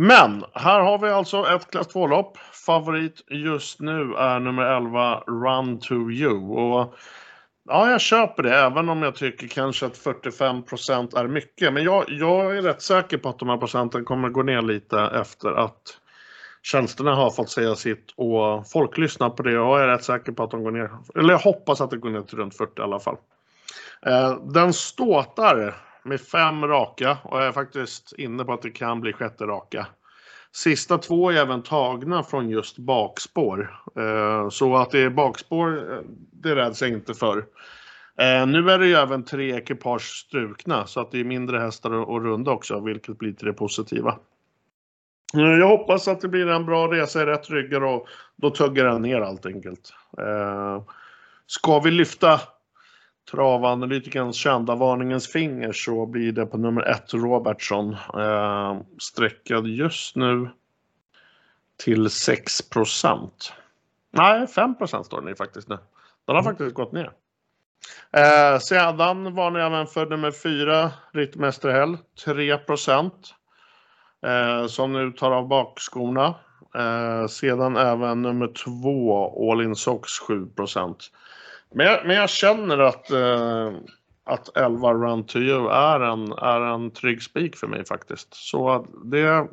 Men 0.00 0.44
här 0.54 0.80
har 0.80 0.98
vi 0.98 1.08
alltså 1.08 1.46
ett 1.46 1.70
klass 1.70 1.88
2-lopp. 1.88 2.38
Favorit 2.66 3.24
just 3.30 3.80
nu 3.80 4.14
är 4.14 4.40
nummer 4.40 4.62
11 4.62 5.22
Run 5.26 5.80
to 5.80 6.10
you. 6.10 6.56
Och 6.56 6.94
Ja, 7.70 7.90
jag 7.90 8.00
köper 8.00 8.42
det, 8.42 8.56
även 8.56 8.88
om 8.88 9.02
jag 9.02 9.14
tycker 9.14 9.48
kanske 9.48 9.86
att 9.86 9.98
45% 9.98 11.18
är 11.18 11.28
mycket. 11.28 11.72
Men 11.72 11.84
jag, 11.84 12.04
jag 12.08 12.56
är 12.56 12.62
rätt 12.62 12.82
säker 12.82 13.18
på 13.18 13.28
att 13.28 13.38
de 13.38 13.48
här 13.48 13.56
procenten 13.56 14.04
kommer 14.04 14.28
gå 14.28 14.42
ner 14.42 14.62
lite 14.62 15.00
efter 15.00 15.52
att 15.52 15.82
tjänsterna 16.62 17.14
har 17.14 17.30
fått 17.30 17.50
säga 17.50 17.74
sitt 17.74 18.12
och 18.16 18.70
folk 18.70 18.98
lyssnar 18.98 19.30
på 19.30 19.42
det 19.42 19.58
och 19.58 19.78
jag 19.78 19.82
är 19.84 19.88
rätt 19.88 20.04
säker 20.04 20.32
på 20.32 20.42
att 20.42 20.50
de 20.50 20.62
går 20.64 20.70
ner. 20.70 20.90
Eller 21.14 21.30
jag 21.30 21.38
hoppas 21.38 21.80
att 21.80 21.90
det 21.90 21.96
går 21.96 22.10
ner 22.10 22.22
till 22.22 22.38
runt 22.38 22.56
40 22.56 22.80
i 22.80 22.84
alla 22.84 23.00
fall. 23.00 23.16
Eh, 24.06 24.36
den 24.44 24.72
ståtar 24.72 25.87
med 26.08 26.20
fem 26.20 26.66
raka 26.66 27.18
och 27.24 27.38
jag 27.38 27.46
är 27.46 27.52
faktiskt 27.52 28.12
inne 28.18 28.44
på 28.44 28.52
att 28.52 28.62
det 28.62 28.70
kan 28.70 29.00
bli 29.00 29.12
sjätte 29.12 29.44
raka. 29.44 29.86
Sista 30.52 30.98
två 30.98 31.30
är 31.30 31.36
även 31.36 31.62
tagna 31.62 32.22
från 32.22 32.50
just 32.50 32.78
bakspår. 32.78 33.80
Eh, 33.96 34.48
så 34.48 34.76
att 34.76 34.90
det 34.90 34.98
är 34.98 35.10
bakspår, 35.10 35.92
eh, 35.92 36.00
det 36.32 36.54
räds 36.54 36.82
jag 36.82 36.90
inte 36.90 37.14
för. 37.14 37.38
Eh, 38.18 38.46
nu 38.46 38.70
är 38.70 38.78
det 38.78 38.86
ju 38.86 38.94
även 38.94 39.24
tre 39.24 39.56
ekipage 39.56 40.24
strukna 40.26 40.86
så 40.86 41.00
att 41.00 41.10
det 41.10 41.20
är 41.20 41.24
mindre 41.24 41.58
hästar 41.58 41.90
och 41.90 42.24
runda 42.24 42.50
också, 42.50 42.80
vilket 42.80 43.18
blir 43.18 43.32
till 43.32 43.46
det 43.46 43.52
positiva. 43.52 44.18
Jag 45.32 45.68
hoppas 45.68 46.08
att 46.08 46.20
det 46.20 46.28
blir 46.28 46.48
en 46.48 46.66
bra 46.66 46.92
resa 46.92 47.22
i 47.22 47.26
rätt 47.26 47.50
ryggar 47.50 47.84
och 47.84 48.08
då 48.36 48.50
tuggar 48.50 48.84
den 48.84 49.02
ner 49.02 49.20
allt 49.20 49.46
enkelt. 49.46 49.92
Ska 51.46 51.80
vi 51.80 51.90
lyfta 51.90 52.40
travanalytikerns 53.30 54.36
kända 54.36 54.74
varningens 54.74 55.32
finger 55.32 55.72
så 55.72 56.06
blir 56.06 56.32
det 56.32 56.46
på 56.46 56.58
nummer 56.58 56.82
ett 56.82 57.14
Robertson. 57.14 57.96
Eh, 58.14 58.80
sträckad 58.98 59.66
just 59.66 60.16
nu 60.16 60.50
till 61.76 62.08
6% 62.08 63.30
Nej, 64.10 64.46
5% 64.46 65.02
står 65.02 65.20
den 65.20 65.32
i 65.32 65.34
faktiskt 65.34 65.68
nu. 65.68 65.78
Den 66.26 66.36
har 66.36 66.42
mm. 66.42 66.44
faktiskt 66.44 66.74
gått 66.74 66.92
ner. 66.92 67.12
Eh, 68.12 68.58
sedan 68.58 69.34
varnar 69.34 69.60
jag 69.60 69.66
även 69.66 69.86
för 69.86 70.06
nummer 70.06 70.30
4, 70.30 70.92
Rittmästare 71.12 71.72
Hell, 71.72 71.96
3 72.24 72.50
eh, 72.50 72.58
som 74.66 74.92
nu 74.92 75.12
tar 75.12 75.30
av 75.30 75.48
bakskorna. 75.48 76.34
Eh, 76.74 77.26
sedan 77.26 77.76
även 77.76 78.22
nummer 78.22 78.46
2, 78.46 79.52
All 79.52 79.62
In 79.62 79.76
Sox 79.76 80.18
7 80.18 80.46
men 81.70 81.86
jag, 81.86 82.06
men 82.06 82.16
jag 82.16 82.30
känner 82.30 82.78
att, 82.78 83.10
eh, 83.10 83.72
att 84.24 84.56
11 84.56 84.94
Run 84.94 85.24
to 85.24 85.38
You 85.38 85.70
är 85.70 86.00
en, 86.00 86.32
är 86.32 86.60
en 86.60 86.90
trygg 86.90 87.22
spik 87.22 87.56
för 87.56 87.66
mig 87.66 87.84
faktiskt. 87.84 88.34
Så 88.34 88.86
det, 89.04 89.48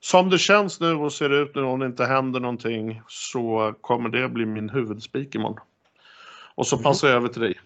som 0.00 0.30
det 0.30 0.38
känns 0.38 0.80
nu 0.80 0.94
och 0.94 1.12
ser 1.12 1.30
ut 1.30 1.54
nu 1.54 1.62
om 1.62 1.80
det 1.80 1.86
inte 1.86 2.04
händer 2.04 2.40
någonting 2.40 3.02
så 3.08 3.74
kommer 3.80 4.08
det 4.08 4.28
bli 4.28 4.46
min 4.46 4.70
huvudspik 4.70 5.34
imorgon. 5.34 5.60
Och 6.54 6.66
så 6.66 6.78
passar 6.78 7.08
jag 7.08 7.16
över 7.16 7.28
till 7.28 7.42
dig. 7.42 7.60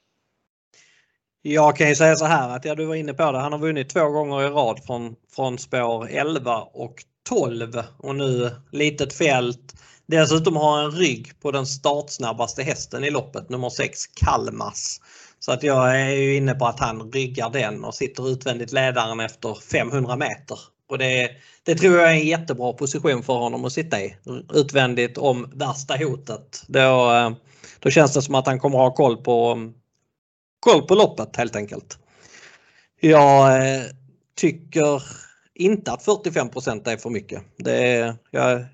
Jag 1.42 1.76
kan 1.76 1.88
ju 1.88 1.94
säga 1.94 2.16
så 2.16 2.24
här 2.24 2.56
att 2.56 2.64
ja, 2.64 2.74
du 2.74 2.84
var 2.84 2.94
inne 2.94 3.14
på 3.14 3.32
det. 3.32 3.38
Han 3.38 3.52
har 3.52 3.58
vunnit 3.58 3.88
två 3.88 4.08
gånger 4.08 4.42
i 4.42 4.48
rad 4.48 4.84
från, 4.86 5.16
från 5.36 5.58
spår 5.58 6.08
11 6.10 6.56
och 6.60 6.94
12 7.28 7.82
och 7.98 8.16
nu 8.16 8.50
litet 8.70 9.14
fält. 9.14 9.74
Dessutom 10.06 10.56
har 10.56 10.76
han 10.76 10.84
en 10.84 10.90
rygg 10.90 11.40
på 11.40 11.50
den 11.50 11.66
startsnabbaste 11.66 12.62
hästen 12.62 13.04
i 13.04 13.10
loppet, 13.10 13.48
nummer 13.48 13.70
6 13.70 14.06
Kalmas. 14.06 15.00
Så 15.38 15.52
att 15.52 15.62
jag 15.62 16.00
är 16.00 16.10
ju 16.10 16.36
inne 16.36 16.54
på 16.54 16.66
att 16.66 16.80
han 16.80 17.12
ryggar 17.12 17.50
den 17.50 17.84
och 17.84 17.94
sitter 17.94 18.30
utvändigt 18.30 18.72
ledaren 18.72 19.20
efter 19.20 19.54
500 19.54 20.16
meter. 20.16 20.58
Och 20.88 20.98
det, 20.98 21.30
det 21.62 21.74
tror 21.74 21.98
jag 21.98 22.10
är 22.10 22.14
en 22.14 22.26
jättebra 22.26 22.72
position 22.72 23.22
för 23.22 23.34
honom 23.34 23.64
att 23.64 23.72
sitta 23.72 24.00
i. 24.00 24.16
Utvändigt 24.54 25.18
om 25.18 25.50
värsta 25.54 25.96
hotet. 25.96 26.62
Då, 26.66 27.12
eh, 27.12 27.30
då 27.78 27.90
känns 27.90 28.12
det 28.14 28.22
som 28.22 28.34
att 28.34 28.46
han 28.46 28.60
kommer 28.60 28.78
ha 28.78 28.94
koll 28.94 29.16
på, 29.16 29.58
koll 30.60 30.82
på 30.82 30.94
loppet 30.94 31.36
helt 31.36 31.56
enkelt. 31.56 31.98
Jag 33.00 33.56
eh, 33.56 33.82
tycker 34.36 35.02
inte 35.54 35.92
att 35.92 36.06
45% 36.06 36.88
är 36.88 36.96
för 36.96 37.10
mycket. 37.10 37.42
Det, 37.58 38.14
jag 38.30 38.66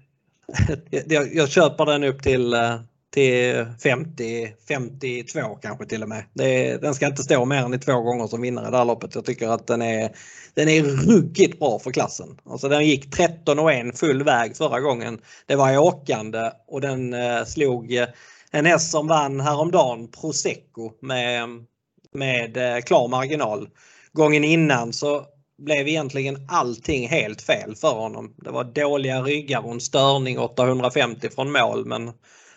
jag, 0.91 1.35
jag 1.35 1.49
köper 1.49 1.87
den 1.87 2.05
upp 2.05 2.23
till, 2.23 2.53
eh, 2.53 2.81
till 3.15 3.67
50, 3.83 4.53
52 4.69 5.41
kanske 5.63 5.87
till 5.87 6.03
och 6.03 6.09
med. 6.09 6.25
Det, 6.35 6.77
den 6.83 6.95
ska 6.95 7.07
inte 7.07 7.23
stå 7.23 7.45
mer 7.45 7.57
än 7.57 7.75
i 7.75 7.79
två 7.79 8.01
gånger 8.01 8.27
som 8.27 8.41
vinnare 8.41 8.69
i 8.69 8.71
det 8.71 8.77
här 8.77 8.85
loppet. 8.85 9.15
Jag 9.15 9.25
tycker 9.25 9.49
att 9.49 9.67
den 9.67 9.83
är, 9.83 10.11
den 10.55 10.69
är 10.69 10.83
ruggigt 10.83 11.59
bra 11.59 11.79
för 11.79 11.91
klassen. 11.91 12.39
Alltså 12.45 12.69
den 12.69 12.87
gick 12.87 13.11
13 13.11 13.59
och 13.59 13.73
1 13.73 13.99
full 13.99 14.23
väg 14.23 14.57
förra 14.57 14.81
gången. 14.81 15.21
Det 15.47 15.57
var 15.57 15.79
åkande 15.79 16.51
och 16.69 16.81
den 16.81 17.15
eh, 17.15 17.45
slog 17.45 17.95
eh, 17.95 18.09
en 18.51 18.67
häst 18.67 18.91
som 18.91 19.07
vann 19.07 19.41
häromdagen, 19.41 20.09
Prosecco, 20.09 20.93
med, 21.03 21.49
med 22.13 22.57
eh, 22.57 22.81
klar 22.81 23.09
marginal. 23.09 23.69
Gången 24.13 24.45
innan 24.45 24.93
så 24.93 25.27
blev 25.64 25.88
egentligen 25.88 26.46
allting 26.49 27.09
helt 27.09 27.42
fel 27.42 27.75
för 27.77 27.92
honom. 27.92 28.35
Det 28.37 28.51
var 28.51 28.64
dåliga 28.64 29.23
ryggar 29.23 29.66
och 29.66 29.73
en 29.73 29.81
störning 29.81 30.38
850 30.38 31.29
från 31.35 31.53
mål 31.53 31.87
men 31.87 32.12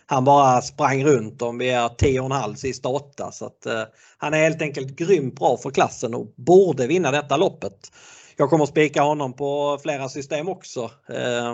han 0.05 0.25
bara 0.25 0.61
sprang 0.61 1.05
runt 1.05 1.41
om 1.41 1.57
vi 1.57 1.69
är 1.69 1.89
10,5 1.89 2.55
sista 2.55 2.89
åtta. 2.89 3.31
Så 3.31 3.45
att, 3.45 3.65
eh, 3.65 3.83
han 4.17 4.33
är 4.33 4.37
helt 4.37 4.61
enkelt 4.61 4.95
grymt 4.95 5.39
bra 5.39 5.57
för 5.57 5.69
klassen 5.71 6.13
och 6.13 6.33
borde 6.37 6.87
vinna 6.87 7.11
detta 7.11 7.37
loppet. 7.37 7.91
Jag 8.37 8.49
kommer 8.49 8.65
spika 8.65 9.01
honom 9.01 9.33
på 9.33 9.79
flera 9.81 10.09
system 10.09 10.49
också. 10.49 10.91
Eh, 11.09 11.53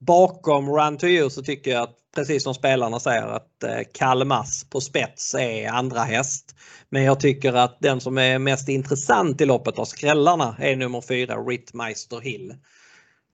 bakom 0.00 0.68
Run 0.68 0.96
to 0.96 1.06
you 1.06 1.30
så 1.30 1.42
tycker 1.42 1.70
jag 1.70 1.82
att 1.82 1.94
precis 2.14 2.42
som 2.42 2.54
spelarna 2.54 3.00
säger 3.00 3.26
att 3.26 3.62
eh, 3.64 3.80
Kalmas 3.94 4.64
på 4.70 4.80
spets 4.80 5.34
är 5.34 5.68
andra 5.68 6.00
häst. 6.00 6.54
Men 6.88 7.02
jag 7.02 7.20
tycker 7.20 7.52
att 7.52 7.78
den 7.80 8.00
som 8.00 8.18
är 8.18 8.38
mest 8.38 8.68
intressant 8.68 9.40
i 9.40 9.46
loppet 9.46 9.78
av 9.78 9.84
skrällarna 9.84 10.56
är 10.58 10.76
nummer 10.76 11.00
4 11.00 11.36
Rittmeister 11.36 12.20
Hill. 12.20 12.54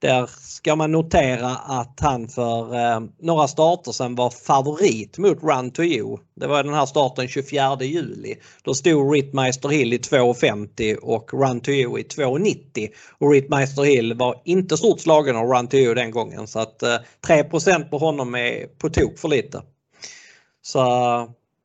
Där 0.04 0.30
ska 0.40 0.76
man 0.76 0.92
notera 0.92 1.50
att 1.56 1.98
han 2.00 2.28
för 2.28 2.74
eh, 2.74 3.00
några 3.20 3.48
starter 3.48 3.92
sedan 3.92 4.14
var 4.14 4.30
favorit 4.30 5.18
mot 5.18 5.42
Run 5.42 5.70
to 5.70 5.82
You. 5.82 6.18
Det 6.36 6.46
var 6.46 6.62
den 6.62 6.74
här 6.74 6.86
starten 6.86 7.28
24 7.28 7.78
juli. 7.80 8.34
Då 8.62 8.74
stod 8.74 9.14
Rittmeister 9.14 9.68
Hill 9.68 9.92
i 9.92 9.98
2,50 9.98 10.96
och 10.96 11.34
Run 11.34 11.60
to 11.60 11.70
You 11.70 11.98
i 11.98 12.02
2,90. 12.02 12.88
Och 13.18 13.30
Rittmeister 13.30 13.82
Hill 13.82 14.14
var 14.14 14.42
inte 14.44 14.76
stort 14.76 15.00
slagen 15.00 15.36
av 15.36 15.46
Run 15.46 15.68
to 15.68 15.76
You 15.76 15.94
den 15.94 16.10
gången 16.10 16.46
så 16.46 16.58
att 16.58 16.82
eh, 16.82 16.96
3% 17.26 17.90
på 17.90 17.98
honom 17.98 18.34
är 18.34 18.66
på 18.66 18.88
tok 18.88 19.18
för 19.18 19.28
lite. 19.28 19.62
Så 20.62 20.78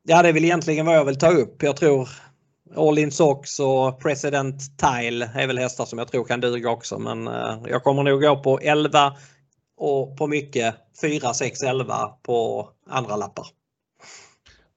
ja, 0.08 0.22
det 0.22 0.28
är 0.28 0.32
väl 0.32 0.44
egentligen 0.44 0.86
vad 0.86 0.96
jag 0.96 1.04
vill 1.04 1.18
ta 1.18 1.30
upp. 1.30 1.62
Jag 1.62 1.76
tror 1.76 2.08
All 2.76 2.98
In 2.98 3.10
Sox 3.10 3.60
och 3.60 4.00
President 4.00 4.78
Tile 4.78 5.30
är 5.34 5.46
väl 5.46 5.58
hästar 5.58 5.84
som 5.84 5.98
jag 5.98 6.08
tror 6.08 6.24
kan 6.24 6.40
duga 6.40 6.70
också 6.70 6.98
men 6.98 7.24
jag 7.66 7.84
kommer 7.84 8.02
nog 8.02 8.20
gå 8.20 8.42
på 8.42 8.58
11 8.58 9.12
och 9.76 10.16
på 10.16 10.26
mycket 10.26 10.74
4, 11.00 11.34
6, 11.34 11.62
11 11.62 12.08
på 12.22 12.68
andra 12.88 13.16
lappar. 13.16 13.46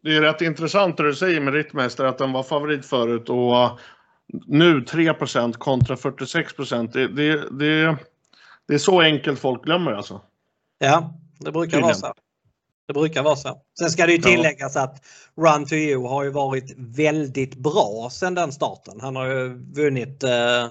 Det 0.04 0.16
är 0.16 0.22
rätt 0.22 0.42
intressant 0.42 0.98
det 0.98 1.04
du 1.04 1.16
säger 1.16 1.42
med 1.42 1.54
Rittmästare 1.54 2.10
att 2.10 2.18
den 2.18 2.32
var 2.32 2.44
favorit 2.44 2.86
förut 2.86 3.30
och 3.30 3.80
nu 4.48 4.80
3% 4.80 5.54
kontra 5.54 5.98
46 5.98 6.54
det, 6.94 7.08
det, 7.08 7.50
det, 7.60 7.98
det 8.68 8.74
är 8.74 8.78
så 8.78 9.02
enkelt 9.02 9.40
folk 9.40 9.64
glömmer 9.64 9.92
alltså. 9.92 10.22
Ja, 10.78 11.14
det 11.40 11.52
brukar 11.52 11.78
Tydligen. 11.78 11.84
vara 11.84 11.94
så. 11.94 12.14
Det 12.94 13.00
brukar 13.00 13.24
vara 13.24 13.36
så. 13.36 13.58
Sen 13.80 13.90
ska 13.90 14.06
det 14.06 14.12
ju 14.12 14.18
tilläggas 14.18 14.76
att 14.76 15.06
Run 15.38 15.66
to 15.66 15.76
You 15.76 16.08
har 16.08 16.24
ju 16.24 16.30
varit 16.30 16.74
väldigt 16.78 17.56
bra 17.56 18.10
sedan 18.12 18.36
den 18.36 18.52
starten. 18.52 19.02
Han 19.02 19.16
har 19.16 19.28
ju 19.28 19.74
vunnit 19.74 20.24
eh, 20.24 20.68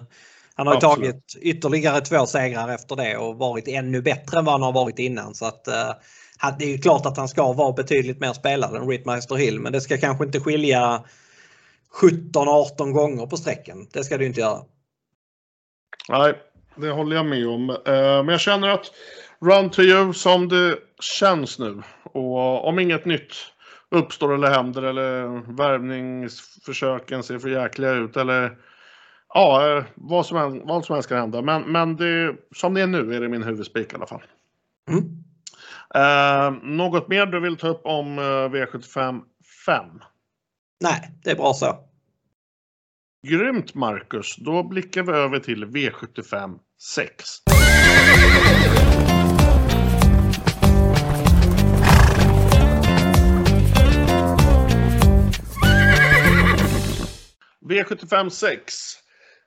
han 0.54 0.66
har 0.66 0.74
Absolut. 0.74 0.96
tagit 0.96 1.36
ytterligare 1.40 2.00
två 2.00 2.26
segrar 2.26 2.68
efter 2.68 2.96
det 2.96 3.16
och 3.16 3.38
varit 3.38 3.68
ännu 3.68 4.02
bättre 4.02 4.38
än 4.38 4.44
vad 4.44 4.54
han 4.54 4.62
har 4.62 4.72
varit 4.72 4.98
innan. 4.98 5.34
Så 5.34 5.46
att, 5.46 5.68
eh, 5.68 5.90
det 6.58 6.64
är 6.64 6.68
ju 6.68 6.78
klart 6.78 7.06
att 7.06 7.16
han 7.16 7.28
ska 7.28 7.52
vara 7.52 7.72
betydligt 7.72 8.20
mer 8.20 8.32
spelad 8.32 8.76
än 8.76 8.88
Rittmeister 8.88 9.34
Hill 9.36 9.60
men 9.60 9.72
det 9.72 9.80
ska 9.80 9.98
kanske 9.98 10.24
inte 10.24 10.40
skilja 10.40 11.04
17-18 12.00 12.92
gånger 12.92 13.26
på 13.26 13.36
sträckan. 13.36 13.88
Det 13.92 14.04
ska 14.04 14.18
det 14.18 14.26
inte 14.26 14.40
göra. 14.40 14.60
Nej, 16.08 16.34
det 16.76 16.90
håller 16.90 17.16
jag 17.16 17.26
med 17.26 17.48
om. 17.48 17.70
Eh, 17.70 17.76
men 17.94 18.28
jag 18.28 18.40
känner 18.40 18.68
att 18.68 18.90
Run 19.42 19.70
to 19.70 19.82
you 19.82 20.12
som 20.12 20.48
det 20.48 20.78
känns 21.00 21.58
nu 21.58 21.82
och 22.02 22.68
om 22.68 22.78
inget 22.78 23.04
nytt 23.04 23.34
uppstår 23.90 24.34
eller 24.34 24.50
händer 24.50 24.82
eller 24.82 25.26
värvningsförsöken 25.56 27.22
ser 27.22 27.38
för 27.38 27.48
jäkliga 27.48 27.92
ut 27.92 28.16
eller 28.16 28.58
ja, 29.34 29.76
eh, 29.76 29.84
vad 29.94 30.26
som 30.26 30.36
helst, 30.36 30.60
vad 30.64 30.84
som 30.84 30.94
helst 30.94 31.08
kan 31.08 31.18
hända. 31.18 31.42
Men, 31.42 31.62
men 31.62 31.96
det, 31.96 32.36
som 32.56 32.74
det 32.74 32.80
är 32.80 32.86
nu 32.86 33.14
är 33.14 33.20
det 33.20 33.28
min 33.28 33.42
huvudspik 33.42 33.92
i 33.92 33.96
alla 33.96 34.06
fall. 34.06 34.22
Mm. 34.88 35.04
Eh, 35.94 36.62
något 36.62 37.08
mer 37.08 37.26
du 37.26 37.40
vill 37.40 37.56
ta 37.56 37.68
upp 37.68 37.86
om 37.86 38.18
eh, 38.18 38.22
V75 38.22 39.20
5? 39.66 39.84
Nej, 40.80 41.10
det 41.24 41.30
är 41.30 41.36
bra 41.36 41.54
så. 41.54 41.76
Grymt 43.26 43.74
Marcus. 43.74 44.36
Då 44.36 44.62
blickar 44.62 45.02
vi 45.02 45.12
över 45.12 45.38
till 45.38 45.64
V75 45.64 46.58
6. 46.96 47.51
V75 57.68 58.28
6. 58.28 58.74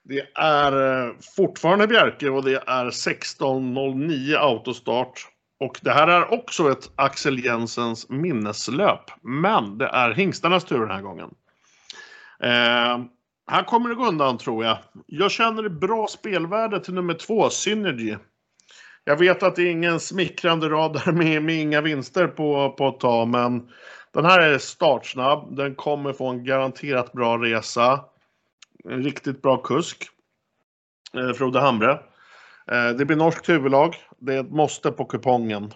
Det 0.04 0.28
är 0.36 1.06
eh, 1.08 1.14
fortfarande 1.36 1.88
Bjerke 1.88 2.30
och 2.30 2.44
det 2.44 2.64
är 2.68 2.86
16.09 2.86 4.38
autostart. 4.38 5.28
Och 5.60 5.80
det 5.82 5.92
här 5.92 6.08
är 6.08 6.34
också 6.34 6.72
ett 6.72 6.92
Axel 6.96 7.46
Jensens 7.46 8.10
minneslöp. 8.10 9.12
Men 9.22 9.78
det 9.78 9.88
är 9.88 10.12
hingstarnas 10.12 10.64
tur 10.64 10.80
den 10.80 10.92
här 10.92 11.02
gången. 11.02 11.30
Eh, 12.44 13.00
här 13.52 13.64
kommer 13.66 13.90
det 13.90 13.96
gå 13.96 14.06
undan 14.06 14.38
tror 14.38 14.66
jag. 14.66 14.78
Jag 15.06 15.32
känner 15.32 15.70
bra 15.70 16.08
spelvärde 16.08 16.80
till 16.80 16.94
nummer 16.94 17.14
två, 17.14 17.50
Synergy. 17.50 18.16
Jag 19.04 19.18
vet 19.18 19.44
att 19.44 19.56
det 19.56 19.64
är 19.64 19.72
ingen 19.72 20.00
smickrande 20.00 20.70
rad 20.70 21.02
där 21.06 21.12
med, 21.12 21.44
med 21.44 21.56
inga 21.56 21.82
vinster 21.82 22.28
på, 22.28 22.76
på 22.78 22.88
ett 22.88 23.00
tag, 23.00 23.28
men 23.28 23.70
den 24.22 24.32
här 24.32 24.40
är 24.40 24.58
startsnabb. 24.58 25.56
Den 25.56 25.76
kommer 25.76 26.14
få 26.14 26.28
en 26.28 26.44
garanterat 26.44 27.14
bra 27.14 27.38
resa. 27.38 28.06
En 28.90 29.04
riktigt 29.04 29.42
bra 29.42 29.58
kusk. 29.58 30.08
Eh, 31.14 31.34
Frode 31.34 31.60
Hamre. 31.60 31.92
Eh, 32.72 32.90
det 32.98 33.06
blir 33.06 33.18
norskt 33.18 33.50
huvudlag. 33.50 33.96
Det 34.20 34.36
är 34.36 34.40
ett 34.40 34.52
måste 34.52 34.92
på 34.92 35.06
kupongen. 35.06 35.74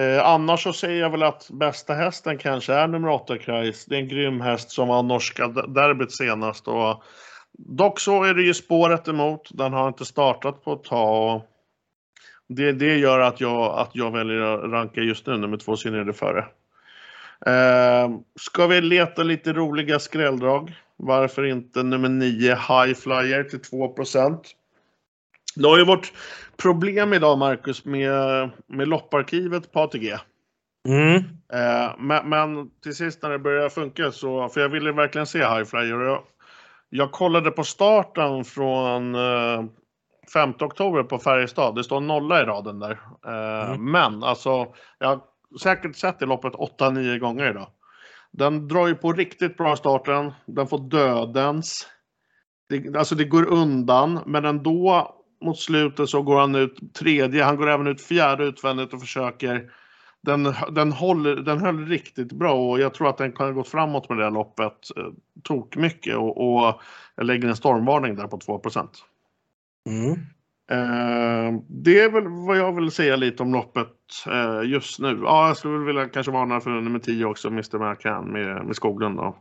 Eh, 0.00 0.26
annars 0.26 0.62
så 0.62 0.72
säger 0.72 1.00
jag 1.00 1.10
väl 1.10 1.22
att 1.22 1.50
bästa 1.50 1.94
hästen 1.94 2.38
kanske 2.38 2.74
är 2.74 2.88
nummer 2.88 3.08
8 3.08 3.38
Kreis. 3.38 3.84
Det 3.84 3.94
är 3.96 4.00
en 4.00 4.08
grym 4.08 4.40
häst 4.40 4.70
som 4.70 4.88
var 4.88 5.02
norska 5.02 5.48
derbyt 5.48 6.12
senast. 6.12 6.68
Och 6.68 7.02
dock 7.58 8.00
så 8.00 8.24
är 8.24 8.34
det 8.34 8.42
ju 8.42 8.54
spåret 8.54 9.08
emot. 9.08 9.48
Den 9.50 9.72
har 9.72 9.88
inte 9.88 10.04
startat 10.04 10.64
på 10.64 10.72
ett 10.72 10.84
tag. 10.84 11.42
Det, 12.48 12.72
det 12.72 12.96
gör 12.96 13.20
att 13.20 13.40
jag, 13.40 13.78
att 13.78 13.90
jag 13.92 14.10
väljer 14.10 14.40
att 14.40 14.70
ranka 14.70 15.00
just 15.00 15.26
nu 15.26 15.36
nummer 15.36 15.56
2 15.56 15.76
Synnerede 15.76 16.12
före. 16.12 16.44
Eh, 17.46 18.10
ska 18.40 18.66
vi 18.66 18.80
leta 18.80 19.22
lite 19.22 19.52
roliga 19.52 19.98
skrälldrag? 19.98 20.74
Varför 20.96 21.44
inte 21.44 21.82
nummer 21.82 22.08
9 22.08 22.54
High 22.54 22.94
Flyer 22.94 23.44
till 23.44 23.60
2% 23.60 24.40
Det 25.56 25.68
har 25.68 25.78
ju 25.78 25.84
varit 25.84 26.12
problem 26.56 27.12
idag, 27.12 27.38
Marcus, 27.38 27.84
med, 27.84 28.50
med 28.66 28.88
lopparkivet 28.88 29.72
på 29.72 29.80
ATG. 29.80 30.16
Mm. 30.88 31.16
Eh, 31.52 31.94
men, 31.98 32.28
men, 32.28 32.70
till 32.82 32.94
sist 32.94 33.22
när 33.22 33.30
det 33.30 33.38
började 33.38 33.70
funka 33.70 34.12
så, 34.12 34.48
för 34.48 34.60
jag 34.60 34.68
ville 34.68 34.92
verkligen 34.92 35.26
se 35.26 35.38
High 35.38 35.64
Flyer. 35.64 36.00
Jag, 36.00 36.22
jag 36.88 37.12
kollade 37.12 37.50
på 37.50 37.64
starten 37.64 38.44
från 38.44 39.14
eh, 39.14 39.64
5 40.32 40.54
oktober 40.60 41.02
på 41.02 41.18
Färjestad. 41.18 41.74
Det 41.74 41.84
står 41.84 42.00
nolla 42.00 42.42
i 42.42 42.44
raden 42.44 42.78
där. 42.78 43.00
Eh, 43.26 43.70
mm. 43.70 43.90
Men 43.90 44.22
alltså, 44.22 44.66
jag 44.98 45.20
säkert 45.60 45.96
sett 45.96 46.18
det 46.18 46.26
loppet 46.26 46.52
8-9 46.52 47.18
gånger 47.18 47.50
idag. 47.50 47.68
Den 48.30 48.68
drar 48.68 48.86
ju 48.86 48.94
på 48.94 49.12
riktigt 49.12 49.56
bra 49.56 49.76
starten. 49.76 50.32
Den 50.46 50.66
får 50.66 50.78
dödens. 50.78 51.86
Det, 52.68 52.96
alltså 52.96 53.14
det 53.14 53.24
går 53.24 53.46
undan, 53.46 54.20
men 54.26 54.44
ändå 54.44 55.12
mot 55.44 55.58
slutet 55.58 56.08
så 56.08 56.22
går 56.22 56.40
han 56.40 56.54
ut 56.54 56.94
tredje. 56.94 57.44
Han 57.44 57.56
går 57.56 57.68
även 57.68 57.86
ut 57.86 58.00
fjärde 58.00 58.44
utvändigt 58.44 58.92
och 58.92 59.00
försöker. 59.00 59.72
Den, 60.20 60.54
den, 60.70 60.92
håller, 60.92 61.36
den 61.36 61.58
höll 61.58 61.86
riktigt 61.86 62.32
bra 62.32 62.70
och 62.70 62.80
jag 62.80 62.94
tror 62.94 63.08
att 63.08 63.18
den 63.18 63.32
kan 63.32 63.46
ha 63.46 63.52
gått 63.52 63.68
framåt 63.68 64.08
med 64.08 64.18
det 64.18 64.24
här 64.24 64.30
loppet 64.30 64.90
eh, 64.96 65.04
tok 65.42 65.76
mycket 65.76 66.16
och, 66.16 66.38
och 66.38 66.80
jag 67.14 67.26
lägger 67.26 67.48
en 67.48 67.56
stormvarning 67.56 68.16
där 68.16 68.26
på 68.26 68.38
2 68.38 68.62
mm. 69.88 70.16
Eh, 70.70 71.60
det 71.68 72.00
är 72.00 72.10
väl 72.10 72.28
vad 72.28 72.58
jag 72.58 72.72
vill 72.72 72.90
säga 72.90 73.16
lite 73.16 73.42
om 73.42 73.52
loppet 73.52 73.88
eh, 74.26 74.70
just 74.70 74.98
nu. 74.98 75.20
Ja, 75.22 75.48
jag 75.48 75.56
skulle 75.56 75.78
vilja 75.78 76.08
kanske 76.08 76.32
varna 76.32 76.60
för 76.60 76.70
nummer 76.70 76.98
10 76.98 77.24
också, 77.24 77.48
Mr. 77.48 77.90
McCann 77.90 78.32
med, 78.32 78.66
med 78.66 78.76
Skoglund 78.76 79.20
och 79.20 79.36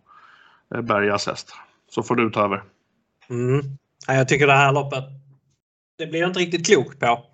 eh, 0.75 0.81
Bergas 0.81 1.27
häst. 1.27 1.55
Så 1.89 2.03
får 2.03 2.15
du 2.15 2.29
ta 2.29 2.43
över. 2.43 2.63
Mm. 3.29 3.61
Jag 4.07 4.27
tycker 4.27 4.47
det 4.47 4.53
här 4.53 4.71
loppet 4.71 5.03
det 5.97 6.07
blir 6.07 6.19
jag 6.19 6.29
inte 6.29 6.39
riktigt 6.39 6.65
klok 6.65 6.99
på. 6.99 7.25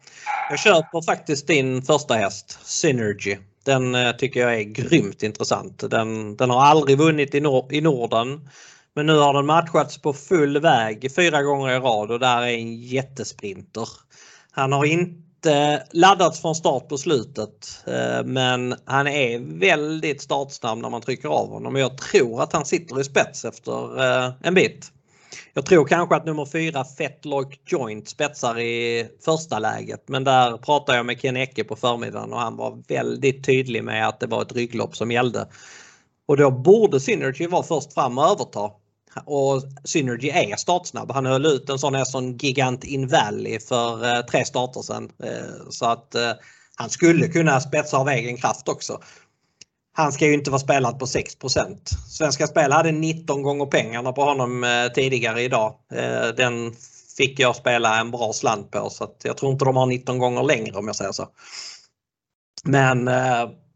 Jag 0.49 0.59
köper 0.59 1.05
faktiskt 1.05 1.47
din 1.47 1.81
första 1.81 2.13
häst, 2.13 2.59
Synergy. 2.63 3.37
Den 3.65 3.95
eh, 3.95 4.11
tycker 4.11 4.39
jag 4.39 4.59
är 4.59 4.63
grymt 4.63 5.23
intressant. 5.23 5.89
Den, 5.89 6.35
den 6.35 6.49
har 6.49 6.61
aldrig 6.61 6.97
vunnit 6.97 7.35
i, 7.35 7.39
Nor 7.39 7.73
i 7.73 7.81
Norden. 7.81 8.49
Men 8.95 9.05
nu 9.05 9.17
har 9.17 9.33
den 9.33 9.45
matchats 9.45 10.01
på 10.01 10.13
full 10.13 10.59
väg 10.61 11.15
fyra 11.15 11.43
gånger 11.43 11.75
i 11.75 11.79
rad 11.79 12.11
och 12.11 12.19
där 12.19 12.41
är 12.41 12.57
en 12.57 12.75
jättesprinter. 12.75 13.87
Han 14.51 14.71
har 14.71 14.85
inte 14.85 15.83
laddats 15.91 16.41
från 16.41 16.55
start 16.55 16.89
på 16.89 16.97
slutet 16.97 17.83
eh, 17.87 18.23
men 18.25 18.75
han 18.85 19.07
är 19.07 19.59
väldigt 19.59 20.21
startsnabb 20.21 20.79
när 20.79 20.89
man 20.89 21.01
trycker 21.01 21.29
av 21.29 21.49
honom. 21.49 21.75
Jag 21.75 21.97
tror 21.97 22.41
att 22.43 22.53
han 22.53 22.65
sitter 22.65 23.01
i 23.01 23.03
spets 23.03 23.45
efter 23.45 23.99
eh, 23.99 24.31
en 24.43 24.53
bit. 24.53 24.91
Jag 25.53 25.65
tror 25.65 25.85
kanske 25.85 26.15
att 26.15 26.25
nummer 26.25 26.45
fyra 26.45 26.85
Fetlock 26.85 27.59
Joint 27.65 28.09
spetsar 28.09 28.59
i 28.59 29.07
första 29.25 29.59
läget 29.59 30.03
men 30.07 30.23
där 30.23 30.57
pratade 30.57 30.97
jag 30.97 31.05
med 31.05 31.21
Ken 31.21 31.37
Ecke 31.37 31.63
på 31.63 31.75
förmiddagen 31.75 32.33
och 32.33 32.39
han 32.39 32.55
var 32.55 32.83
väldigt 32.87 33.45
tydlig 33.45 33.83
med 33.83 34.07
att 34.07 34.19
det 34.19 34.27
var 34.27 34.41
ett 34.41 34.55
rygglopp 34.55 34.95
som 34.95 35.11
gällde. 35.11 35.47
Och 36.27 36.37
då 36.37 36.51
borde 36.51 36.99
Synergy 36.99 37.47
vara 37.47 37.63
först 37.63 37.93
fram 37.93 38.17
och 38.17 38.25
överta. 38.25 38.71
Och 39.25 39.63
Synergy 39.83 40.29
är 40.29 40.55
startsnabb. 40.55 41.11
Han 41.11 41.25
höll 41.25 41.45
ut 41.45 41.69
en 41.69 41.79
sån 41.79 41.95
här 41.95 42.05
som 42.05 42.37
Gigant 42.37 42.83
In 42.83 43.07
Valley 43.07 43.59
för 43.59 44.05
eh, 44.05 44.21
tre 44.21 44.45
starter 44.45 44.81
sedan. 44.81 45.11
Eh, 45.23 45.69
så 45.69 45.85
att 45.85 46.15
eh, 46.15 46.31
han 46.75 46.89
skulle 46.89 47.27
kunna 47.27 47.59
spetsa 47.61 47.97
av 47.97 48.09
egen 48.09 48.37
kraft 48.37 48.69
också 48.69 48.99
han 49.93 50.11
ska 50.11 50.25
ju 50.25 50.33
inte 50.33 50.51
vara 50.51 50.59
spelad 50.59 50.99
på 50.99 51.05
6% 51.05 51.77
Svenska 52.09 52.47
Spel 52.47 52.71
hade 52.71 52.91
19 52.91 53.41
gånger 53.41 53.65
pengarna 53.65 54.11
på 54.11 54.23
honom 54.23 54.65
tidigare 54.95 55.41
idag. 55.41 55.75
Den 56.37 56.73
fick 57.17 57.39
jag 57.39 57.55
spela 57.55 57.99
en 57.99 58.11
bra 58.11 58.33
slant 58.33 58.71
på 58.71 58.89
så 58.89 59.15
jag 59.23 59.37
tror 59.37 59.51
inte 59.51 59.65
de 59.65 59.75
har 59.75 59.85
19 59.85 60.17
gånger 60.17 60.43
längre 60.43 60.77
om 60.77 60.87
jag 60.87 60.95
säger 60.95 61.11
så. 61.11 61.27
Men 62.63 63.05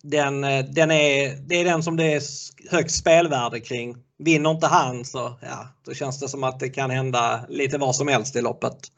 den, 0.04 0.42
den 0.74 0.92
är, 0.92 1.36
det 1.48 1.56
är 1.56 1.66
den 1.66 1.84
som 1.84 1.98
det 1.98 2.14
är 2.14 2.22
högst 2.72 2.98
spelvärde 2.98 3.60
kring. 3.60 3.96
Vinner 4.18 4.52
inte 4.52 4.68
han 4.68 5.06
så 5.06 5.34
ja, 5.42 5.68
då 5.86 5.94
känns 5.94 6.20
det 6.20 6.30
som 6.30 6.44
att 6.44 6.60
det 6.60 6.70
kan 6.70 6.90
hända 6.90 7.46
lite 7.50 7.78
vad 7.78 7.96
som 7.96 8.08
helst 8.08 8.36
i 8.36 8.42
loppet. 8.42 8.92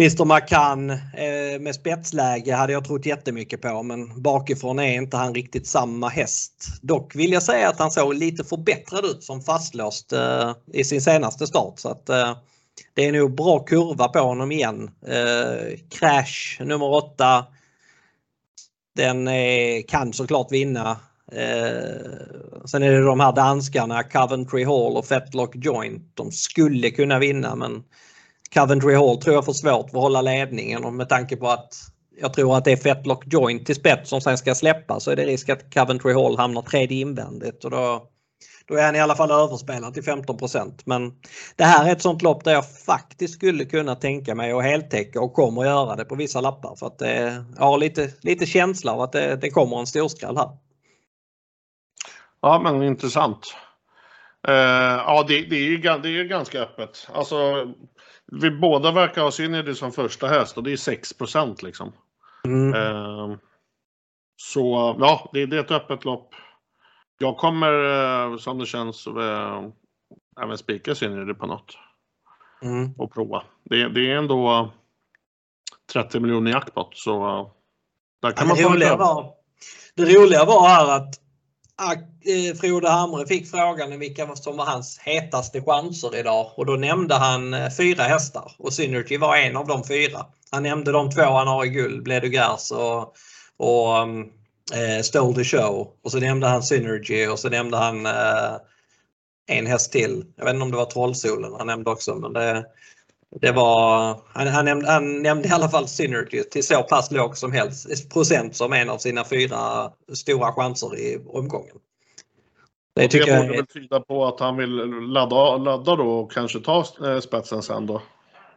Mr 0.00 0.24
McCann 0.24 0.90
eh, 0.90 1.60
med 1.60 1.74
spetsläge 1.74 2.54
hade 2.54 2.72
jag 2.72 2.84
trott 2.84 3.06
jättemycket 3.06 3.60
på 3.60 3.82
men 3.82 4.22
bakifrån 4.22 4.78
är 4.78 4.94
inte 4.94 5.16
han 5.16 5.34
riktigt 5.34 5.66
samma 5.66 6.08
häst. 6.08 6.68
Dock 6.82 7.14
vill 7.14 7.32
jag 7.32 7.42
säga 7.42 7.68
att 7.68 7.78
han 7.78 7.90
såg 7.90 8.14
lite 8.14 8.44
förbättrad 8.44 9.04
ut 9.04 9.24
som 9.24 9.42
fastlåst 9.42 10.12
eh, 10.12 10.52
i 10.72 10.84
sin 10.84 11.02
senaste 11.02 11.46
start. 11.46 11.78
Så 11.78 11.88
att, 11.88 12.08
eh, 12.08 12.36
det 12.94 13.06
är 13.06 13.12
nog 13.12 13.34
bra 13.34 13.58
kurva 13.58 14.08
på 14.08 14.18
honom 14.18 14.52
igen. 14.52 14.90
Eh, 15.06 15.78
Crash 15.90 16.64
nummer 16.64 16.94
8. 16.94 17.46
Den 18.96 19.28
är, 19.28 19.82
kan 19.82 20.12
såklart 20.12 20.52
vinna. 20.52 21.00
Eh, 21.34 22.66
sen 22.66 22.82
är 22.82 22.90
det 22.90 23.02
de 23.02 23.20
här 23.20 23.32
danskarna 23.32 24.02
Coventry 24.02 24.64
Hall 24.64 24.96
och 24.96 25.06
Fetlock 25.06 25.56
Joint. 25.56 26.10
De 26.14 26.32
skulle 26.32 26.90
kunna 26.90 27.18
vinna 27.18 27.54
men 27.54 27.82
Coventry 28.54 28.94
Hall 28.94 29.16
tror 29.16 29.34
jag 29.34 29.44
får 29.44 29.52
svårt 29.52 29.90
för 29.90 29.98
att 29.98 30.02
hålla 30.02 30.22
ledningen 30.22 30.84
och 30.84 30.92
med 30.92 31.08
tanke 31.08 31.36
på 31.36 31.48
att 31.48 31.74
jag 32.20 32.32
tror 32.32 32.56
att 32.56 32.64
det 32.64 32.72
är 32.72 32.76
Fetlock 32.76 33.24
Joint 33.32 33.66
till 33.66 33.74
spets 33.74 34.10
som 34.10 34.20
sen 34.20 34.38
ska 34.38 34.54
släppa 34.54 35.00
så 35.00 35.10
är 35.10 35.16
det 35.16 35.24
risk 35.24 35.48
att 35.48 35.74
Coventry 35.74 36.12
Hall 36.12 36.36
hamnar 36.36 36.62
tredje 36.62 37.00
invändigt 37.00 37.64
och 37.64 37.70
då, 37.70 38.02
då 38.66 38.74
är 38.74 38.82
han 38.82 38.96
i 38.96 39.00
alla 39.00 39.16
fall 39.16 39.30
överspelad 39.30 39.94
till 39.94 40.02
15% 40.02 40.82
Men 40.84 41.12
det 41.56 41.64
här 41.64 41.88
är 41.88 41.92
ett 41.92 42.02
sånt 42.02 42.22
lopp 42.22 42.44
där 42.44 42.52
jag 42.52 42.70
faktiskt 42.70 43.34
skulle 43.34 43.64
kunna 43.64 43.94
tänka 43.94 44.34
mig 44.34 44.52
att 44.52 44.62
heltäcka 44.62 45.20
och 45.20 45.34
kommer 45.34 45.64
göra 45.64 45.96
det 45.96 46.04
på 46.04 46.14
vissa 46.14 46.40
lappar 46.40 46.76
för 46.76 46.86
att 46.86 46.98
det, 46.98 47.44
jag 47.58 47.64
har 47.64 47.78
lite, 47.78 48.10
lite 48.20 48.46
känsla 48.46 48.92
av 48.92 49.00
att 49.00 49.12
det, 49.12 49.36
det 49.36 49.50
kommer 49.50 49.80
en 49.80 49.86
storskall 49.86 50.36
här. 50.36 50.48
Ja 52.42 52.60
men 52.60 52.82
intressant. 52.82 53.56
Uh, 54.48 54.54
ja 55.06 55.24
det, 55.28 55.42
det, 55.42 55.56
är 55.56 55.64
ju, 55.64 55.78
det 55.78 56.08
är 56.08 56.24
ganska 56.24 56.62
öppet. 56.62 57.08
Alltså 57.12 57.66
vi 58.26 58.50
båda 58.50 58.92
verkar 58.92 59.22
ha 59.22 59.30
Synergy 59.30 59.74
som 59.74 59.92
första 59.92 60.26
häst 60.28 60.56
och 60.56 60.62
det 60.62 60.72
är 60.72 60.76
6 60.76 61.14
liksom. 61.62 61.92
Mm. 62.44 62.74
Uh, 62.74 63.36
så 64.36 64.96
ja, 65.00 65.30
det, 65.32 65.46
det, 65.46 65.56
är 65.56 65.60
ett 65.60 65.70
öppet 65.70 66.04
lopp. 66.04 66.34
Jag 67.18 67.36
kommer 67.36 67.72
uh, 67.72 68.36
som 68.36 68.58
det 68.58 68.66
känns 68.66 69.08
även 70.42 70.58
spika 70.58 70.94
Synergy 70.94 71.34
på 71.34 71.46
något. 71.46 71.78
Mm. 72.62 72.92
Och 72.98 73.14
prova. 73.14 73.42
Det, 73.64 73.88
det, 73.88 74.10
är 74.10 74.16
ändå 74.16 74.70
30 75.92 76.20
miljoner 76.20 76.50
jackpot 76.50 76.96
så 76.96 77.50
där 78.22 78.30
kan 78.30 78.48
ja, 78.48 78.54
man 78.54 78.56
få 78.56 78.68
roliga 78.68 78.96
var, 78.96 79.34
Det 79.96 80.04
roliga 80.04 80.44
var 80.44 80.68
här 80.68 80.96
att 80.96 81.21
Eh, 81.82 82.56
Frode 82.56 82.88
Hamre 82.88 83.26
fick 83.26 83.50
frågan 83.50 83.98
vilka 83.98 84.36
som 84.36 84.56
var 84.56 84.64
hans 84.64 84.98
hetaste 84.98 85.62
chanser 85.62 86.16
idag 86.16 86.52
och 86.54 86.66
då 86.66 86.72
nämnde 86.72 87.14
han 87.14 87.54
eh, 87.54 87.70
fyra 87.70 88.02
hästar 88.02 88.52
och 88.58 88.72
Synergy 88.72 89.18
var 89.18 89.36
en 89.36 89.56
av 89.56 89.66
de 89.66 89.84
fyra. 89.84 90.26
Han 90.50 90.62
nämnde 90.62 90.92
de 90.92 91.10
två 91.10 91.22
han 91.22 91.48
har 91.48 91.64
i 91.64 91.68
guld, 91.68 92.02
Bledugars 92.02 92.70
och, 92.70 93.14
och 93.56 94.02
um, 94.02 94.20
eh, 94.72 95.02
Stole 95.02 95.34
the 95.34 95.44
Show 95.44 95.88
och 96.04 96.12
så 96.12 96.18
nämnde 96.18 96.46
han 96.46 96.62
Synergy 96.62 97.26
och 97.26 97.38
så 97.38 97.48
nämnde 97.48 97.76
han 97.76 98.06
eh, 98.06 98.56
en 99.46 99.66
häst 99.66 99.92
till. 99.92 100.24
Jag 100.36 100.44
vet 100.44 100.54
inte 100.54 100.64
om 100.64 100.70
det 100.70 100.76
var 100.76 100.84
Trollsolen 100.84 101.52
han 101.58 101.66
nämnde 101.66 101.90
också 101.90 102.14
men 102.14 102.32
det, 102.32 102.64
det 103.40 103.52
var, 103.52 104.20
han, 104.26 104.46
han, 104.46 104.64
nämnde, 104.64 104.90
han 104.90 105.22
nämnde 105.22 105.48
i 105.48 105.50
alla 105.50 105.68
fall 105.68 105.88
Synergy 105.88 106.42
till 106.42 106.66
så 106.66 106.82
pass 106.82 107.10
låg 107.10 107.36
som 107.36 107.52
helst 107.52 108.10
procent 108.12 108.56
som 108.56 108.72
en 108.72 108.90
av 108.90 108.98
sina 108.98 109.24
fyra 109.24 109.90
stora 110.12 110.52
chanser 110.52 110.98
i 110.98 111.18
omgången. 111.26 111.76
Det, 112.94 113.08
tycker 113.08 113.26
det 113.26 113.32
borde 113.32 113.48
jag... 113.48 113.56
väl 113.56 113.66
tyda 113.66 114.00
på 114.00 114.26
att 114.26 114.40
han 114.40 114.56
vill 114.56 114.70
ladda, 115.12 115.56
ladda 115.56 115.96
då 115.96 116.10
och 116.10 116.32
kanske 116.32 116.60
ta 116.60 116.84
eh, 117.04 117.20
spetsen 117.20 117.62
sen 117.62 117.86
då. 117.86 118.02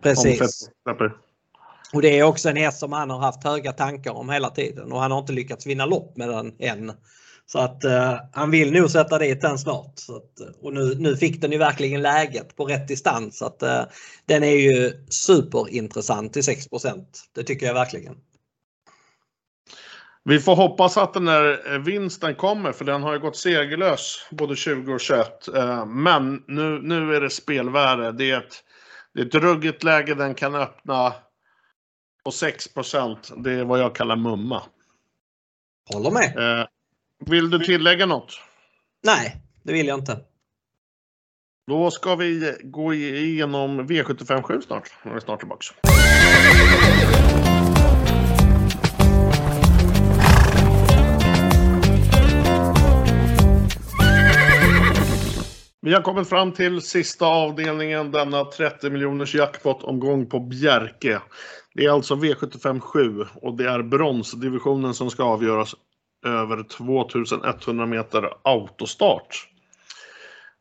Precis. 0.04 0.70
Och 1.94 2.02
det 2.02 2.20
är 2.20 2.24
också 2.24 2.50
en 2.50 2.58
häst 2.58 2.80
som 2.80 2.92
han 2.92 3.10
har 3.10 3.20
haft 3.20 3.44
höga 3.44 3.72
tankar 3.72 4.12
om 4.12 4.30
hela 4.30 4.50
tiden 4.50 4.92
och 4.92 5.00
han 5.00 5.12
har 5.12 5.20
inte 5.20 5.34
lyckats 5.34 5.66
vinna 5.68 5.86
lopp 5.86 6.18
med 6.18 6.30
den 6.30 6.56
än. 6.60 6.92
Så 7.48 7.60
att 7.60 7.86
uh, 7.86 8.20
han 8.32 8.52
vill 8.52 8.72
nog 8.74 8.90
sätta 8.90 9.18
dit 9.18 9.42
den 9.42 9.58
snart. 9.58 9.94
Så 9.96 10.16
att, 10.16 10.40
eh, 10.40 10.48
och 10.62 10.74
nu, 10.74 10.96
nu 11.00 11.18
fick 11.18 11.42
den 11.42 11.52
ju 11.52 11.58
verkligen 11.58 12.02
läget 12.02 12.56
på 12.56 12.66
rätt 12.66 12.88
distans. 12.88 13.38
Så 13.38 13.46
att, 13.46 13.64
uh, 13.64 13.82
den 14.26 14.44
är 14.44 14.56
ju 14.56 15.06
superintressant 15.10 16.34
till 16.34 16.42
6% 16.42 17.06
Det 17.36 17.44
tycker 17.44 17.66
jag 17.66 17.74
verkligen. 17.74 18.16
Vi 20.24 20.40
får 20.40 20.56
hoppas 20.56 20.98
att 20.98 21.14
den 21.14 21.26
där 21.26 21.80
vinsten 21.80 22.36
kommer 22.36 22.72
för 22.72 22.86
den 22.86 23.04
har 23.04 23.14
ju 23.14 23.20
gått 23.20 23.38
segerlös 23.38 24.28
både 24.32 24.56
20 24.56 24.94
och 24.94 25.00
21. 25.00 25.50
Men 25.88 26.44
nu, 26.48 26.82
nu 26.82 27.16
är 27.16 27.22
det 27.22 27.30
spelvärde. 27.30 28.12
Det 28.12 28.32
är 28.32 28.38
ett, 28.38 28.64
det 29.14 29.22
är 29.22 29.26
ett 29.26 29.36
ruggigt 29.36 29.84
läge 29.84 30.16
den 30.16 30.36
kan 30.36 30.56
öppna 30.56 31.14
på 32.24 32.32
6% 32.32 33.44
Det 33.44 33.52
är 33.52 33.64
vad 33.64 33.80
jag 33.80 33.96
kallar 33.96 34.16
mumma. 34.16 34.64
Håller 35.94 36.12
med. 36.12 36.68
Vill 37.20 37.50
du 37.50 37.60
tillägga 37.60 38.06
något? 38.06 38.40
Nej, 39.04 39.42
det 39.64 39.74
vill 39.74 39.88
jag 39.88 40.00
inte. 40.00 40.20
Då 41.68 41.92
ska 41.92 42.16
vi 42.16 42.58
gå 42.64 42.94
igenom 42.94 43.82
V757 43.82 44.62
snart. 44.62 44.94
Nu 45.04 45.12
är 45.12 45.20
snart 45.20 45.40
tillbaka. 45.40 45.66
Vi 55.82 55.94
har 55.94 56.02
kommit 56.02 56.30
fram 56.30 56.52
till 56.52 56.82
sista 56.82 57.26
avdelningen 57.26 58.12
denna 58.12 58.46
30 58.46 58.90
miljoners 58.90 59.36
jackpot-omgång 59.36 60.26
på 60.26 60.40
Bjerke. 60.40 61.22
Det 61.74 61.86
är 61.86 61.90
alltså 61.90 62.16
V75 62.16 62.80
7 62.80 63.26
och 63.34 63.58
det 63.58 63.70
är 63.70 63.84
bronsdivisionen 63.84 64.94
som 64.94 65.10
ska 65.10 65.24
avgöras 65.24 65.76
över 66.26 66.64
2100 66.64 67.86
meter 67.86 68.30
autostart. 68.44 69.48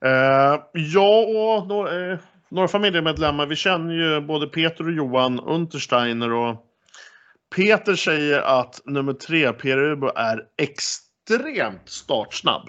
Eh, 0.05 0.61
jag 0.73 1.29
och 1.29 1.67
några, 1.67 2.12
eh, 2.12 2.19
några 2.49 2.69
familjemedlemmar, 2.69 3.47
vi 3.47 3.57
känner 3.57 3.95
ju 3.95 4.21
både 4.21 4.47
Peter 4.47 4.87
och 4.87 4.93
Johan 4.93 5.41
Untersteiner 5.41 6.33
och 6.33 6.57
Peter 7.57 7.95
säger 7.95 8.41
att 8.41 8.81
nummer 8.85 9.12
tre, 9.12 9.53
Per 9.53 9.79
Ubo, 9.79 10.11
är 10.17 10.43
extremt 10.62 11.89
startsnabb. 11.89 12.69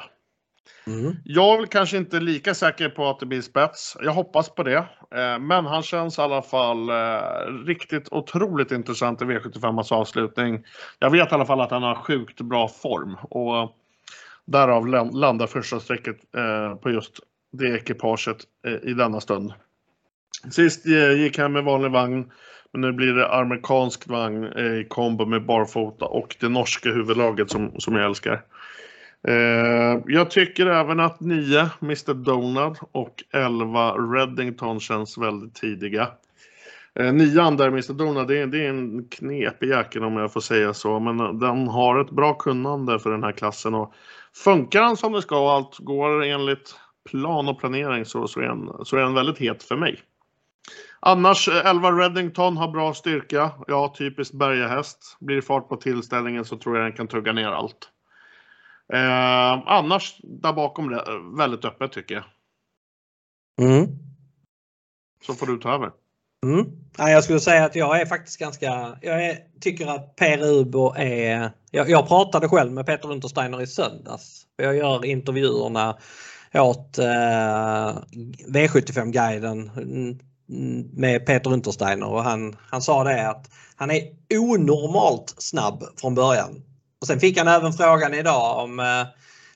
Mm. 0.88 1.16
Jag 1.24 1.54
är 1.54 1.58
väl 1.58 1.68
kanske 1.68 1.98
inte 1.98 2.20
lika 2.20 2.54
säker 2.54 2.90
på 2.90 3.10
att 3.10 3.20
det 3.20 3.26
blir 3.26 3.42
spets. 3.42 3.98
Jag 4.02 4.12
hoppas 4.12 4.50
på 4.50 4.64
det. 4.64 4.78
Eh, 5.16 5.40
men 5.40 5.66
han 5.66 5.84
känns 5.84 6.18
i 6.18 6.22
alla 6.22 6.42
fall 6.42 6.90
eh, 6.90 7.66
riktigt 7.66 8.08
otroligt 8.12 8.72
intressant 8.72 9.22
i 9.22 9.26
V75 9.26 9.94
avslutning. 9.94 10.66
Jag 11.00 11.10
vet 11.10 11.32
i 11.32 11.36
alla 11.36 11.46
fall 11.46 11.62
att 11.62 11.72
han 11.72 11.84
har 11.84 11.96
sjukt 11.96 12.42
bra 12.42 12.68
form 12.68 13.18
och 13.22 13.76
därav 14.46 14.88
landar 15.14 15.48
första 15.48 15.80
strecket 15.80 16.18
eh, 16.38 16.76
på 16.76 16.92
just 16.92 17.20
det 17.52 17.76
ekipaget 17.76 18.38
i 18.84 18.94
denna 18.94 19.22
stund. 19.22 19.54
Sist 20.52 20.86
gick 21.18 21.38
han 21.38 21.52
med 21.52 21.64
vanlig 21.64 21.92
vagn 21.92 22.32
men 22.72 22.82
nu 22.82 22.92
blir 22.92 23.14
det 23.14 23.34
amerikansk 23.34 24.08
vagn 24.08 24.44
i 24.44 24.86
kombo 24.90 25.26
med 25.26 25.46
barfota 25.46 26.06
och 26.06 26.36
det 26.40 26.50
norska 26.50 26.90
huvudlaget 26.90 27.52
som, 27.52 27.80
som 27.80 27.96
jag 27.96 28.06
älskar. 28.06 28.42
Eh, 29.28 30.02
jag 30.06 30.32
tycker 30.32 30.66
även 30.66 31.00
att 31.00 31.20
9, 31.20 31.70
Mr 31.82 32.14
Donald 32.14 32.78
och 32.92 33.24
11, 33.34 33.92
Reddington 33.92 34.80
känns 34.80 35.18
väldigt 35.18 35.56
tidiga. 35.56 36.08
Eh, 37.00 37.14
nian 37.14 37.58
där, 37.58 37.68
Mr 37.68 37.94
Donald, 37.94 38.28
det 38.28 38.38
är, 38.38 38.48
det 38.48 38.66
är 38.66 38.70
en 38.70 39.08
knepig 39.10 39.70
jäkel 39.70 40.04
om 40.04 40.18
jag 40.18 40.34
får 40.34 40.42
säga 40.42 40.74
så, 40.74 41.00
men 41.00 41.20
eh, 41.20 41.34
den 41.34 41.68
har 41.68 42.00
ett 42.00 42.12
bra 42.12 42.34
kunnande 42.34 43.00
för 43.00 43.12
den 43.12 43.24
här 43.24 43.32
klassen 43.32 43.76
och 43.76 43.94
funkar 44.44 44.82
han 44.82 44.98
som 44.98 45.14
det 45.14 45.22
ska 45.22 45.40
och 45.40 45.52
allt 45.52 45.78
går 45.80 46.24
enligt 46.24 46.76
plan 47.10 47.48
och 47.48 47.60
planering 47.60 48.06
så, 48.06 48.28
så, 48.28 48.40
är, 48.40 48.48
den, 48.48 48.86
så 48.86 48.98
är 48.98 49.02
en 49.02 49.14
väldigt 49.14 49.38
het 49.38 49.64
för 49.64 49.76
mig. 49.76 50.00
Annars 51.00 51.48
eh, 51.48 51.70
11 51.70 51.92
Reddington 51.92 52.58
har 52.58 52.72
bra 52.72 52.94
styrka. 52.94 53.52
Ja, 53.68 53.96
typiskt 53.98 54.34
bergahäst. 54.34 55.18
Blir 55.20 55.36
det 55.36 55.42
fart 55.42 55.70
på 55.70 55.76
tillställningen 55.76 56.46
så 56.46 56.58
tror 56.58 56.78
jag 56.78 56.86
den 56.86 56.94
kan 56.94 57.08
tugga 57.08 57.34
ner 57.34 57.48
allt. 57.48 57.92
Eh, 58.94 59.64
annars 59.66 60.20
där 60.24 60.54
bakom 60.54 60.90
det, 60.90 61.04
väldigt 61.38 61.66
öppet 61.66 61.92
tycker 61.92 62.16
jag. 62.16 62.24
Mm. 63.62 63.88
Så 65.26 65.34
får 65.34 65.48
du 65.48 65.58
ta 65.58 65.74
över. 65.74 65.92
Mm. 66.46 66.66
Ja, 66.98 67.10
jag 67.10 67.24
skulle 67.24 67.40
säga 67.40 67.66
att 67.66 67.76
jag 67.76 68.02
är 68.02 68.06
faktiskt 68.06 68.40
ganska, 68.40 68.98
jag 69.02 69.26
är, 69.26 69.38
tycker 69.62 69.88
att 69.88 70.16
Per 70.16 70.44
Ubo 70.44 70.94
är, 70.98 71.52
jag, 71.72 71.90
jag, 71.90 72.08
pratade 72.08 72.50
själv 72.50 72.72
med 72.72 72.86
Peter 72.86 73.12
Untersteiner 73.12 73.62
i 73.62 73.68
söndags. 73.68 74.48
Jag 74.58 74.76
gör 74.76 75.06
intervjuerna 75.06 75.98
åt 76.54 76.98
eh, 76.98 77.98
V75-guiden 78.48 79.72
med 80.94 81.26
Peter 81.26 81.54
Untersteiner 81.54 82.08
och 82.08 82.24
han, 82.24 82.56
han 82.70 82.82
sa 82.82 83.04
det 83.04 83.30
att 83.30 83.50
han 83.76 83.92
är 83.92 84.02
onormalt 84.34 85.36
snabb 85.38 85.84
från 85.98 86.16
början. 86.16 86.62
Och 87.06 87.08
sen 87.08 87.20
fick 87.20 87.38
han 87.38 87.48
även 87.48 87.74
frågan 87.74 88.14
idag 88.14 88.64
om 88.64 88.80
eh, 88.80 88.86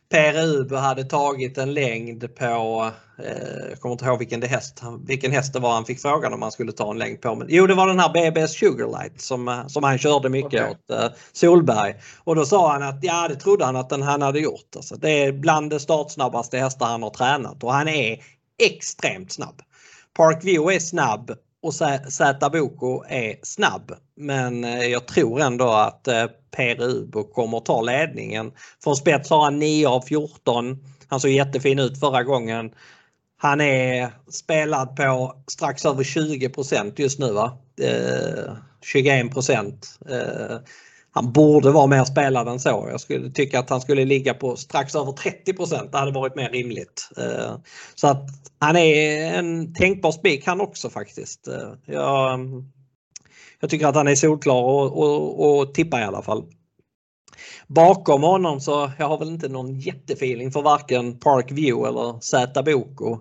Per 0.09 0.75
hade 0.75 1.03
tagit 1.03 1.57
en 1.57 1.73
längd 1.73 2.35
på, 2.35 2.91
eh, 3.23 3.69
jag 3.69 3.79
kommer 3.79 3.93
inte 3.93 4.05
ihåg 4.05 4.19
vilken, 4.19 4.39
det 4.39 4.47
häst, 4.47 4.81
vilken 5.07 5.31
häst 5.31 5.53
det 5.53 5.59
var 5.59 5.73
han 5.73 5.85
fick 5.85 6.01
frågan 6.01 6.33
om 6.33 6.41
han 6.41 6.51
skulle 6.51 6.71
ta 6.71 6.91
en 6.91 6.97
längd 6.97 7.21
på. 7.21 7.35
Men, 7.35 7.47
jo 7.49 7.67
det 7.67 7.73
var 7.73 7.87
den 7.87 7.99
här 7.99 8.13
BBS 8.13 8.53
Sugarlight 8.53 9.21
som, 9.21 9.63
som 9.67 9.83
han 9.83 9.97
körde 9.97 10.29
mycket 10.29 10.61
okay. 10.61 10.71
åt 10.71 10.89
eh, 10.89 11.09
Solberg. 11.31 11.95
Och 12.17 12.35
då 12.35 12.45
sa 12.45 12.71
han 12.71 12.83
att 12.83 12.99
ja 13.01 13.27
det 13.27 13.35
trodde 13.35 13.65
han 13.65 13.75
att 13.75 13.89
den 13.89 14.01
han 14.01 14.21
hade 14.21 14.39
gjort. 14.39 14.75
Alltså, 14.75 14.95
det 14.95 15.23
är 15.23 15.31
bland 15.31 15.69
de 15.69 15.79
startsnabbaste 15.79 16.57
hästar 16.57 16.85
han 16.85 17.03
har 17.03 17.09
tränat 17.09 17.63
och 17.63 17.73
han 17.73 17.87
är 17.87 18.19
extremt 18.63 19.31
snabb. 19.31 19.61
Parkview 20.17 20.75
är 20.75 20.79
snabb 20.79 21.31
och 21.61 21.73
Zäta 22.09 22.49
Boko 22.49 23.03
är 23.07 23.35
snabb. 23.43 23.91
Men 24.15 24.63
eh, 24.63 24.85
jag 24.85 25.07
tror 25.07 25.41
ändå 25.41 25.69
att 25.69 26.07
eh, 26.07 26.25
Per 26.51 26.81
Ubo 26.81 27.23
kommer 27.23 27.59
ta 27.59 27.81
ledningen. 27.81 28.51
Från 28.83 28.95
spets 28.95 29.29
har 29.29 29.43
han 29.43 29.59
9 29.59 29.87
av 29.87 30.01
14. 30.01 30.77
Han 31.07 31.19
såg 31.19 31.31
jättefin 31.31 31.79
ut 31.79 31.99
förra 31.99 32.23
gången. 32.23 32.71
Han 33.37 33.61
är 33.61 34.11
spelad 34.29 34.95
på 34.95 35.35
strax 35.47 35.85
över 35.85 36.03
20% 36.03 36.93
just 36.95 37.19
nu 37.19 37.31
va? 37.33 37.57
Eh, 37.81 38.53
21 38.81 39.25
eh, 39.25 40.57
han 41.11 41.31
borde 41.31 41.71
vara 41.71 41.87
mer 41.87 42.03
spelad 42.03 42.47
än 42.47 42.59
så. 42.59 42.87
Jag 42.91 42.99
skulle 42.99 43.31
tycka 43.31 43.59
att 43.59 43.69
han 43.69 43.81
skulle 43.81 44.05
ligga 44.05 44.33
på 44.33 44.55
strax 44.55 44.95
över 44.95 45.11
30 45.11 45.53
Det 45.91 45.97
hade 45.97 46.11
varit 46.11 46.35
mer 46.35 46.49
rimligt. 46.49 47.09
Eh, 47.17 47.55
så 47.95 48.07
att 48.07 48.25
han 48.59 48.75
är 48.75 49.33
en 49.33 49.73
tänkbar 49.73 50.11
spik 50.11 50.45
han 50.45 50.61
också 50.61 50.89
faktiskt. 50.89 51.47
Eh, 51.47 51.73
jag, 51.85 52.39
jag 53.59 53.69
tycker 53.69 53.87
att 53.87 53.95
han 53.95 54.07
är 54.07 54.15
solklar 54.15 54.63
och, 54.63 54.97
och, 54.97 55.59
och 55.59 55.73
tippar 55.73 55.99
i 55.99 56.03
alla 56.03 56.21
fall. 56.21 56.43
Bakom 57.67 58.23
honom 58.23 58.61
så 58.61 58.91
jag 58.97 59.07
har 59.07 59.17
väl 59.17 59.27
inte 59.27 59.49
någon 59.49 59.79
jättefeeling 59.79 60.51
för 60.51 60.61
varken 60.61 61.19
Park 61.19 61.51
View 61.51 61.89
eller 61.89 62.19
Zäta 62.19 62.63
Boko. 62.63 63.19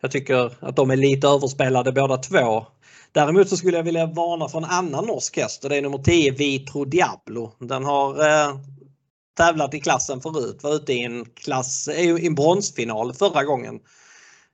Jag 0.00 0.10
tycker 0.10 0.52
att 0.60 0.76
de 0.76 0.90
är 0.90 0.96
lite 0.96 1.28
överspelade 1.28 1.92
båda 1.92 2.16
två. 2.16 2.66
Däremot 3.12 3.48
så 3.48 3.56
skulle 3.56 3.76
jag 3.76 3.84
vilja 3.84 4.06
varna 4.06 4.48
för 4.48 4.58
en 4.58 4.64
annan 4.64 5.06
norsk 5.06 5.36
häst 5.36 5.64
och 5.64 5.70
det 5.70 5.76
är 5.76 5.82
nummer 5.82 5.98
10 5.98 6.30
Vitro 6.30 6.84
Diablo. 6.84 7.52
Den 7.58 7.84
har 7.84 8.28
eh, 8.28 8.56
tävlat 9.36 9.74
i 9.74 9.80
klassen 9.80 10.20
förut, 10.20 10.62
var 10.62 10.74
ute 10.74 10.92
i 10.92 11.04
en, 11.04 11.24
klass, 11.24 11.88
i 11.88 12.26
en 12.26 12.34
bronsfinal 12.34 13.14
förra 13.14 13.44
gången. 13.44 13.80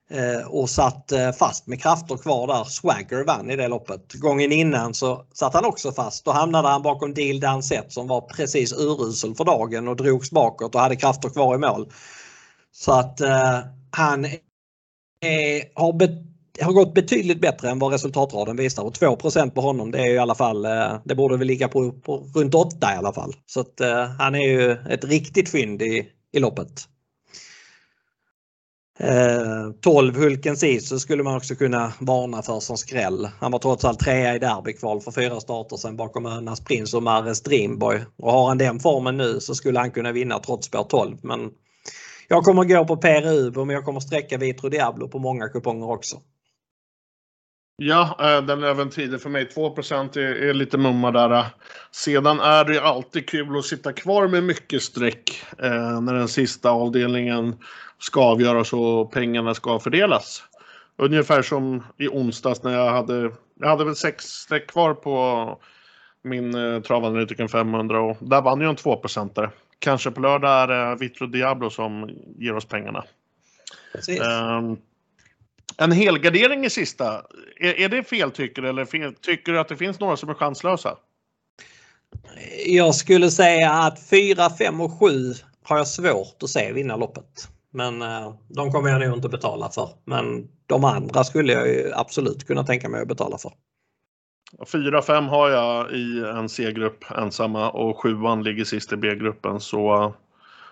Eh, 0.09 0.47
och 0.47 0.69
satt 0.69 1.11
eh, 1.11 1.31
fast 1.31 1.67
med 1.67 1.81
krafter 1.81 2.17
kvar 2.17 2.47
där. 2.47 2.63
Swagger 2.63 3.23
vann 3.23 3.49
i 3.49 3.55
det 3.55 3.67
loppet. 3.67 4.13
Gången 4.13 4.51
innan 4.51 4.93
så 4.93 5.25
satt 5.33 5.53
han 5.53 5.65
också 5.65 5.91
fast. 5.91 6.25
Då 6.25 6.31
hamnade 6.31 6.67
han 6.67 6.81
bakom 6.81 7.13
Deal 7.13 7.39
Dansett 7.39 7.91
som 7.91 8.07
var 8.07 8.21
precis 8.21 8.73
urusel 8.73 9.35
för 9.35 9.45
dagen 9.45 9.87
och 9.87 9.95
drogs 9.95 10.31
bakåt 10.31 10.75
och 10.75 10.81
hade 10.81 10.95
krafter 10.95 11.29
kvar 11.29 11.55
i 11.55 11.57
mål. 11.57 11.91
Så 12.71 12.91
att 12.91 13.21
eh, 13.21 13.59
han 13.91 14.25
är, 15.21 15.79
har 15.79 15.93
har 16.65 16.73
gått 16.73 16.93
betydligt 16.93 17.41
bättre 17.41 17.69
än 17.69 17.79
vad 17.79 17.91
resultatraden 17.91 18.55
visar 18.55 18.83
och 18.83 18.93
2% 18.93 19.49
på 19.49 19.61
honom 19.61 19.91
det 19.91 19.99
är 19.99 20.13
i 20.13 20.17
alla 20.17 20.35
fall, 20.35 20.65
eh, 20.65 20.99
det 21.05 21.15
borde 21.15 21.37
väl 21.37 21.47
ligga 21.47 21.67
på, 21.67 21.91
på 21.91 22.17
runt 22.35 22.55
8 22.55 22.93
i 22.93 22.97
alla 22.97 23.13
fall. 23.13 23.33
Så 23.45 23.59
att 23.59 23.79
eh, 23.81 24.03
han 24.03 24.35
är 24.35 24.47
ju 24.47 24.71
ett 24.71 25.03
riktigt 25.03 25.49
fynd 25.49 25.81
i, 25.81 26.07
i 26.33 26.39
loppet. 26.39 26.87
Eh, 28.99 29.71
12 29.81 30.15
Hulken 30.15 30.57
Sisu 30.57 30.79
så 30.79 30.99
skulle 30.99 31.23
man 31.23 31.37
också 31.37 31.55
kunna 31.55 31.93
varna 31.99 32.41
för 32.41 32.59
som 32.59 32.77
skräll. 32.77 33.29
Han 33.39 33.51
var 33.51 33.59
trots 33.59 33.85
allt 33.85 33.99
trea 33.99 34.35
i 34.35 34.39
derbykval 34.39 35.01
för 35.01 35.11
fyra 35.11 35.39
starter 35.39 35.77
sen 35.77 35.97
bakom 35.97 36.25
Önas 36.25 36.61
Prins 36.61 36.93
och 36.93 37.03
Mares 37.03 37.41
Dreamboy. 37.41 37.99
Och 38.17 38.31
har 38.31 38.47
han 38.47 38.57
den 38.57 38.79
formen 38.79 39.17
nu 39.17 39.39
så 39.39 39.55
skulle 39.55 39.79
han 39.79 39.91
kunna 39.91 40.11
vinna 40.11 40.39
trots 40.39 40.67
spår 40.67 40.83
12 40.83 41.17
men 41.21 41.51
jag 42.27 42.43
kommer 42.43 42.63
gå 42.63 42.85
på 42.85 42.97
PRU 42.97 43.65
men 43.65 43.69
jag 43.69 43.85
kommer 43.85 43.99
sträcka 43.99 44.37
Vitro 44.37 44.69
Diablo 44.69 45.07
på 45.07 45.19
många 45.19 45.47
kuponger 45.47 45.89
också. 45.89 46.17
Ja, 47.79 48.17
eh, 48.19 48.41
den 48.41 48.63
är 48.63 48.67
även 48.67 48.89
tidig 48.89 49.21
för 49.21 49.29
mig. 49.29 49.45
2 49.45 49.67
är, 49.67 50.17
är 50.19 50.53
lite 50.53 50.77
mumma 50.77 51.11
där. 51.11 51.45
Sedan 51.91 52.39
är 52.39 52.65
det 52.65 52.81
alltid 52.81 53.29
kul 53.29 53.57
att 53.57 53.65
sitta 53.65 53.93
kvar 53.93 54.27
med 54.27 54.43
mycket 54.43 54.83
streck 54.83 55.43
eh, 55.57 56.01
när 56.01 56.13
den 56.13 56.27
sista 56.27 56.69
avdelningen 56.69 57.55
ska 57.99 58.21
avgöras 58.21 58.73
och 58.73 59.11
pengarna 59.11 59.53
ska 59.53 59.79
fördelas. 59.79 60.43
Ungefär 60.97 61.41
som 61.41 61.83
i 61.97 62.07
onsdags 62.07 62.63
när 62.63 62.73
jag 62.73 62.91
hade, 62.91 63.31
jag 63.59 63.67
hade 63.67 63.85
väl 63.85 63.95
sex 63.95 64.25
streck 64.25 64.67
kvar 64.67 64.93
på 64.93 65.59
min 66.23 66.55
eh, 66.55 66.81
travanalytiken 66.81 67.49
500 67.49 68.01
och 68.01 68.17
där 68.19 68.41
vann 68.41 68.61
jag 68.61 68.69
en 68.69 68.75
2 68.75 69.01
-procentare. 69.01 69.49
Kanske 69.79 70.11
på 70.11 70.21
lördag 70.21 70.51
är 70.51 70.67
det 70.67 70.95
Vitro 70.95 71.27
Diablo 71.27 71.69
som 71.69 72.09
ger 72.37 72.55
oss 72.55 72.65
pengarna. 72.65 73.03
Precis. 73.93 74.21
Um, 74.21 74.77
en 75.77 75.91
helgardering 75.91 76.65
i 76.65 76.69
sista, 76.69 77.21
är, 77.59 77.79
är 77.79 77.89
det 77.89 78.03
fel 78.03 78.31
tycker 78.31 78.61
du 78.61 78.69
eller 78.69 78.85
fel, 78.85 79.13
tycker 79.13 79.51
du 79.51 79.59
att 79.59 79.67
det 79.67 79.77
finns 79.77 79.99
några 79.99 80.17
som 80.17 80.29
är 80.29 80.33
chanslösa? 80.33 80.97
Jag 82.65 82.95
skulle 82.95 83.31
säga 83.31 83.71
att 83.71 84.09
4, 84.09 84.49
5 84.49 84.81
och 84.81 84.99
7 84.99 85.33
har 85.63 85.77
jag 85.77 85.87
svårt 85.87 86.43
att 86.43 86.49
se 86.49 86.71
vinna 86.73 86.95
loppet. 86.95 87.49
Men 87.71 88.01
eh, 88.01 88.33
de 88.47 88.71
kommer 88.71 88.89
jag 88.89 89.01
nog 89.01 89.17
inte 89.17 89.29
betala 89.29 89.69
för. 89.69 89.89
Men 90.05 90.47
de 90.65 90.83
andra 90.83 91.23
skulle 91.23 91.53
jag 91.53 91.91
absolut 91.95 92.47
kunna 92.47 92.63
tänka 92.63 92.89
mig 92.89 93.01
att 93.01 93.07
betala 93.07 93.37
för. 93.37 93.51
4-5 94.65 95.27
har 95.27 95.49
jag 95.49 95.91
i 95.91 96.19
en 96.19 96.49
C-grupp 96.49 97.03
ensamma 97.17 97.71
och 97.71 98.01
7 98.01 98.09
ligger 98.43 98.65
sist 98.65 98.93
i 98.93 98.97
B-gruppen 98.97 99.59
så 99.59 100.13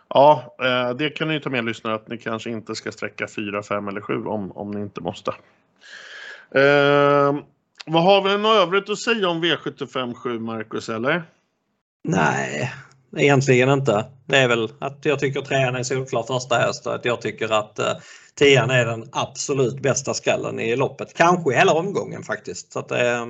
Ja, 0.10 0.56
eh, 0.62 0.96
det 0.96 1.10
kan 1.10 1.28
ni 1.28 1.40
ta 1.40 1.50
med 1.50 1.66
lyssnare 1.66 1.96
att 1.96 2.08
ni 2.08 2.18
kanske 2.18 2.50
inte 2.50 2.76
ska 2.76 2.92
sträcka 2.92 3.28
4, 3.28 3.64
5 3.64 3.88
eller 3.88 4.02
7 4.02 4.26
om, 4.26 4.52
om 4.52 4.72
ni 4.72 4.82
inte 4.82 5.02
måste. 5.02 5.32
Eh, 6.56 7.36
vad 7.86 8.04
har 8.04 8.30
vi 8.30 8.38
något 8.38 8.56
övrigt 8.56 8.90
att 8.90 9.00
säga 9.00 9.30
om 9.30 9.44
V75 9.44 10.14
7 10.14 10.40
Marcus 10.40 10.90
eller? 10.90 11.24
Nej, 12.04 12.74
egentligen 13.18 13.70
inte. 13.70 14.06
Det 14.26 14.38
är 14.38 14.48
väl 14.48 14.70
att 14.80 15.00
jag 15.02 15.20
tycker 15.20 15.42
trean 15.42 15.76
är 15.76 15.84
solklar 15.84 16.24
första 16.24 16.56
häst 16.56 16.88
och 16.88 16.96
att 16.96 17.06
jag 17.06 17.22
tycker 17.22 17.54
att 17.54 17.80
eh, 17.80 17.94
tian 18.36 18.70
är 18.70 18.86
den 18.86 19.10
absolut 19.12 19.82
bästa 19.82 20.14
skallen 20.14 20.60
i 20.60 20.76
loppet. 20.76 21.14
Kanske 21.14 21.54
i 21.54 21.56
hela 21.56 21.74
omgången 21.74 22.24
faktiskt. 22.24 22.74
Så 22.74 22.80
att, 22.80 22.92
eh, 22.92 23.26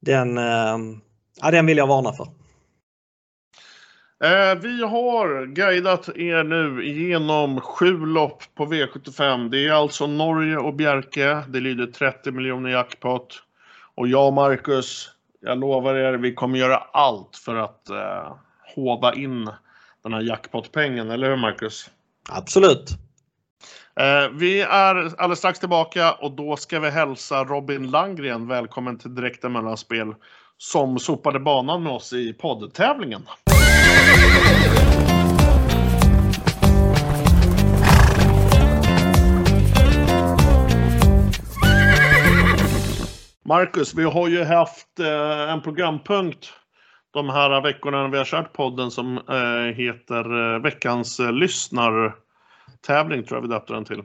den, 0.00 0.38
eh, 0.38 0.78
ja, 1.40 1.50
den 1.50 1.66
vill 1.66 1.78
jag 1.78 1.86
varna 1.86 2.12
för. 2.12 2.39
Eh, 4.24 4.54
vi 4.54 4.82
har 4.82 5.46
guidat 5.46 6.08
er 6.08 6.44
nu 6.44 6.84
igenom 6.84 7.60
sju 7.60 8.06
lopp 8.06 8.42
på 8.54 8.66
V75. 8.66 9.48
Det 9.48 9.66
är 9.66 9.72
alltså 9.72 10.06
Norge 10.06 10.56
och 10.56 10.74
Bjerke. 10.74 11.42
Det 11.48 11.60
lyder 11.60 11.86
30 11.86 12.30
miljoner 12.30 12.70
jackpot. 12.70 13.42
Och 13.94 14.08
jag 14.08 14.26
och 14.26 14.32
Marcus, 14.32 15.10
jag 15.40 15.58
lovar 15.58 15.94
er, 15.94 16.12
vi 16.12 16.34
kommer 16.34 16.58
göra 16.58 16.76
allt 16.76 17.36
för 17.36 17.56
att 17.56 17.90
eh, 17.90 18.36
håva 18.74 19.14
in 19.14 19.50
den 20.02 20.12
här 20.12 20.20
jackpot-pengen. 20.20 21.10
Eller 21.10 21.30
hur 21.30 21.36
Marcus? 21.36 21.90
Absolut. 22.28 22.90
Eh, 24.00 24.30
vi 24.32 24.60
är 24.60 24.68
alldeles 25.20 25.38
strax 25.38 25.58
tillbaka 25.58 26.12
och 26.12 26.32
då 26.32 26.56
ska 26.56 26.80
vi 26.80 26.90
hälsa 26.90 27.44
Robin 27.44 27.90
Landgren 27.90 28.48
välkommen 28.48 28.98
till 28.98 29.14
Direkten 29.14 29.52
mellanspel 29.52 30.14
som 30.58 30.98
sopade 30.98 31.40
banan 31.40 31.82
med 31.82 31.92
oss 31.92 32.12
i 32.12 32.32
poddtävlingen. 32.32 33.22
Marcus, 43.50 43.94
vi 43.94 44.04
har 44.04 44.28
ju 44.28 44.44
haft 44.44 44.98
eh, 44.98 45.50
en 45.50 45.62
programpunkt 45.62 46.52
de 47.10 47.28
här 47.28 47.60
veckorna 47.60 48.02
när 48.02 48.08
vi 48.08 48.18
har 48.18 48.24
kört 48.24 48.52
podden 48.52 48.90
som 48.90 49.18
eh, 49.18 49.74
heter 49.74 50.54
eh, 50.54 50.62
veckans 50.62 51.20
lyssnartävling 51.32 53.24
tror 53.24 53.36
jag 53.36 53.42
vi 53.42 53.48
döpte 53.48 53.72
den 53.72 53.84
till. 53.84 54.02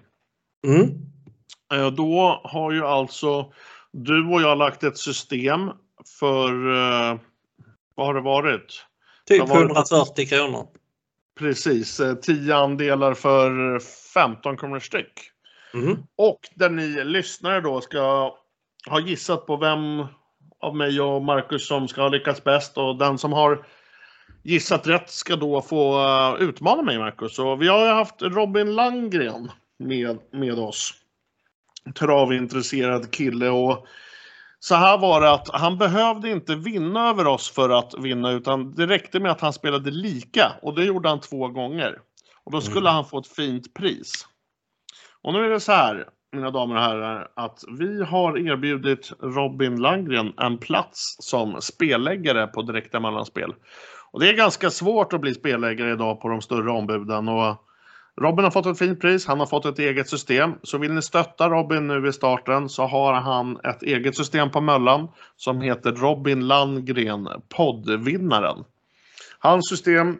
Mm. 0.67 1.95
Då 1.95 2.41
har 2.43 2.71
ju 2.71 2.85
alltså 2.85 3.53
du 3.91 4.27
och 4.27 4.41
jag 4.41 4.57
lagt 4.57 4.83
ett 4.83 4.97
system 4.97 5.71
för, 6.19 6.51
vad 7.95 8.07
har 8.07 8.13
det 8.13 8.21
varit? 8.21 8.85
Typ 9.27 9.49
140 9.49 10.27
kronor. 10.27 10.67
Precis, 11.39 12.01
10 12.21 12.51
eh, 12.51 12.57
andelar 12.57 13.13
för 13.13 13.79
15 14.13 14.57
kronor 14.57 14.79
styck. 14.79 15.31
Mm. 15.73 15.97
Och 16.15 16.39
där 16.55 16.69
ni 16.69 17.03
lyssnare 17.03 17.61
då 17.61 17.81
ska 17.81 18.33
ha 18.89 18.99
gissat 18.99 19.45
på 19.45 19.57
vem 19.57 20.05
av 20.59 20.75
mig 20.75 21.01
och 21.01 21.21
Marcus 21.21 21.67
som 21.67 21.87
ska 21.87 22.01
ha 22.01 22.09
lyckats 22.09 22.43
bäst 22.43 22.77
och 22.77 22.97
den 22.97 23.17
som 23.17 23.33
har 23.33 23.65
gissat 24.43 24.87
rätt 24.87 25.09
ska 25.09 25.35
då 25.35 25.61
få 25.61 25.99
eh, 25.99 26.43
utmana 26.43 26.81
mig 26.81 26.99
Marcus. 26.99 27.39
Och 27.39 27.61
vi 27.61 27.67
har 27.67 27.93
haft 27.93 28.21
Robin 28.21 28.75
Langgren 28.75 29.51
med, 29.79 30.19
med 30.31 30.59
oss. 30.59 30.93
Travintresserad 31.95 33.11
kille 33.11 33.49
och 33.49 33.87
så 34.59 34.75
här 34.75 34.97
var 34.97 35.21
det 35.21 35.31
att 35.31 35.49
han 35.53 35.77
behövde 35.77 36.29
inte 36.29 36.55
vinna 36.55 37.09
över 37.09 37.27
oss 37.27 37.49
för 37.49 37.69
att 37.69 37.93
vinna 37.99 38.31
utan 38.31 38.71
det 38.75 38.87
räckte 38.87 39.19
med 39.19 39.31
att 39.31 39.41
han 39.41 39.53
spelade 39.53 39.91
lika 39.91 40.51
och 40.61 40.75
det 40.75 40.85
gjorde 40.85 41.09
han 41.09 41.19
två 41.19 41.47
gånger. 41.47 41.99
Och 42.43 42.51
då 42.51 42.61
skulle 42.61 42.89
han 42.89 43.05
få 43.05 43.19
ett 43.19 43.27
fint 43.27 43.73
pris. 43.73 44.27
Och 45.21 45.33
nu 45.33 45.45
är 45.45 45.49
det 45.49 45.59
så 45.59 45.71
här, 45.71 46.09
mina 46.35 46.51
damer 46.51 46.75
och 46.75 46.81
herrar, 46.81 47.27
att 47.33 47.63
vi 47.79 48.03
har 48.03 48.37
erbjudit 48.37 49.11
Robin 49.19 49.81
Landgren 49.81 50.33
en 50.37 50.57
plats 50.57 51.17
som 51.19 51.61
spelläggare 51.61 52.47
på 52.47 52.61
Direkta 52.61 52.99
Mellanspel. 52.99 53.53
Och 54.11 54.19
det 54.19 54.29
är 54.29 54.33
ganska 54.33 54.69
svårt 54.69 55.13
att 55.13 55.21
bli 55.21 55.33
spelläggare 55.33 55.91
idag 55.91 56.21
på 56.21 56.29
de 56.29 56.41
större 56.41 56.71
ombuden. 56.71 57.27
Och 57.27 57.65
Robin 58.21 58.43
har 58.43 58.51
fått 58.51 58.65
ett 58.65 58.79
fint 58.79 59.01
pris, 59.01 59.27
han 59.27 59.39
har 59.39 59.45
fått 59.45 59.65
ett 59.65 59.79
eget 59.79 60.09
system. 60.09 60.53
Så 60.63 60.77
vill 60.77 60.93
ni 60.93 61.01
stötta 61.01 61.49
Robin 61.49 61.87
nu 61.87 62.07
i 62.07 62.13
starten 62.13 62.69
så 62.69 62.85
har 62.85 63.13
han 63.13 63.59
ett 63.63 63.83
eget 63.83 64.15
system 64.15 64.51
på 64.51 64.61
Möllan 64.61 65.07
som 65.35 65.61
heter 65.61 65.91
Robin 65.91 66.47
Landgren 66.47 67.29
poddvinnaren. 67.49 68.63
Hans 69.39 69.69
system 69.69 70.17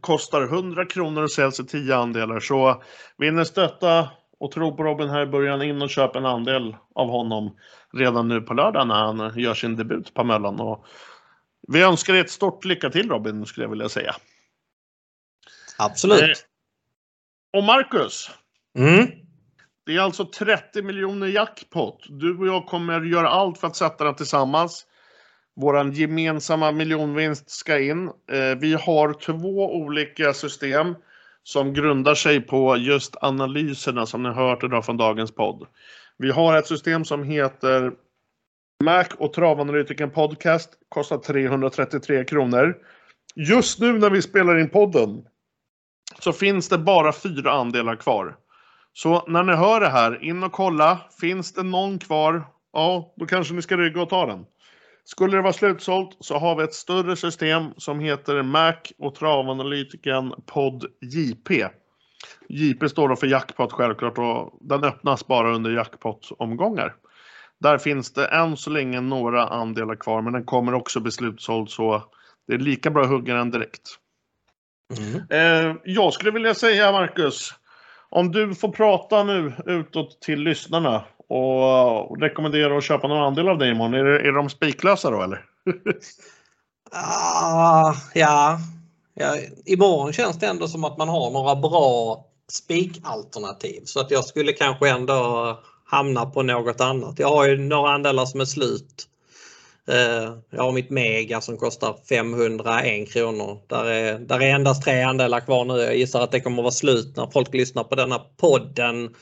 kostar 0.00 0.42
100 0.42 0.84
kronor 0.84 1.22
och 1.22 1.30
säljs 1.30 1.60
i 1.60 1.64
10 1.64 1.96
andelar. 1.96 2.40
Så 2.40 2.82
vill 3.18 3.34
ni 3.34 3.44
stötta 3.44 4.08
och 4.42 4.50
tro 4.50 4.76
på 4.76 4.82
Robin 4.82 5.08
här 5.08 5.22
i 5.22 5.26
början, 5.26 5.62
in 5.62 5.82
och 5.82 5.90
köp 5.90 6.16
en 6.16 6.26
andel 6.26 6.76
av 6.94 7.08
honom 7.08 7.56
redan 7.92 8.28
nu 8.28 8.40
på 8.40 8.54
lördag 8.54 8.88
när 8.88 8.94
han 8.94 9.38
gör 9.38 9.54
sin 9.54 9.76
debut 9.76 10.14
på 10.14 10.24
Möllan. 10.24 10.60
Och 10.60 10.86
vi 11.68 11.82
önskar 11.82 12.12
dig 12.12 12.22
ett 12.22 12.30
stort 12.30 12.64
lycka 12.64 12.90
till 12.90 13.08
Robin, 13.10 13.46
skulle 13.46 13.64
jag 13.64 13.70
vilja 13.70 13.88
säga. 13.88 14.14
Absolut. 15.78 16.22
Eh, 16.22 17.58
och 17.58 17.64
Marcus, 17.64 18.30
Mm. 18.78 19.06
det 19.86 19.96
är 19.96 20.00
alltså 20.00 20.24
30 20.24 20.82
miljoner 20.82 21.26
jackpot. 21.26 22.06
Du 22.08 22.38
och 22.38 22.46
jag 22.46 22.66
kommer 22.66 23.00
göra 23.00 23.28
allt 23.28 23.58
för 23.58 23.66
att 23.66 23.76
sätta 23.76 24.04
den 24.04 24.14
tillsammans. 24.14 24.86
Våran 25.56 25.92
gemensamma 25.92 26.72
miljonvinst 26.72 27.50
ska 27.50 27.78
in. 27.78 28.08
Eh, 28.08 28.58
Vi 28.60 28.74
har 28.74 29.12
två 29.14 29.74
olika 29.76 30.32
system 30.32 30.94
som 31.44 31.74
grundar 31.74 32.14
sig 32.14 32.40
på 32.40 32.76
just 32.76 33.16
analyserna 33.20 34.06
som 34.06 34.22
ni 34.22 34.28
har 34.28 34.48
hört 34.48 34.64
idag 34.64 34.84
från 34.84 34.96
dagens 34.96 35.34
podd. 35.34 35.66
Vi 36.18 36.30
har 36.30 36.56
ett 36.56 36.66
system 36.66 37.04
som 37.04 37.22
heter 37.22 37.92
Mac 38.84 39.04
och 39.18 39.32
Travanalytiken 39.32 40.10
Podcast. 40.10 40.70
Kostar 40.88 41.18
333 41.18 42.24
kronor. 42.24 42.76
Just 43.34 43.80
nu 43.80 43.92
när 43.92 44.10
vi 44.10 44.22
spelar 44.22 44.58
in 44.58 44.68
podden 44.68 45.24
så 46.18 46.32
finns 46.32 46.68
det 46.68 46.78
bara 46.78 47.12
fyra 47.12 47.52
andelar 47.52 47.96
kvar. 47.96 48.36
Så 48.92 49.24
när 49.26 49.42
ni 49.42 49.52
hör 49.52 49.80
det 49.80 49.88
här, 49.88 50.24
in 50.24 50.42
och 50.42 50.52
kolla. 50.52 50.98
Finns 51.20 51.52
det 51.52 51.62
någon 51.62 51.98
kvar? 51.98 52.44
Ja, 52.72 53.14
då 53.16 53.26
kanske 53.26 53.54
ni 53.54 53.62
ska 53.62 53.76
rygga 53.76 54.02
och 54.02 54.08
ta 54.08 54.26
den. 54.26 54.46
Skulle 55.04 55.36
det 55.36 55.42
vara 55.42 55.52
slutsålt 55.52 56.16
så 56.20 56.38
har 56.38 56.56
vi 56.56 56.64
ett 56.64 56.74
större 56.74 57.16
system 57.16 57.64
som 57.76 58.00
heter 58.00 58.42
Mac 58.42 58.74
och 58.98 59.14
travanalytiken 59.14 60.34
Pod 60.46 60.84
JP. 61.00 61.68
JP 62.48 62.88
står 62.88 63.08
då 63.08 63.16
för 63.16 63.26
jackpot 63.26 63.72
självklart 63.72 64.18
och 64.18 64.58
den 64.60 64.84
öppnas 64.84 65.26
bara 65.26 65.54
under 65.54 65.70
jackpot-omgångar. 65.70 66.94
Där 67.60 67.78
finns 67.78 68.12
det 68.12 68.26
än 68.26 68.56
så 68.56 68.70
länge 68.70 69.00
några 69.00 69.48
andelar 69.48 69.94
kvar 69.94 70.22
men 70.22 70.32
den 70.32 70.44
kommer 70.44 70.74
också 70.74 71.00
bli 71.00 71.12
slutsåld 71.12 71.70
så 71.70 72.04
det 72.46 72.54
är 72.54 72.58
lika 72.58 72.90
bra 72.90 73.02
att 73.02 73.08
hugga 73.08 73.34
den 73.34 73.50
direkt. 73.50 73.98
Mm. 74.98 75.22
Eh, 75.30 75.76
jag 75.84 76.12
skulle 76.12 76.30
vilja 76.30 76.54
säga 76.54 76.92
Marcus, 76.92 77.54
om 78.10 78.32
du 78.32 78.54
får 78.54 78.68
prata 78.68 79.24
nu 79.24 79.52
utåt 79.66 80.20
till 80.20 80.40
lyssnarna 80.40 81.04
och 81.32 82.20
rekommendera 82.20 82.78
att 82.78 82.84
köpa 82.84 83.08
någon 83.08 83.22
andel 83.22 83.48
av 83.48 83.58
Damon. 83.58 83.74
imorgon. 83.74 83.94
Är, 83.94 84.04
är 84.04 84.32
de 84.32 84.50
spiklösa 84.50 85.10
då 85.10 85.22
eller? 85.22 85.44
Ah, 86.94 87.94
ja. 88.14 88.58
ja, 89.14 89.36
imorgon 89.64 90.12
känns 90.12 90.38
det 90.38 90.46
ändå 90.46 90.68
som 90.68 90.84
att 90.84 90.98
man 90.98 91.08
har 91.08 91.30
några 91.30 91.56
bra 91.56 92.24
spikalternativ 92.50 93.80
så 93.84 94.00
att 94.00 94.10
jag 94.10 94.24
skulle 94.24 94.52
kanske 94.52 94.88
ändå 94.88 95.58
hamna 95.84 96.26
på 96.26 96.42
något 96.42 96.80
annat. 96.80 97.18
Jag 97.18 97.28
har 97.28 97.48
ju 97.48 97.56
några 97.56 97.90
andelar 97.90 98.24
som 98.24 98.40
är 98.40 98.44
slut. 98.44 99.08
Eh, 99.88 100.34
jag 100.50 100.62
har 100.62 100.72
mitt 100.72 100.90
Mega 100.90 101.40
som 101.40 101.56
kostar 101.56 101.96
501 102.08 103.12
kronor. 103.12 103.58
Där 103.66 103.84
är, 103.84 104.18
där 104.18 104.42
är 104.42 104.54
endast 104.54 104.82
tre 104.82 105.02
andelar 105.02 105.40
kvar 105.40 105.64
nu. 105.64 105.78
Jag 105.78 105.96
gissar 105.96 106.20
att 106.20 106.32
det 106.32 106.40
kommer 106.40 106.58
att 106.58 106.64
vara 106.64 106.72
slut 106.72 107.16
när 107.16 107.26
folk 107.26 107.54
lyssnar 107.54 107.84
på 107.84 107.94
denna 107.94 108.18
podden. 108.18 109.14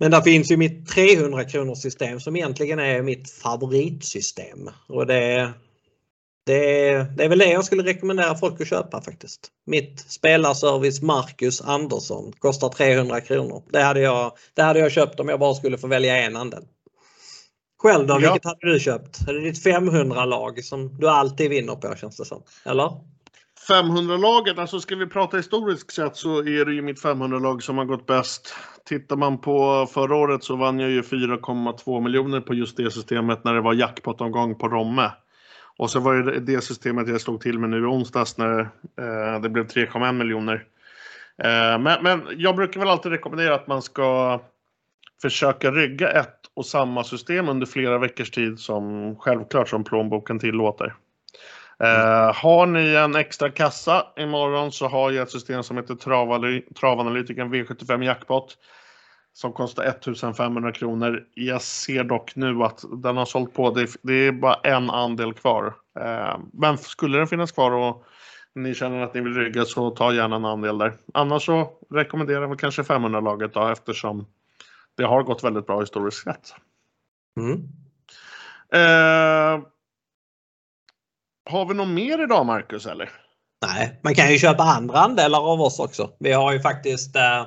Men 0.00 0.10
där 0.10 0.20
finns 0.20 0.50
ju 0.50 0.56
mitt 0.56 0.88
300 0.88 1.44
kronors 1.44 1.78
system 1.78 2.20
som 2.20 2.36
egentligen 2.36 2.78
är 2.78 3.02
mitt 3.02 3.30
favoritsystem. 3.30 4.70
Och 4.86 5.06
det, 5.06 5.52
det, 6.46 6.92
det 7.16 7.24
är 7.24 7.28
väl 7.28 7.38
det 7.38 7.50
jag 7.50 7.64
skulle 7.64 7.82
rekommendera 7.82 8.34
folk 8.34 8.60
att 8.60 8.68
köpa 8.68 9.02
faktiskt. 9.02 9.48
Mitt 9.66 10.00
spelarservice 10.08 11.02
Marcus 11.02 11.60
Andersson 11.60 12.32
kostar 12.38 12.68
300 12.68 13.20
kronor. 13.20 13.62
Det 13.72 13.82
hade, 13.82 14.00
jag, 14.00 14.32
det 14.54 14.62
hade 14.62 14.78
jag 14.78 14.92
köpt 14.92 15.20
om 15.20 15.28
jag 15.28 15.40
bara 15.40 15.54
skulle 15.54 15.78
få 15.78 15.86
välja 15.86 16.16
en 16.16 16.36
andel. 16.36 16.64
Själv 17.82 18.06
då, 18.06 18.14
Ja. 18.14 18.18
vilket 18.18 18.44
hade 18.44 18.72
du 18.72 18.80
köpt? 18.80 19.28
Är 19.28 19.32
det 19.34 19.40
ditt 19.40 19.64
500-lag 19.64 20.64
som 20.64 20.98
du 20.98 21.08
alltid 21.08 21.50
vinner 21.50 21.74
på 21.74 21.96
känns 21.96 22.16
det 22.16 22.24
som? 22.24 22.42
Eller? 22.64 22.92
500-laget, 23.68 24.58
alltså 24.58 24.80
ska 24.80 24.96
vi 24.96 25.06
prata 25.06 25.36
historiskt 25.36 25.90
sett 25.90 26.16
så 26.16 26.38
är 26.38 26.64
det 26.64 26.72
ju 26.72 26.82
mitt 26.82 27.02
500-lag 27.02 27.62
som 27.62 27.78
har 27.78 27.84
gått 27.84 28.06
bäst. 28.06 28.54
Tittar 28.84 29.16
man 29.16 29.38
på 29.38 29.86
förra 29.94 30.16
året 30.16 30.44
så 30.44 30.56
vann 30.56 30.80
jag 30.80 30.90
ju 30.90 31.02
4,2 31.02 32.00
miljoner 32.00 32.40
på 32.40 32.54
just 32.54 32.76
det 32.76 32.90
systemet 32.90 33.44
när 33.44 33.54
det 33.54 33.60
var 33.60 33.74
jackpot-omgång 33.74 34.54
på 34.54 34.68
Romme. 34.68 35.10
Och 35.76 35.90
så 35.90 36.00
var 36.00 36.14
det 36.14 36.40
det 36.40 36.60
systemet 36.60 37.08
jag 37.08 37.20
slog 37.20 37.40
till 37.40 37.58
med 37.58 37.70
nu 37.70 37.78
i 37.78 37.86
onsdags 37.86 38.38
när 38.38 38.60
eh, 38.60 39.40
det 39.42 39.48
blev 39.48 39.66
3,1 39.66 40.12
miljoner. 40.12 40.66
Eh, 41.42 41.78
men, 41.78 42.02
men 42.02 42.22
jag 42.36 42.56
brukar 42.56 42.80
väl 42.80 42.88
alltid 42.88 43.12
rekommendera 43.12 43.54
att 43.54 43.66
man 43.66 43.82
ska 43.82 44.40
försöka 45.22 45.70
rygga 45.70 46.10
ett 46.10 46.36
och 46.54 46.66
samma 46.66 47.04
system 47.04 47.48
under 47.48 47.66
flera 47.66 47.98
veckors 47.98 48.30
tid 48.30 48.58
som 48.58 49.16
självklart 49.16 49.68
som 49.68 49.84
plånboken 49.84 50.38
tillåter. 50.38 50.94
Eh, 51.80 52.34
har 52.34 52.66
ni 52.66 52.94
en 52.94 53.16
extra 53.16 53.50
kassa 53.50 54.06
imorgon 54.16 54.72
så 54.72 54.88
har 54.88 55.10
jag 55.10 55.22
ett 55.22 55.30
system 55.30 55.62
som 55.62 55.76
heter 55.76 55.94
Travaly- 55.94 56.74
Travanalytiken 56.74 57.54
V75 57.54 58.04
Jackpot 58.04 58.56
som 59.32 59.52
kostar 59.52 59.84
1500 59.84 60.72
kronor. 60.72 61.24
Jag 61.34 61.62
ser 61.62 62.04
dock 62.04 62.36
nu 62.36 62.62
att 62.62 62.84
den 63.02 63.16
har 63.16 63.24
sålt 63.24 63.54
på. 63.54 63.70
Det, 63.70 63.90
det 64.02 64.12
är 64.12 64.32
bara 64.32 64.54
en 64.54 64.90
andel 64.90 65.34
kvar. 65.34 65.74
Eh, 66.00 66.38
men 66.52 66.78
skulle 66.78 67.18
den 67.18 67.26
finnas 67.26 67.52
kvar 67.52 67.70
och 67.70 68.04
ni 68.54 68.74
känner 68.74 69.02
att 69.02 69.14
ni 69.14 69.20
vill 69.20 69.34
rygga 69.34 69.64
så 69.64 69.90
ta 69.90 70.12
gärna 70.12 70.36
en 70.36 70.44
andel 70.44 70.78
där. 70.78 70.92
Annars 71.14 71.46
så 71.46 71.70
rekommenderar 71.90 72.40
jag 72.40 72.48
väl 72.48 72.58
kanske 72.58 72.82
500-laget 72.82 73.54
då 73.54 73.68
eftersom 73.68 74.26
det 74.96 75.04
har 75.04 75.22
gått 75.22 75.44
väldigt 75.44 75.66
bra 75.66 75.80
historiskt 75.80 76.24
sett. 76.24 76.54
Mm. 77.36 77.68
Eh, 78.72 79.64
har 81.50 81.66
vi 81.66 81.74
något 81.74 81.88
mer 81.88 82.24
idag 82.24 82.46
Marcus 82.46 82.86
eller? 82.86 83.10
Nej, 83.66 84.00
man 84.02 84.14
kan 84.14 84.32
ju 84.32 84.38
köpa 84.38 84.62
andra 84.62 84.98
andelar 84.98 85.52
av 85.52 85.60
oss 85.60 85.78
också. 85.78 86.10
Vi 86.18 86.32
har 86.32 86.52
ju 86.52 86.60
faktiskt 86.60 87.16
eh, 87.16 87.46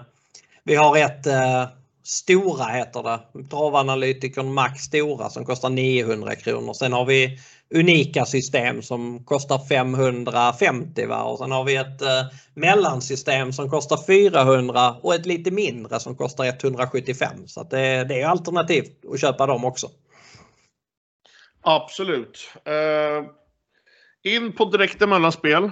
Vi 0.64 0.76
har 0.76 0.98
ett 0.98 1.28
eh, 1.28 1.68
Stora 2.06 2.66
heter 2.66 3.04
det. 3.04 3.48
Travanalytikern 3.50 4.54
Max 4.54 4.82
Stora 4.82 5.30
som 5.30 5.46
kostar 5.46 5.70
900 5.70 6.36
kronor. 6.36 6.74
Sen 6.74 6.94
har 6.94 7.06
vi 7.06 7.40
unika 7.76 8.26
system 8.26 8.82
som 8.82 9.24
kostar 9.24 9.60
550 9.70 11.06
va? 11.06 11.24
och 11.24 11.38
sen 11.38 11.52
har 11.52 11.64
vi 11.64 11.76
ett 11.76 12.02
eh, 12.02 12.26
mellansystem 12.54 13.54
som 13.54 13.70
kostar 13.70 13.98
400 14.08 14.96
och 15.02 15.16
ett 15.16 15.26
lite 15.26 15.52
mindre 15.52 16.00
som 16.00 16.16
kostar 16.16 16.46
175. 16.46 17.48
Så 17.48 17.64
det, 17.64 18.04
det 18.04 18.22
är 18.22 18.28
alternativ 18.28 18.84
att 19.14 19.22
köpa 19.22 19.46
dem 19.46 19.66
också. 19.66 19.88
Absolut. 21.62 22.52
Eh, 22.66 23.26
in 24.24 24.52
på 24.52 24.66
direkta 24.66 25.08
Mellanspel. 25.08 25.72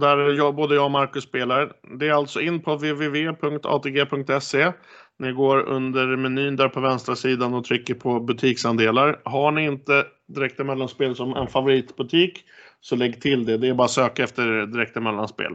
Där 0.00 0.18
jag, 0.18 0.54
både 0.54 0.74
jag 0.74 0.84
och 0.84 0.90
Marcus 0.90 1.24
spelar. 1.24 1.72
Det 1.98 2.08
är 2.08 2.12
alltså 2.12 2.40
in 2.40 2.62
på 2.62 2.74
www.atg.se. 2.74 4.72
Ni 5.18 5.32
går 5.32 5.60
under 5.60 6.16
menyn 6.16 6.56
där 6.56 6.68
på 6.68 6.80
vänstra 6.80 7.16
sidan 7.16 7.54
och 7.54 7.64
trycker 7.64 7.94
på 7.94 8.20
butiksandelar. 8.20 9.20
Har 9.24 9.52
ni 9.52 9.64
inte 9.64 10.06
direkta 10.28 10.64
Mellanspel 10.64 11.16
som 11.16 11.36
en 11.36 11.46
favoritbutik 11.46 12.44
så 12.80 12.96
lägg 12.96 13.20
till 13.20 13.46
det. 13.46 13.56
Det 13.56 13.68
är 13.68 13.74
bara 13.74 13.84
att 13.84 13.90
söka 13.90 14.24
efter 14.24 14.66
direkta 14.66 15.00
Mellanspel. 15.00 15.54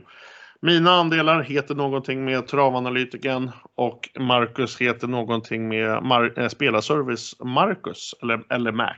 Mina 0.62 0.92
andelar 0.92 1.42
heter 1.42 1.76
någonting 1.76 2.26
med 2.26 2.48
Travanalytiken 2.48 3.52
och 3.76 4.10
Marcus 4.20 4.82
heter 4.82 5.08
någonting 5.08 5.68
med 5.68 5.90
Mar- 5.90 6.40
eh, 6.40 6.48
Spelarservice 6.48 7.36
Marcus 7.40 8.16
eller, 8.22 8.44
eller 8.50 8.72
Mac. 8.72 8.94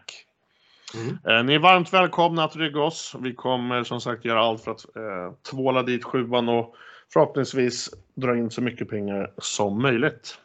Eh, 1.29 1.43
Ni 1.43 1.55
är 1.55 1.59
varmt 1.59 1.93
välkomna 1.93 2.43
att 2.43 2.55
rygga 2.55 2.81
oss. 2.81 3.15
Vi 3.19 3.33
kommer 3.33 3.83
som 3.83 4.01
sagt 4.01 4.25
göra 4.25 4.41
allt 4.41 4.63
för 4.63 4.71
att 4.71 4.95
eh, 4.95 5.51
tvåla 5.51 5.83
dit 5.83 6.03
sjuan 6.03 6.49
och 6.49 6.75
förhoppningsvis 7.13 7.89
dra 8.15 8.37
in 8.37 8.51
så 8.51 8.61
mycket 8.61 8.89
pengar 8.89 9.31
som 9.37 9.81
möjligt. 9.81 10.37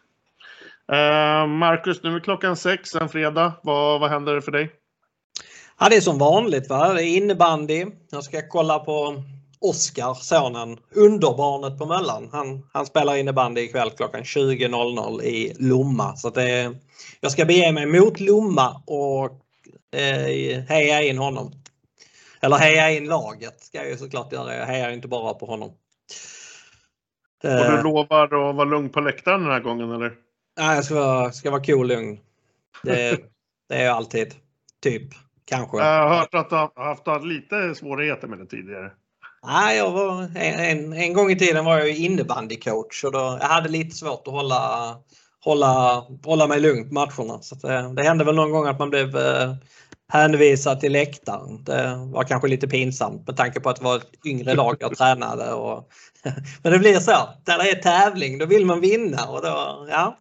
Eh, 0.92 1.46
Marcus, 1.46 2.02
nu 2.02 2.16
är 2.16 2.20
klockan 2.20 2.56
sex 2.56 2.94
en 2.94 3.08
fredag. 3.08 3.52
Vad, 3.62 4.00
vad 4.00 4.10
händer 4.10 4.40
för 4.40 4.52
dig? 4.52 4.70
Ja, 5.80 5.88
det 5.88 5.96
är 5.96 6.00
som 6.00 6.18
vanligt. 6.18 6.68
Va? 6.68 6.92
Det 6.92 7.02
är 7.04 7.16
innebandy. 7.16 7.86
Jag 8.10 8.24
ska 8.24 8.48
kolla 8.48 8.78
på 8.78 9.22
Oskar, 9.60 10.14
sonen, 10.14 10.78
underbarnet 10.94 11.78
på 11.78 11.86
Möllan. 11.86 12.28
Han, 12.32 12.66
han 12.72 12.86
spelar 12.86 13.16
innebandy 13.16 13.60
ikväll 13.60 13.90
klockan 13.90 14.22
20.00 14.22 15.22
i 15.22 15.56
Lomma. 15.58 16.16
Så 16.16 16.30
det, 16.30 16.74
jag 17.20 17.32
ska 17.32 17.44
bege 17.44 17.72
mig 17.72 17.86
mot 17.86 18.20
Lomma 18.20 18.82
och 18.86 19.43
eh, 19.94 20.60
heja 20.68 21.02
in 21.02 21.18
honom. 21.18 21.52
Eller 22.40 22.56
heja 22.56 22.90
in 22.90 23.04
laget 23.04 23.60
ska 23.60 23.78
jag 23.78 23.88
ju 23.88 23.96
såklart 23.96 24.32
göra. 24.32 24.56
Jag 24.56 24.66
hejar 24.66 24.90
inte 24.90 25.08
bara 25.08 25.34
på 25.34 25.46
honom. 25.46 25.68
Och 25.68 25.76
du 27.42 27.48
Eh, 27.48 27.82
lovar 27.82 28.24
att 28.24 28.56
vara 28.56 28.64
lugn 28.64 28.88
på 28.88 29.00
läktaren 29.00 29.42
den 29.42 29.52
här 29.52 29.60
gången 29.60 29.90
eller? 29.90 30.12
nej, 30.58 30.74
jag 30.74 30.84
ska 30.84 30.94
vara, 30.94 31.32
ska 31.32 31.50
vara 31.50 31.64
cool 31.64 31.88
lugn. 31.88 32.18
Det, 32.82 33.20
det 33.68 33.74
är 33.74 33.84
jag 33.84 33.96
alltid. 33.96 34.34
Typ. 34.82 35.02
Kanske. 35.44 35.78
Jag 35.78 36.08
har 36.08 36.18
hört 36.18 36.34
att 36.34 36.50
du 36.50 36.56
har 36.56 36.84
haft 36.84 37.24
lite 37.24 37.74
svårigheter 37.74 38.28
med 38.28 38.38
det 38.38 38.46
tidigare. 38.46 38.92
Nej, 39.46 39.76
jag 39.76 39.90
var, 39.90 40.22
en, 40.22 40.36
en, 40.36 40.92
en 40.92 41.12
gång 41.12 41.30
i 41.30 41.38
tiden 41.38 41.64
var 41.64 41.78
jag 41.78 41.88
innebandycoach 41.88 43.04
och 43.04 43.12
då, 43.12 43.38
jag 43.40 43.48
hade 43.48 43.68
lite 43.68 43.96
svårt 43.96 44.22
att 44.26 44.32
hålla, 44.32 44.96
hålla, 45.44 46.04
hålla 46.24 46.46
mig 46.46 46.60
lugn 46.60 46.88
på 46.88 46.94
matcherna. 46.94 47.42
Så 47.42 47.54
det, 47.54 47.94
det 47.96 48.02
hände 48.02 48.24
väl 48.24 48.34
någon 48.34 48.50
gång 48.50 48.66
att 48.66 48.78
man 48.78 48.90
blev 48.90 49.16
eh, 49.16 49.54
hänvisad 50.08 50.80
till 50.80 50.92
läktaren. 50.92 51.64
Det 51.64 52.08
var 52.12 52.24
kanske 52.24 52.48
lite 52.48 52.68
pinsamt 52.68 53.26
med 53.26 53.36
tanke 53.36 53.60
på 53.60 53.70
att 53.70 53.76
det 53.76 53.84
var 53.84 53.96
ett 53.96 54.26
yngre 54.26 54.54
lag 54.54 54.76
jag 54.80 54.96
tränade. 54.98 55.52
Och, 55.52 55.88
men 56.62 56.72
det 56.72 56.78
blir 56.78 56.98
så. 56.98 57.28
Där 57.44 57.58
det 57.58 57.70
är 57.70 57.82
tävling 57.82 58.38
då 58.38 58.46
vill 58.46 58.66
man 58.66 58.80
vinna 58.80 59.24
och 59.24 59.42
då, 59.42 59.86
ja, 59.90 60.18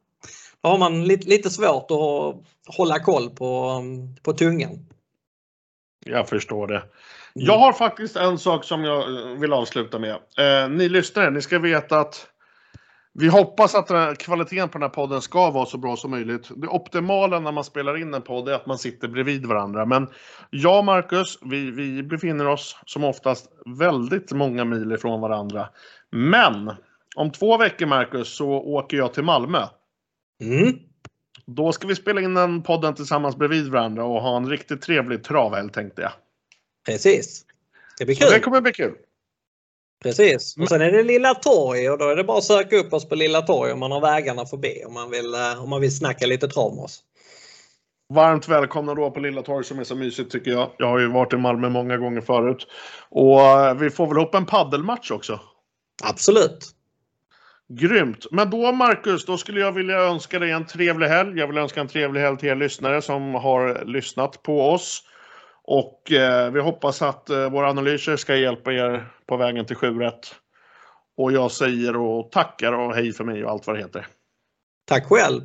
då 0.62 0.70
har 0.70 0.78
man 0.78 1.06
lite, 1.06 1.30
lite 1.30 1.50
svårt 1.50 1.92
att 1.92 2.76
hålla 2.78 3.00
koll 3.00 3.30
på, 3.30 3.82
på 4.24 4.34
tungan. 4.34 4.86
Jag 6.06 6.30
förstår 6.30 6.68
det. 6.68 6.84
Jag 7.34 7.58
har 7.58 7.74
faktiskt 7.74 8.16
en 8.16 8.38
sak 8.38 8.64
som 8.64 8.84
jag 8.84 9.00
eh, 9.00 9.40
vill 9.40 9.54
avsluta 9.54 10.00
med. 10.00 10.16
Eh, 10.38 10.70
ni 10.70 10.90
lyssnare, 10.90 11.30
ni 11.30 11.42
ska 11.42 11.60
veta 11.60 12.00
att 12.00 12.28
vi 13.14 13.28
hoppas 13.28 13.76
att 13.76 13.90
här 13.90 14.16
kvaliteten 14.16 14.70
på 14.70 14.78
den 14.78 14.82
här 14.82 14.90
podden 14.90 15.22
ska 15.22 15.52
vara 15.52 15.66
så 15.66 15.78
bra 15.78 15.96
som 15.96 16.12
möjligt. 16.12 16.50
Det 16.56 16.68
optimala 16.68 17.40
när 17.40 17.52
man 17.52 17.64
spelar 17.64 17.98
in 17.98 18.14
en 18.14 18.22
podd 18.22 18.50
är 18.50 18.54
att 18.54 18.66
man 18.66 18.78
sitter 18.78 19.08
bredvid 19.08 19.46
varandra. 19.46 19.86
Men 19.86 20.08
jag 20.50 20.78
och 20.78 20.86
Marcus, 20.86 21.40
vi, 21.42 21.72
vi 21.72 22.04
befinner 22.04 22.48
oss 22.48 22.78
som 22.86 23.04
oftast 23.04 23.50
väldigt 23.66 24.32
många 24.32 24.66
mil 24.66 24.92
ifrån 24.92 25.22
varandra. 25.22 25.70
Men 26.12 26.72
om 27.16 27.32
två 27.32 27.58
veckor, 27.58 27.86
Marcus, 27.86 28.36
så 28.36 28.50
åker 28.50 28.98
jag 28.98 29.14
till 29.14 29.24
Malmö. 29.24 29.68
Mm. 30.42 30.74
Då 31.46 31.72
ska 31.72 31.88
vi 31.88 31.96
spela 31.96 32.22
in 32.22 32.34
den 32.34 32.64
podden 32.64 32.96
tillsammans 32.96 33.36
bredvid 33.36 33.68
varandra 33.68 34.06
och 34.06 34.22
ha 34.22 34.38
en 34.38 34.50
riktigt 34.50 34.82
trevlig 34.82 35.24
travhelg 35.24 35.70
tänkte 35.72 36.02
jag. 36.02 36.12
Precis. 36.86 37.46
Det 38.00 38.06
blir 38.06 38.16
Så 38.16 38.26
det 38.26 38.32
kul. 38.32 38.44
kommer 38.44 38.62
bli 38.62 38.72
kul. 38.72 38.96
Precis. 40.04 40.58
Och 40.58 40.70
sen 40.70 40.82
är 40.82 40.92
det 40.92 41.04
Lilla 41.04 41.34
Torg 41.34 41.90
och 41.90 41.98
då 41.98 42.10
är 42.10 42.16
det 42.16 42.24
bara 42.24 42.38
att 42.38 42.44
söka 42.44 42.76
upp 42.76 42.94
oss 42.94 43.10
på 43.10 43.16
Lilla 43.16 43.42
Torg 43.42 43.72
om 43.72 43.80
man 43.80 43.92
har 43.92 44.02
vägarna 44.02 44.46
förbi 44.46 44.84
om 44.88 44.94
man 44.94 45.12
vill, 45.12 45.34
eh, 45.34 45.64
om 45.64 45.70
man 45.70 45.82
vill 45.82 45.98
snacka 45.98 46.26
lite 46.26 46.48
trav 46.48 46.76
med 46.76 46.84
oss. 46.84 47.04
Varmt 48.14 48.48
välkomna 48.48 48.94
då 48.96 49.12
på 49.12 49.20
Lilla 49.20 49.42
Torg 49.42 49.66
som 49.66 49.80
är 49.80 49.84
så 49.84 49.96
mysigt 49.96 50.32
tycker 50.32 50.52
jag. 50.52 50.72
Jag 50.78 50.88
har 50.88 51.00
ju 51.00 51.08
varit 51.08 51.34
i 51.34 51.38
Malmö 51.38 51.70
många 51.70 51.98
gånger 51.98 52.22
förut. 52.22 52.68
Och 53.10 53.42
eh, 53.42 53.74
vi 53.74 53.90
får 53.90 54.08
väl 54.08 54.18
hoppa 54.18 54.38
en 54.38 54.46
paddelmatch 54.46 55.12
också. 55.12 55.40
Absolut. 56.04 56.76
Grymt! 57.70 58.26
Men 58.32 58.50
då 58.50 58.72
Marcus, 58.72 59.26
då 59.26 59.38
skulle 59.38 59.60
jag 59.60 59.72
vilja 59.72 59.98
önska 59.98 60.40
dig 60.40 60.52
en 60.52 60.66
trevlig 60.66 61.08
helg. 61.08 61.40
Jag 61.40 61.48
vill 61.48 61.58
önska 61.58 61.82
en 61.82 61.88
trevlig 61.88 62.22
helg 62.22 62.38
till 62.38 62.50
er 62.50 62.56
lyssnare 62.56 63.02
som 63.02 63.34
har 63.34 63.86
lyssnat 63.86 64.44
på 64.44 64.62
oss. 64.62 65.04
Och 65.64 66.12
eh, 66.12 66.52
vi 66.52 66.60
hoppas 66.60 67.02
att 67.02 67.30
eh, 67.30 67.50
våra 67.50 67.70
analyser 67.70 68.16
ska 68.16 68.36
hjälpa 68.36 68.74
er 68.74 69.08
på 69.26 69.38
vägen 69.38 69.66
till 69.66 69.76
7 69.76 70.00
rätt. 70.00 70.36
Och 71.18 71.32
jag 71.32 71.52
säger 71.52 71.96
och 71.96 72.32
tackar 72.32 72.74
och 72.74 72.96
hej 72.96 73.14
för 73.14 73.24
mig 73.24 73.46
och 73.46 73.52
allt 73.52 73.68
vad 73.68 73.76
det 73.76 73.82
heter. 73.82 74.08
Tack 74.86 75.06
själv 75.06 75.42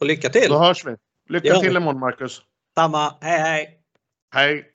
och 0.00 0.06
lycka 0.06 0.28
till! 0.28 0.48
Då 0.50 0.58
hörs 0.58 0.84
vi. 0.86 0.96
Lycka 1.28 1.48
Ja. 1.48 1.60
till 1.60 1.76
imorgon 1.76 2.00
Marcus. 2.00 2.42
Samma. 2.74 3.14
Hej 3.20 3.38
hej! 3.38 3.80
Hej! 4.34 4.69